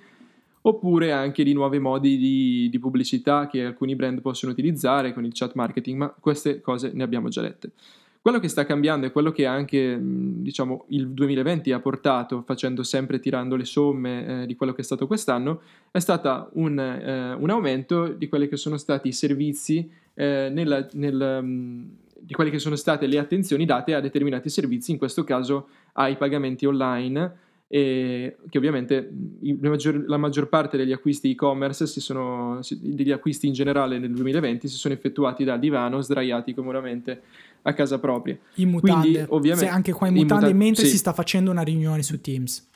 oppure 0.68 1.12
anche 1.12 1.44
di 1.44 1.54
nuovi 1.54 1.80
modi 1.80 2.18
di, 2.18 2.70
di, 2.70 2.80
pubblicità 2.80 3.48
che 3.48 3.66
alcuni 3.66 3.96
brand 3.96 4.20
possono 4.22 4.52
utilizzare 4.52 5.14
con 5.14 5.24
il 5.24 5.32
chat 5.34 5.54
marketing, 5.54 5.98
ma 5.98 6.16
queste 6.20 6.60
cose 6.62 6.92
ne 6.94 7.04
abbiamo 7.04 7.30
già 7.30 7.42
lette. 7.42 7.72
Quello 8.20 8.40
che 8.40 8.48
sta 8.48 8.66
cambiando 8.66 9.06
e 9.06 9.12
quello 9.12 9.32
che 9.32 9.46
anche 9.46 10.00
diciamo, 10.02 10.86
il 10.90 11.10
2020 11.10 11.72
ha 11.72 11.80
portato, 11.80 12.42
facendo 12.42 12.82
sempre 12.82 13.20
tirando 13.20 13.56
le 13.56 13.66
somme 13.66 14.42
eh, 14.42 14.46
di 14.48 14.56
quello 14.56 14.74
che 14.74 14.82
è 14.82 14.84
stato 14.84 15.06
quest'anno, 15.06 15.62
è 15.92 16.00
stato 16.00 16.50
un, 16.54 16.80
eh, 16.80 17.34
un, 17.34 17.50
aumento 17.52 18.08
di 18.08 18.28
quelli 18.28 18.48
che 18.48 18.58
sono 18.58 18.78
stati 18.78 19.10
i 19.10 19.14
servizi, 19.14 19.88
eh, 20.16 20.50
nella, 20.52 20.88
nel, 20.94 21.40
um, 21.44 21.88
di 22.20 22.34
quelle 22.34 22.50
che 22.50 22.58
sono 22.58 22.76
state 22.76 23.06
le 23.06 23.20
attenzioni 23.20 23.66
date 23.66 23.94
a 23.94 24.00
determinati 24.00 24.50
servizi, 24.50 24.90
in 24.90 24.98
questo 24.98 25.24
caso 25.24 25.68
ai 25.94 26.18
pagamenti 26.18 26.66
online 26.66 27.44
e 27.68 28.38
che 28.48 28.58
ovviamente 28.58 29.12
la 29.60 29.70
maggior, 29.70 30.04
la 30.08 30.18
maggior, 30.18 30.48
parte 30.50 30.78
degli 30.78 30.92
acquisti 30.92 31.32
e-commerce, 31.32 31.88
si 31.88 32.00
sono, 32.00 32.60
degli 32.80 33.12
acquisti 33.12 33.48
in 33.48 33.54
generale 33.54 33.98
nel 33.98 34.14
2020 34.14 34.68
si 34.68 34.78
sono 34.78 34.94
effettuati 34.94 35.44
da 35.44 35.58
divano, 35.58 36.02
sdraiati 36.02 36.54
comodamente 36.54 37.22
a 37.64 37.74
casa 37.74 38.00
propria. 38.00 38.38
In 38.56 38.70
mutande, 38.70 39.02
Quindi, 39.02 39.26
ovviamente, 39.30 39.66
Se 39.66 39.72
anche 39.72 39.92
qua 39.92 40.08
in 40.08 40.14
mutande, 40.14 40.50
in 40.50 40.52
muta- 40.54 40.66
mentre 40.66 40.86
sì. 40.86 40.92
si 40.92 40.98
sta 40.98 41.14
facendo 41.14 41.50
una 41.52 41.64
riunione 41.64 42.04
su 42.04 42.22
Teams. 42.22 42.70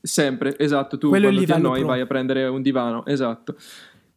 Sempre, 0.00 0.58
esatto, 0.58 0.98
tu 0.98 1.08
Quello 1.10 1.28
quando 1.28 1.44
ti 1.44 1.52
annoi 1.52 1.78
pro. 1.78 1.88
vai 1.88 2.00
a 2.00 2.06
prendere 2.06 2.44
un 2.46 2.60
divano, 2.60 3.06
esatto. 3.06 3.54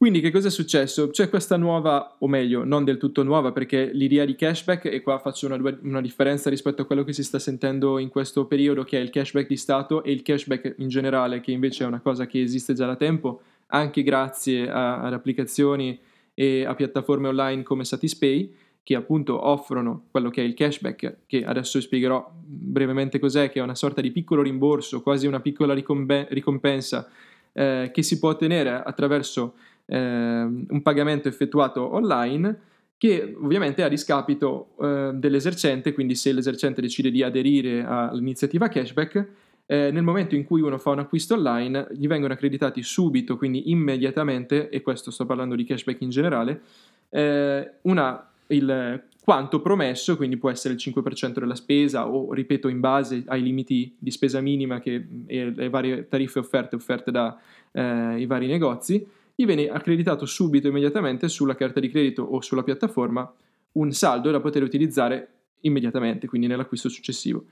Quindi 0.06 0.22
che 0.22 0.30
cosa 0.30 0.50
è 0.50 0.52
successo? 0.52 1.10
C'è 1.10 1.30
questa 1.30 1.58
nuova, 1.58 2.18
o 2.20 2.28
meglio, 2.28 2.64
non 2.64 2.84
del 2.84 2.98
tutto 2.98 3.24
nuova, 3.24 3.52
perché 3.52 3.90
l'idea 3.92 4.24
di 4.24 4.36
cashback, 4.36 4.86
e 4.86 5.02
qua 5.02 5.18
faccio 5.18 5.48
una, 5.48 5.58
una, 5.82 6.00
differenza 6.00 6.52
rispetto 6.52 6.84
a 6.84 6.86
quello 6.86 7.04
che 7.04 7.12
si 7.12 7.24
sta 7.24 7.40
sentendo 7.40 7.98
in 7.98 8.10
questo 8.10 8.46
periodo, 8.46 8.84
che 8.84 9.00
è 9.00 9.02
il 9.02 9.10
cashback 9.10 9.48
di 9.48 9.58
Stato 9.58 10.04
e 10.04 10.12
il 10.12 10.22
cashback 10.22 10.76
in 10.78 10.90
generale, 10.90 11.42
che 11.42 11.50
invece 11.50 11.86
è 11.86 11.88
una 11.88 12.02
cosa 12.02 12.28
che 12.28 12.40
esiste 12.40 12.76
già 12.76 12.86
da 12.86 12.96
tempo, 12.96 13.42
anche 13.70 14.04
grazie 14.04 14.70
a, 14.70 15.02
ad 15.02 15.14
applicazioni 15.14 16.00
e 16.36 16.66
a 16.66 16.76
piattaforme 16.76 17.30
online 17.30 17.64
come 17.64 17.84
Satispay, 17.84 18.54
che 18.84 18.94
appunto 18.94 19.48
offrono 19.48 20.04
quello 20.12 20.30
che 20.30 20.44
è 20.44 20.46
il 20.46 20.54
cashback, 20.54 21.22
che 21.26 21.44
adesso 21.44 21.82
spiegherò 21.82 22.32
brevemente 22.32 23.18
cos'è, 23.18 23.50
che 23.50 23.58
è 23.58 23.64
una 23.64 23.74
sorta 23.74 24.02
di 24.02 24.12
piccolo 24.12 24.44
rimborso, 24.44 25.02
quasi 25.02 25.26
una 25.26 25.40
piccola 25.40 25.74
ricompensa 25.74 27.10
eh, 27.54 27.90
che 27.92 28.04
si 28.04 28.20
può 28.20 28.30
ottenere 28.30 28.70
attraverso 28.70 29.56
eh, 29.86 29.98
un 29.98 30.82
pagamento 30.82 31.28
effettuato 31.28 31.94
online 31.94 32.60
che 32.98 33.36
ovviamente 33.42 33.82
è 33.82 33.86
a 33.86 33.90
discapito 33.90 34.76
eh, 34.82 35.12
dell'esercente, 35.14 35.94
quindi 35.94 36.16
se 36.16 36.32
l'esercente 36.32 36.82
decide 36.82 37.12
di 37.12 37.24
aderire 37.24 37.84
all'iniziativa 37.84 38.68
cashback, 38.68 39.28
eh, 39.68 39.90
nel 39.92 40.04
momento 40.04 40.36
in 40.36 40.44
cui 40.44 40.62
uno 40.62 40.78
fa 40.78 40.92
un 40.92 41.00
acquisto 41.00 41.34
online 41.34 41.88
gli 41.92 42.08
vengono 42.08 42.34
accreditati 42.34 42.82
subito, 42.84 43.36
quindi 43.36 43.70
immediatamente, 43.70 44.70
e 44.70 44.82
questo 44.82 45.12
sto 45.12 45.26
parlando 45.26 45.56
di 45.56 45.66
cashback 45.66 46.02
in 46.02 46.10
generale, 46.10 46.62
eh, 47.10 47.72
una, 47.82 48.30
il 48.48 49.04
quanto 49.26 49.60
promesso, 49.60 50.16
quindi 50.16 50.38
può 50.38 50.52
essere 50.52 50.76
il 50.76 50.80
5% 50.80 51.40
della 51.40 51.56
spesa 51.56 52.08
o, 52.08 52.32
ripeto, 52.32 52.68
in 52.68 52.80
base 52.80 53.24
ai 53.26 53.42
limiti 53.42 53.96
di 53.98 54.12
spesa 54.12 54.40
minima 54.40 54.80
che, 54.80 55.04
e 55.26 55.50
le 55.50 55.70
varie 55.70 56.08
tariffe 56.08 56.38
offerte 56.38 56.76
offerte 56.76 57.10
dai 57.10 57.34
eh, 57.72 58.26
vari 58.28 58.46
negozi, 58.46 59.06
gli 59.36 59.46
viene 59.46 59.68
accreditato 59.68 60.26
subito, 60.26 60.68
immediatamente, 60.68 61.28
sulla 61.28 61.56
carta 61.56 61.80
di 61.80 61.90
credito 61.90 62.24
o 62.24 62.42
sulla 62.42 62.64
piattaforma 62.64 63.32
un 63.74 63.92
saldo 63.92 64.32
da 64.32 64.40
poter 64.40 64.64
utilizzare 64.64 65.30
immediatamente, 65.62 66.28
quindi 66.28 66.48
nell'acquisto 66.48 66.88
successivo. 66.88 67.46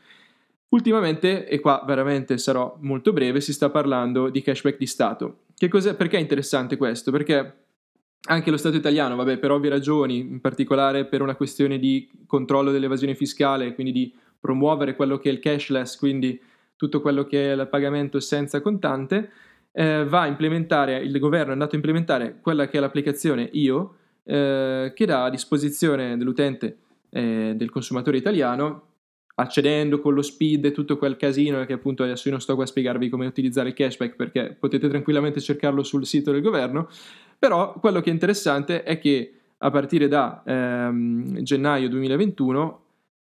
Ultimamente, 0.69 1.47
e 1.47 1.59
qua 1.59 1.83
veramente 1.85 2.37
sarò 2.37 2.77
molto 2.79 3.11
breve, 3.11 3.41
si 3.41 3.53
sta 3.53 3.69
parlando 3.69 4.29
di 4.29 4.41
cashback 4.41 4.77
di 4.77 4.87
Stato. 4.87 5.39
Perché 5.57 6.17
è 6.17 6.19
interessante 6.19 6.77
questo? 6.77 7.11
Perché 7.11 7.57
anche 8.25 8.49
lo 8.49 8.57
Stato 8.57 8.77
italiano, 8.77 9.15
vabbè, 9.17 9.37
per 9.37 9.51
ovvie 9.51 9.69
ragioni, 9.69 10.19
in 10.19 10.39
particolare 10.39 11.05
per 11.05 11.21
una 11.21 11.35
questione 11.35 11.77
di 11.77 12.09
controllo 12.25 12.71
dell'evasione 12.71 13.15
fiscale, 13.15 13.75
quindi 13.75 13.91
di 13.91 14.15
promuovere 14.39 14.95
quello 14.95 15.19
che 15.19 15.29
è 15.29 15.33
il 15.33 15.39
cashless, 15.39 15.97
quindi 15.97 16.39
tutto 16.75 17.01
quello 17.01 17.25
che 17.25 17.51
è 17.51 17.55
il 17.55 17.67
pagamento 17.67 18.19
senza 18.19 18.61
contante, 18.61 19.31
eh, 19.73 20.05
va 20.05 20.21
a 20.21 20.27
implementare, 20.27 20.97
il 20.97 21.17
governo 21.19 21.49
è 21.49 21.53
andato 21.53 21.73
a 21.73 21.77
implementare 21.77 22.39
quella 22.41 22.67
che 22.67 22.77
è 22.77 22.79
l'applicazione 22.79 23.49
IO, 23.51 23.95
eh, 24.23 24.93
che 24.95 25.05
dà 25.05 25.25
a 25.25 25.29
disposizione 25.29 26.15
dell'utente, 26.15 26.77
eh, 27.09 27.53
del 27.55 27.69
consumatore 27.69 28.17
italiano, 28.17 28.91
accedendo 29.35 29.99
con 29.99 30.13
lo 30.13 30.21
speed 30.21 30.65
e 30.65 30.71
tutto 30.71 30.97
quel 30.97 31.17
casino 31.17 31.65
che 31.65 31.73
appunto 31.73 32.03
adesso 32.03 32.27
io 32.27 32.33
non 32.33 32.41
sto 32.41 32.53
qua 32.53 32.65
a 32.65 32.67
spiegarvi 32.67 33.09
come 33.09 33.25
utilizzare 33.25 33.69
il 33.69 33.73
cashback 33.73 34.15
perché 34.15 34.55
potete 34.59 34.87
tranquillamente 34.87 35.41
cercarlo 35.41 35.81
sul 35.81 36.05
sito 36.05 36.31
del 36.31 36.41
governo, 36.41 36.87
però 37.39 37.73
quello 37.79 37.99
che 37.99 38.09
è 38.09 38.13
interessante 38.13 38.83
è 38.83 38.99
che 38.99 39.33
a 39.57 39.71
partire 39.71 40.07
da 40.07 40.43
ehm, 40.45 41.41
gennaio 41.41 41.89
2021 41.89 42.81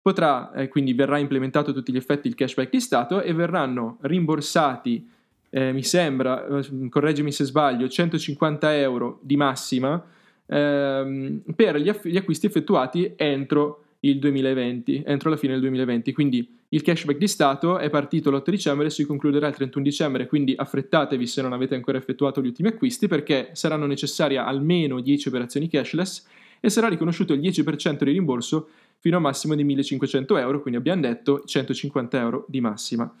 potrà, 0.02 0.52
eh, 0.52 0.68
quindi 0.68 0.92
verrà 0.92 1.16
implementato 1.16 1.70
a 1.70 1.72
tutti 1.72 1.90
gli 1.90 1.96
effetti 1.96 2.28
il 2.28 2.34
cashback 2.34 2.70
di 2.70 2.80
Stato 2.80 3.22
e 3.22 3.32
verranno 3.32 3.96
rimborsati, 4.02 5.08
eh, 5.56 5.72
mi 5.72 5.84
sembra, 5.84 6.44
eh, 6.58 6.88
correggimi 6.88 7.30
se 7.30 7.44
sbaglio, 7.44 7.88
150 7.88 8.76
euro 8.76 9.20
di 9.22 9.36
massima 9.36 10.04
ehm, 10.46 11.42
per 11.54 11.76
gli, 11.76 11.88
aff- 11.88 12.08
gli 12.08 12.16
acquisti 12.16 12.46
effettuati 12.46 13.12
entro 13.14 13.84
il 14.00 14.18
2020, 14.18 15.04
entro 15.06 15.30
la 15.30 15.36
fine 15.36 15.52
del 15.52 15.60
2020. 15.60 16.12
Quindi 16.12 16.58
il 16.70 16.82
cashback 16.82 17.18
di 17.18 17.28
Stato 17.28 17.78
è 17.78 17.88
partito 17.88 18.32
l'8 18.32 18.50
dicembre 18.50 18.86
e 18.86 18.90
si 18.90 19.04
concluderà 19.06 19.46
il 19.46 19.54
31 19.54 19.84
dicembre, 19.84 20.26
quindi 20.26 20.54
affrettatevi 20.56 21.24
se 21.24 21.40
non 21.40 21.52
avete 21.52 21.76
ancora 21.76 21.98
effettuato 21.98 22.42
gli 22.42 22.46
ultimi 22.46 22.70
acquisti 22.70 23.06
perché 23.06 23.50
saranno 23.52 23.86
necessarie 23.86 24.38
almeno 24.38 24.98
10 24.98 25.28
operazioni 25.28 25.68
cashless 25.68 26.26
e 26.58 26.68
sarà 26.68 26.88
riconosciuto 26.88 27.32
il 27.32 27.40
10% 27.40 28.02
di 28.02 28.10
rimborso 28.10 28.70
fino 28.98 29.14
a 29.14 29.18
un 29.18 29.24
massimo 29.24 29.54
di 29.54 29.62
1500 29.62 30.36
euro, 30.36 30.60
quindi 30.60 30.80
abbiamo 30.80 31.02
detto 31.02 31.44
150 31.44 32.18
euro 32.18 32.44
di 32.48 32.60
massima. 32.60 33.14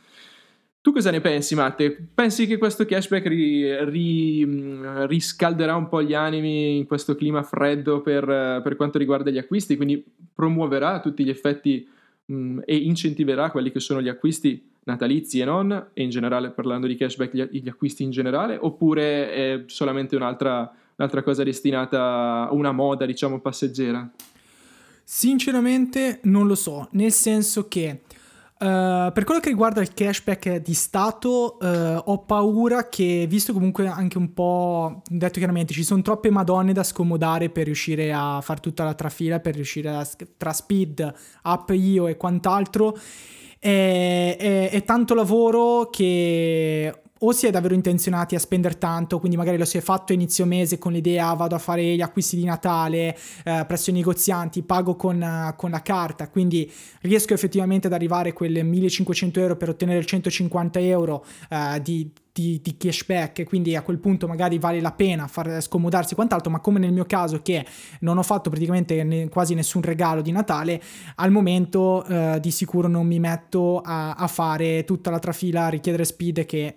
Tu 0.84 0.92
cosa 0.92 1.10
ne 1.10 1.22
pensi, 1.22 1.54
Matte? 1.54 2.08
Pensi 2.12 2.46
che 2.46 2.58
questo 2.58 2.84
cashback 2.84 3.26
ri, 3.26 3.84
ri, 3.86 4.46
riscalderà 5.06 5.76
un 5.76 5.88
po' 5.88 6.02
gli 6.02 6.12
animi 6.12 6.76
in 6.76 6.84
questo 6.84 7.14
clima 7.14 7.42
freddo 7.42 8.02
per, 8.02 8.26
per 8.62 8.76
quanto 8.76 8.98
riguarda 8.98 9.30
gli 9.30 9.38
acquisti, 9.38 9.76
quindi 9.76 10.04
promuoverà 10.34 10.92
a 10.92 11.00
tutti 11.00 11.24
gli 11.24 11.30
effetti 11.30 11.88
mh, 12.26 12.58
e 12.66 12.76
incentiverà 12.76 13.50
quelli 13.50 13.72
che 13.72 13.80
sono 13.80 14.02
gli 14.02 14.10
acquisti 14.10 14.62
natalizi 14.84 15.40
e 15.40 15.46
non, 15.46 15.86
e 15.94 16.02
in 16.02 16.10
generale 16.10 16.50
parlando 16.50 16.86
di 16.86 16.96
cashback 16.96 17.34
gli, 17.34 17.62
gli 17.62 17.68
acquisti 17.70 18.02
in 18.02 18.10
generale, 18.10 18.58
oppure 18.60 19.32
è 19.32 19.62
solamente 19.64 20.16
un'altra, 20.16 20.70
un'altra 20.96 21.22
cosa 21.22 21.42
destinata 21.42 22.46
a 22.46 22.52
una 22.52 22.72
moda, 22.72 23.06
diciamo, 23.06 23.40
passeggera? 23.40 24.06
Sinceramente 25.02 26.20
non 26.24 26.46
lo 26.46 26.54
so, 26.54 26.88
nel 26.92 27.12
senso 27.12 27.68
che 27.68 28.00
Uh, 28.64 29.12
per 29.12 29.24
quello 29.24 29.40
che 29.40 29.50
riguarda 29.50 29.82
il 29.82 29.92
cashback 29.92 30.56
di 30.56 30.72
Stato, 30.72 31.58
uh, 31.60 32.00
ho 32.02 32.18
paura 32.20 32.88
che, 32.88 33.26
visto 33.28 33.52
comunque 33.52 33.86
anche 33.86 34.16
un 34.16 34.32
po', 34.32 35.02
detto 35.06 35.36
chiaramente, 35.36 35.74
ci 35.74 35.84
sono 35.84 36.00
troppe 36.00 36.30
madonne 36.30 36.72
da 36.72 36.82
scomodare 36.82 37.50
per 37.50 37.66
riuscire 37.66 38.10
a 38.10 38.40
fare 38.40 38.60
tutta 38.60 38.82
la 38.84 38.94
trafila, 38.94 39.38
per 39.40 39.54
riuscire 39.54 39.90
a, 39.90 40.08
tra 40.38 40.54
speed, 40.54 41.14
app 41.42 41.68
io 41.72 42.06
e 42.06 42.16
quant'altro, 42.16 42.96
è, 43.58 44.36
è, 44.38 44.70
è 44.70 44.84
tanto 44.84 45.12
lavoro 45.12 45.90
che 45.90 47.02
o 47.26 47.32
si 47.32 47.46
è 47.46 47.50
davvero 47.50 47.74
intenzionati 47.74 48.34
a 48.34 48.38
spendere 48.38 48.76
tanto, 48.76 49.18
quindi 49.18 49.36
magari 49.36 49.56
lo 49.56 49.64
si 49.64 49.78
è 49.78 49.80
fatto 49.80 50.12
a 50.12 50.14
inizio 50.14 50.44
mese 50.44 50.78
con 50.78 50.92
l'idea 50.92 51.32
vado 51.32 51.54
a 51.54 51.58
fare 51.58 51.82
gli 51.82 52.02
acquisti 52.02 52.36
di 52.36 52.44
Natale 52.44 53.16
eh, 53.44 53.64
presso 53.66 53.90
i 53.90 53.94
negozianti, 53.94 54.62
pago 54.62 54.94
con, 54.94 55.20
uh, 55.20 55.56
con, 55.56 55.70
la 55.70 55.80
carta, 55.80 56.28
quindi 56.28 56.70
riesco 57.00 57.32
effettivamente 57.32 57.86
ad 57.86 57.94
arrivare 57.94 58.30
a 58.30 58.32
quelle 58.32 58.62
1500 58.62 59.40
euro 59.40 59.56
per 59.56 59.70
ottenere 59.70 60.04
150 60.04 60.78
euro 60.80 61.24
uh, 61.48 61.78
di, 61.80 62.10
di, 62.30 62.60
di, 62.62 62.76
cashback, 62.76 63.44
quindi 63.44 63.74
a 63.74 63.82
quel 63.82 63.98
punto 63.98 64.26
magari 64.26 64.58
vale 64.58 64.80
la 64.80 64.92
pena 64.92 65.26
far 65.26 65.62
scomodarsi 65.62 66.14
quant'altro, 66.14 66.50
ma 66.50 66.60
come 66.60 66.78
nel 66.78 66.92
mio 66.92 67.06
caso 67.06 67.40
che 67.40 67.64
non 68.00 68.18
ho 68.18 68.22
fatto 68.22 68.50
praticamente 68.50 69.02
ne, 69.02 69.28
quasi 69.30 69.54
nessun 69.54 69.80
regalo 69.80 70.20
di 70.20 70.30
Natale, 70.30 70.82
al 71.16 71.30
momento 71.30 72.04
uh, 72.06 72.38
di 72.38 72.50
sicuro 72.50 72.86
non 72.86 73.06
mi 73.06 73.18
metto 73.18 73.80
a, 73.80 74.12
a 74.12 74.26
fare 74.26 74.84
tutta 74.84 75.10
la 75.10 75.18
trafila 75.18 75.64
a 75.64 75.68
richiedere 75.68 76.04
speed 76.04 76.44
che 76.44 76.76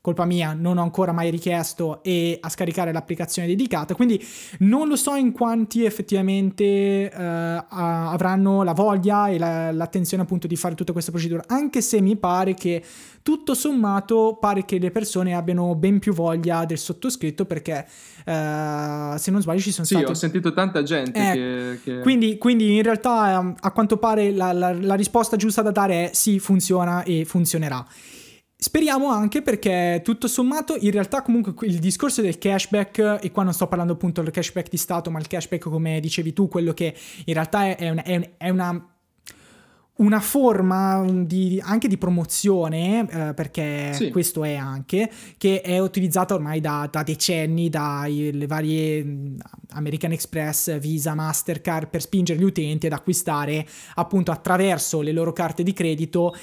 colpa 0.00 0.24
mia, 0.24 0.54
non 0.54 0.78
ho 0.78 0.82
ancora 0.82 1.12
mai 1.12 1.30
richiesto 1.30 2.02
e 2.02 2.38
a 2.40 2.48
scaricare 2.48 2.92
l'applicazione 2.92 3.46
dedicata, 3.46 3.94
quindi 3.94 4.24
non 4.60 4.88
lo 4.88 4.96
so 4.96 5.14
in 5.14 5.32
quanti 5.32 5.84
effettivamente 5.84 6.64
eh, 7.10 7.64
avranno 7.68 8.62
la 8.62 8.72
voglia 8.72 9.28
e 9.28 9.38
la, 9.38 9.70
l'attenzione 9.72 10.22
appunto 10.22 10.46
di 10.46 10.56
fare 10.56 10.74
tutta 10.74 10.92
questa 10.92 11.10
procedura, 11.10 11.44
anche 11.46 11.82
se 11.82 12.00
mi 12.00 12.16
pare 12.16 12.54
che 12.54 12.82
tutto 13.22 13.52
sommato 13.52 14.38
pare 14.40 14.64
che 14.64 14.78
le 14.78 14.90
persone 14.90 15.34
abbiano 15.34 15.74
ben 15.74 15.98
più 15.98 16.14
voglia 16.14 16.64
del 16.64 16.78
sottoscritto 16.78 17.44
perché 17.44 17.86
eh, 18.24 19.14
se 19.18 19.30
non 19.30 19.42
sbaglio 19.42 19.60
ci 19.60 19.72
sono 19.72 19.86
sì, 19.86 19.94
state... 19.94 20.10
ho 20.10 20.14
sentito 20.14 20.54
tanta 20.54 20.82
gente 20.82 21.30
eh, 21.30 21.32
che, 21.34 21.80
che... 21.84 22.00
Quindi, 22.00 22.38
quindi, 22.38 22.76
in 22.76 22.82
realtà 22.82 23.54
a 23.60 23.70
quanto 23.72 23.98
pare 23.98 24.32
la, 24.32 24.52
la, 24.52 24.72
la 24.72 24.94
risposta 24.94 25.36
giusta 25.36 25.60
da 25.60 25.70
dare 25.70 26.08
è 26.08 26.14
sì, 26.14 26.38
funziona 26.38 27.02
e 27.02 27.26
funzionerà. 27.26 27.84
Speriamo 28.62 29.08
anche 29.08 29.40
perché 29.40 30.02
tutto 30.04 30.28
sommato 30.28 30.76
in 30.78 30.90
realtà 30.90 31.22
comunque 31.22 31.66
il 31.66 31.78
discorso 31.78 32.20
del 32.20 32.36
cashback, 32.36 33.20
e 33.22 33.30
qua 33.30 33.42
non 33.42 33.54
sto 33.54 33.66
parlando 33.66 33.94
appunto 33.94 34.20
del 34.20 34.30
cashback 34.30 34.68
di 34.68 34.76
Stato, 34.76 35.10
ma 35.10 35.18
il 35.18 35.26
cashback 35.26 35.70
come 35.70 35.98
dicevi 35.98 36.34
tu, 36.34 36.46
quello 36.46 36.74
che 36.74 36.94
in 37.24 37.32
realtà 37.32 37.74
è, 37.74 37.88
una, 37.88 38.02
è 38.36 38.50
una, 38.50 38.86
una 39.96 40.20
forma 40.20 41.02
di, 41.10 41.58
anche 41.64 41.88
di 41.88 41.96
promozione, 41.96 43.08
eh, 43.08 43.32
perché 43.32 43.94
sì. 43.94 44.10
questo 44.10 44.44
è 44.44 44.56
anche, 44.56 45.10
che 45.38 45.62
è 45.62 45.78
utilizzata 45.78 46.34
ormai 46.34 46.60
da, 46.60 46.86
da 46.92 47.02
decenni 47.02 47.70
dalle 47.70 48.46
varie 48.46 49.02
mm, 49.02 49.38
American 49.70 50.12
Express, 50.12 50.78
Visa, 50.78 51.14
Mastercard 51.14 51.88
per 51.88 52.02
spingere 52.02 52.38
gli 52.38 52.44
utenti 52.44 52.84
ad 52.84 52.92
acquistare 52.92 53.66
appunto 53.94 54.30
attraverso 54.32 55.00
le 55.00 55.12
loro 55.12 55.32
carte 55.32 55.62
di 55.62 55.72
credito 55.72 56.34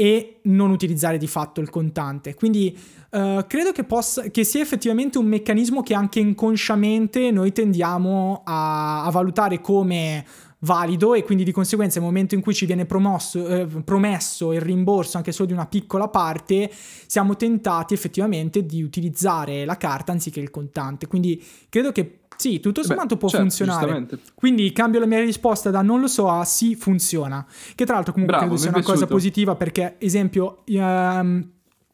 e 0.00 0.38
non 0.44 0.70
utilizzare 0.70 1.18
di 1.18 1.26
fatto 1.26 1.60
il 1.60 1.68
contante. 1.68 2.32
Quindi 2.32 2.74
uh, 3.10 3.44
credo 3.46 3.70
che, 3.70 3.84
possa, 3.84 4.22
che 4.30 4.44
sia 4.44 4.62
effettivamente 4.62 5.18
un 5.18 5.26
meccanismo 5.26 5.82
che 5.82 5.92
anche 5.92 6.20
inconsciamente 6.20 7.30
noi 7.30 7.52
tendiamo 7.52 8.40
a, 8.42 9.04
a 9.04 9.10
valutare 9.10 9.60
come 9.60 10.24
valido 10.60 11.12
e 11.12 11.22
quindi 11.22 11.44
di 11.44 11.52
conseguenza 11.52 11.98
nel 11.98 12.08
momento 12.08 12.34
in 12.34 12.40
cui 12.40 12.54
ci 12.54 12.64
viene 12.64 12.86
promosso, 12.86 13.46
eh, 13.46 13.66
promesso 13.66 14.54
il 14.54 14.62
rimborso 14.62 15.18
anche 15.18 15.32
solo 15.32 15.48
di 15.48 15.52
una 15.52 15.66
piccola 15.66 16.08
parte, 16.08 16.70
siamo 17.06 17.36
tentati 17.36 17.92
effettivamente 17.92 18.64
di 18.64 18.82
utilizzare 18.82 19.66
la 19.66 19.76
carta 19.76 20.12
anziché 20.12 20.40
il 20.40 20.50
contante. 20.50 21.08
Quindi 21.08 21.44
credo 21.68 21.92
che 21.92 22.19
sì, 22.40 22.58
tutto 22.58 22.82
sommato 22.82 23.16
Beh, 23.16 23.20
può 23.20 23.28
certo, 23.28 23.44
funzionare. 23.44 24.08
Quindi 24.34 24.72
cambio 24.72 24.98
la 24.98 25.04
mia 25.04 25.20
risposta 25.20 25.68
da 25.68 25.82
non 25.82 26.00
lo 26.00 26.06
so 26.06 26.30
a 26.30 26.42
sì, 26.46 26.74
funziona. 26.74 27.46
Che 27.74 27.84
tra 27.84 27.96
l'altro 27.96 28.14
comunque 28.14 28.38
Bravo, 28.38 28.54
credo 28.54 28.62
sia 28.62 28.70
una 28.70 28.78
piaciuto. 28.78 29.04
cosa 29.04 29.12
positiva 29.12 29.56
perché, 29.56 29.96
esempio, 29.98 30.62
um, 30.68 31.46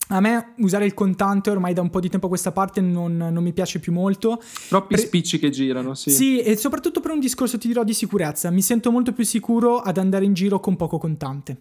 a 0.09 0.21
me 0.21 0.53
usare 0.59 0.87
il 0.87 0.95
contante 0.95 1.51
ormai 1.51 1.75
da 1.75 1.81
un 1.81 1.91
po' 1.91 1.99
di 1.99 2.09
tempo 2.09 2.27
a 2.27 2.29
questa 2.29 2.53
parte 2.53 2.81
non, 2.81 3.17
non 3.17 3.43
mi 3.43 3.53
piace 3.53 3.81
più 3.81 3.91
molto. 3.91 4.41
Troppi 4.69 4.95
per... 4.95 5.05
spicci 5.05 5.41
che 5.41 5.51
girano, 5.51 5.95
sì. 5.95 6.11
Sì, 6.11 6.39
e 6.39 6.57
soprattutto 6.57 7.01
per 7.01 7.11
un 7.11 7.19
discorso, 7.19 7.59
ti 7.59 7.67
dirò, 7.67 7.83
di 7.83 7.93
sicurezza. 7.93 8.49
Mi 8.53 8.63
sento 8.63 8.93
molto 8.93 9.13
più 9.13 9.25
sicuro 9.25 9.81
ad 9.81 9.99
andare 9.99 10.27
in 10.27 10.33
giro 10.33 10.61
con 10.61 10.77
poco 10.77 10.99
contante. 10.99 11.57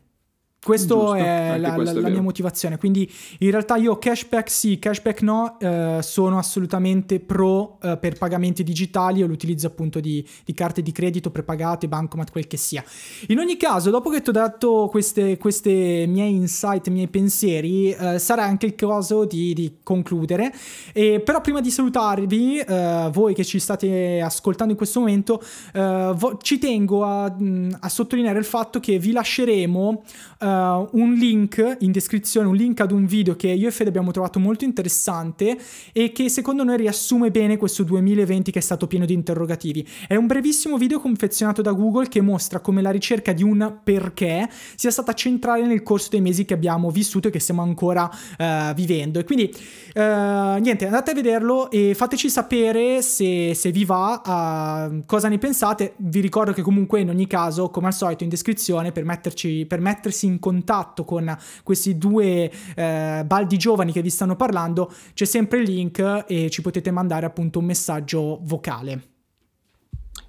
Questo 0.65 1.13
è 1.13 1.59
la, 1.59 1.77
la, 1.77 1.93
la 1.93 2.09
mia 2.09 2.23
motivazione. 2.23 2.79
Quindi 2.79 3.07
in 3.37 3.51
realtà 3.51 3.75
io 3.75 3.99
cashback 3.99 4.49
sì, 4.49 4.79
cashback 4.79 5.21
no, 5.21 5.59
eh, 5.59 5.99
sono 6.01 6.39
assolutamente 6.39 7.19
pro 7.19 7.77
eh, 7.83 7.97
per 7.97 8.17
pagamenti 8.17 8.63
digitali 8.63 9.21
o 9.21 9.27
l'utilizzo 9.27 9.67
appunto 9.67 9.99
di, 9.99 10.27
di, 10.43 10.53
carte 10.55 10.81
di 10.81 10.91
credito 10.91 11.29
prepagate, 11.29 11.87
bancomat, 11.87 12.31
quel 12.31 12.47
che 12.47 12.57
sia. 12.57 12.83
In 13.27 13.37
ogni 13.37 13.57
caso, 13.57 13.91
dopo 13.91 14.09
che 14.09 14.23
ti 14.23 14.29
ho 14.29 14.31
dato 14.31 14.87
queste, 14.89 15.37
queste 15.37 16.05
miei 16.07 16.33
insight, 16.33 16.87
miei 16.87 17.09
pensieri, 17.09 17.91
eh, 17.91 18.17
sarà 18.17 18.43
anche 18.43 18.65
il 18.65 18.73
caso 18.73 19.25
di, 19.25 19.53
di 19.53 19.77
concludere. 19.83 20.51
E, 20.93 21.19
però 21.19 21.41
prima 21.41 21.61
di 21.61 21.69
salutarvi, 21.69 22.57
eh, 22.57 23.09
voi 23.11 23.35
che 23.35 23.45
ci 23.45 23.59
state 23.59 24.19
ascoltando 24.19 24.71
in 24.71 24.77
questo 24.77 24.99
momento, 24.99 25.39
eh, 25.75 26.11
vo- 26.15 26.39
ci 26.41 26.57
tengo 26.57 27.03
a, 27.03 27.25
a, 27.25 27.89
sottolineare 27.89 28.39
il 28.39 28.45
fatto 28.45 28.79
che 28.79 28.97
vi 28.97 29.11
lasceremo 29.11 30.03
eh, 30.41 30.53
uh, 30.55 30.89
un 30.91 31.13
link 31.13 31.77
in 31.79 31.91
descrizione, 31.91 32.47
un 32.47 32.55
link 32.55 32.79
ad 32.79 32.91
un 32.91 33.05
video 33.05 33.35
che 33.35 33.47
io 33.47 33.67
e 33.67 33.71
Fede 33.71 33.89
abbiamo 33.89 34.11
trovato 34.11 34.39
molto 34.39 34.63
interessante 34.63 35.57
e 35.91 36.11
che 36.11 36.29
secondo 36.29 36.63
noi 36.63 36.77
riassume 36.77 37.31
bene 37.31 37.57
questo 37.57 37.83
2020 37.83 38.51
che 38.51 38.59
è 38.59 38.61
stato 38.61 38.87
pieno 38.87 39.05
di 39.05 39.13
interrogativi. 39.13 39.87
È 40.07 40.15
un 40.15 40.27
brevissimo 40.27 40.77
video 40.77 40.99
confezionato 40.99 41.61
da 41.61 41.71
Google 41.71 42.07
che 42.07 42.21
mostra 42.21 42.59
come 42.59 42.81
la 42.81 42.91
ricerca 42.91 43.33
di 43.33 43.43
un 43.43 43.79
perché 43.83 44.49
sia 44.75 44.91
stata 44.91 45.13
centrale 45.13 45.65
nel 45.65 45.83
corso 45.83 46.09
dei 46.09 46.21
mesi 46.21 46.45
che 46.45 46.53
abbiamo 46.53 46.89
vissuto 46.89 47.27
e 47.27 47.31
che 47.31 47.39
stiamo 47.39 47.61
ancora 47.61 48.09
uh, 48.37 48.73
vivendo. 48.73 49.19
E 49.19 49.23
quindi 49.23 49.53
uh, 49.95 50.59
niente, 50.59 50.85
andate 50.85 51.11
a 51.11 51.13
vederlo 51.13 51.69
e 51.69 51.93
fateci 51.95 52.29
sapere 52.29 53.01
se, 53.01 53.53
se 53.53 53.71
vi 53.71 53.85
va, 53.85 54.93
cosa 55.05 55.27
ne 55.27 55.37
pensate. 55.37 55.93
Vi 55.97 56.19
ricordo 56.19 56.53
che 56.53 56.61
comunque 56.61 57.01
in 57.01 57.09
ogni 57.09 57.27
caso, 57.27 57.69
come 57.69 57.87
al 57.87 57.93
solito, 57.93 58.23
in 58.23 58.29
descrizione 58.29 58.91
per, 58.91 59.05
metterci, 59.05 59.65
per 59.65 59.79
mettersi 59.79 60.25
in 60.25 60.39
contatto 60.45 61.05
con 61.05 61.35
questi 61.63 61.97
due 61.97 62.51
eh, 62.75 63.23
baldi 63.25 63.57
giovani 63.57 63.91
che 63.91 64.03
vi 64.03 64.11
stanno 64.11 64.35
parlando, 64.35 64.93
c'è 65.15 65.25
sempre 65.25 65.57
il 65.61 65.71
link 65.71 66.25
e 66.27 66.51
ci 66.51 66.61
potete 66.61 66.91
mandare 66.91 67.25
appunto 67.25 67.57
un 67.57 67.65
messaggio 67.65 68.39
vocale. 68.43 69.01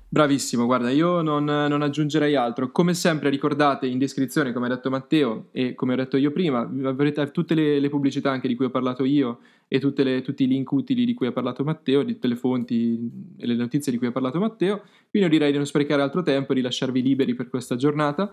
Bravissimo, 0.08 0.64
guarda, 0.64 0.88
io 0.88 1.20
non, 1.20 1.44
non, 1.44 1.82
aggiungerei 1.82 2.34
altro. 2.34 2.70
Come 2.70 2.94
sempre 2.94 3.28
ricordate 3.28 3.86
in 3.86 3.98
descrizione, 3.98 4.54
come 4.54 4.66
ha 4.66 4.68
detto 4.70 4.88
Matteo 4.88 5.48
e 5.50 5.74
come 5.74 5.92
ho 5.92 5.96
detto 5.96 6.16
io 6.16 6.30
prima, 6.30 6.60
avrete 6.60 7.30
tutte 7.30 7.54
le, 7.54 7.78
le 7.78 7.88
pubblicità 7.90 8.30
anche 8.30 8.48
di 8.48 8.54
cui 8.54 8.64
ho 8.64 8.70
parlato 8.70 9.04
io 9.04 9.40
e 9.68 9.78
le, 9.96 10.22
tutti 10.22 10.44
i 10.44 10.46
link 10.46 10.70
utili 10.70 11.04
di 11.04 11.12
cui 11.12 11.26
ha 11.26 11.32
parlato 11.32 11.62
Matteo, 11.62 12.02
di 12.04 12.14
tutte 12.14 12.28
le 12.28 12.36
fonti 12.36 13.34
e 13.36 13.46
le 13.46 13.56
notizie 13.56 13.92
di 13.92 13.98
cui 13.98 14.06
ha 14.06 14.12
parlato 14.12 14.38
Matteo. 14.38 14.84
Quindi 15.10 15.28
direi 15.28 15.50
di 15.50 15.58
non 15.58 15.66
sprecare 15.66 16.00
altro 16.00 16.22
tempo 16.22 16.52
e 16.52 16.54
di 16.54 16.62
lasciarvi 16.62 17.02
liberi 17.02 17.34
per 17.34 17.50
questa 17.50 17.76
giornata 17.76 18.32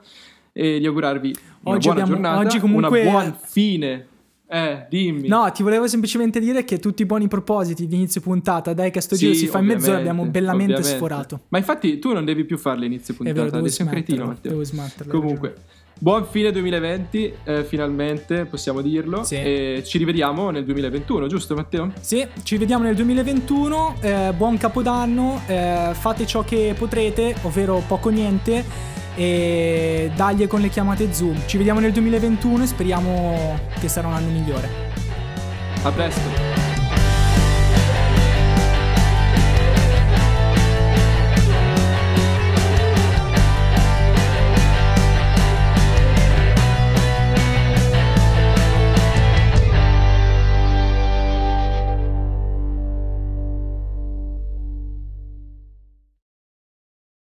e 0.53 0.79
di 0.79 0.85
augurarvi 0.85 1.35
una 1.63 1.75
oggi 1.75 1.87
buona 1.87 2.03
abbiamo, 2.03 2.21
giornata, 2.21 2.45
oggi 2.45 2.59
comunque... 2.59 3.01
una 3.01 3.11
buona 3.11 3.39
fine. 3.43 4.07
Eh, 4.47 4.85
dimmi. 4.87 5.27
No, 5.27 5.51
ti 5.51 5.63
volevo 5.63 5.87
semplicemente 5.87 6.39
dire 6.39 6.63
che 6.63 6.77
tutti 6.77 7.01
i 7.01 7.05
buoni 7.05 7.27
propositi 7.27 7.87
di 7.87 7.95
inizio 7.95 8.21
puntata, 8.21 8.73
dai 8.73 8.91
che 8.91 9.01
sto 9.01 9.15
sì, 9.15 9.25
giro 9.25 9.33
si 9.33 9.47
fa 9.47 9.57
in 9.57 9.65
mezz'ora, 9.65 9.97
abbiamo 9.97 10.25
bellamente 10.25 10.73
ovviamente. 10.73 10.95
sforato. 10.95 11.39
Ma 11.47 11.57
infatti 11.57 11.97
tu 11.97 12.13
non 12.13 12.23
devi 12.23 12.43
più 12.43 12.59
farli 12.59 12.85
inizio 12.85 13.15
puntata, 13.15 13.49
vero, 13.49 13.67
sei 13.67 13.85
un 13.87 13.91
cretino 13.91 14.25
Matteo. 14.27 14.61
Devo. 14.61 15.09
Comunque, 15.09 15.55
buon 15.97 16.27
fine 16.29 16.51
2020, 16.51 17.33
eh, 17.45 17.63
finalmente 17.63 18.45
possiamo 18.45 18.81
dirlo. 18.81 19.23
Sì. 19.23 19.35
E 19.37 19.81
ci 19.83 19.97
rivediamo 19.97 20.51
nel 20.51 20.65
2021, 20.65 21.25
giusto 21.25 21.55
Matteo? 21.55 21.91
Sì, 21.99 22.23
ci 22.43 22.57
vediamo 22.57 22.83
nel 22.83 22.93
2021, 22.93 23.95
eh, 24.01 24.33
buon 24.37 24.57
capodanno, 24.57 25.41
eh, 25.47 25.89
fate 25.93 26.27
ciò 26.27 26.43
che 26.43 26.75
potrete, 26.77 27.33
ovvero 27.41 27.81
poco 27.87 28.09
niente 28.09 28.91
e 29.15 30.11
dagli 30.15 30.47
con 30.47 30.61
le 30.61 30.69
chiamate 30.69 31.13
Zoom. 31.13 31.41
Ci 31.45 31.57
vediamo 31.57 31.79
nel 31.79 31.91
2021 31.91 32.63
e 32.63 32.67
speriamo 32.67 33.59
che 33.79 33.87
sarà 33.87 34.07
un 34.07 34.13
anno 34.13 34.29
migliore. 34.29 34.69
A 35.83 35.91
presto. 35.91 36.62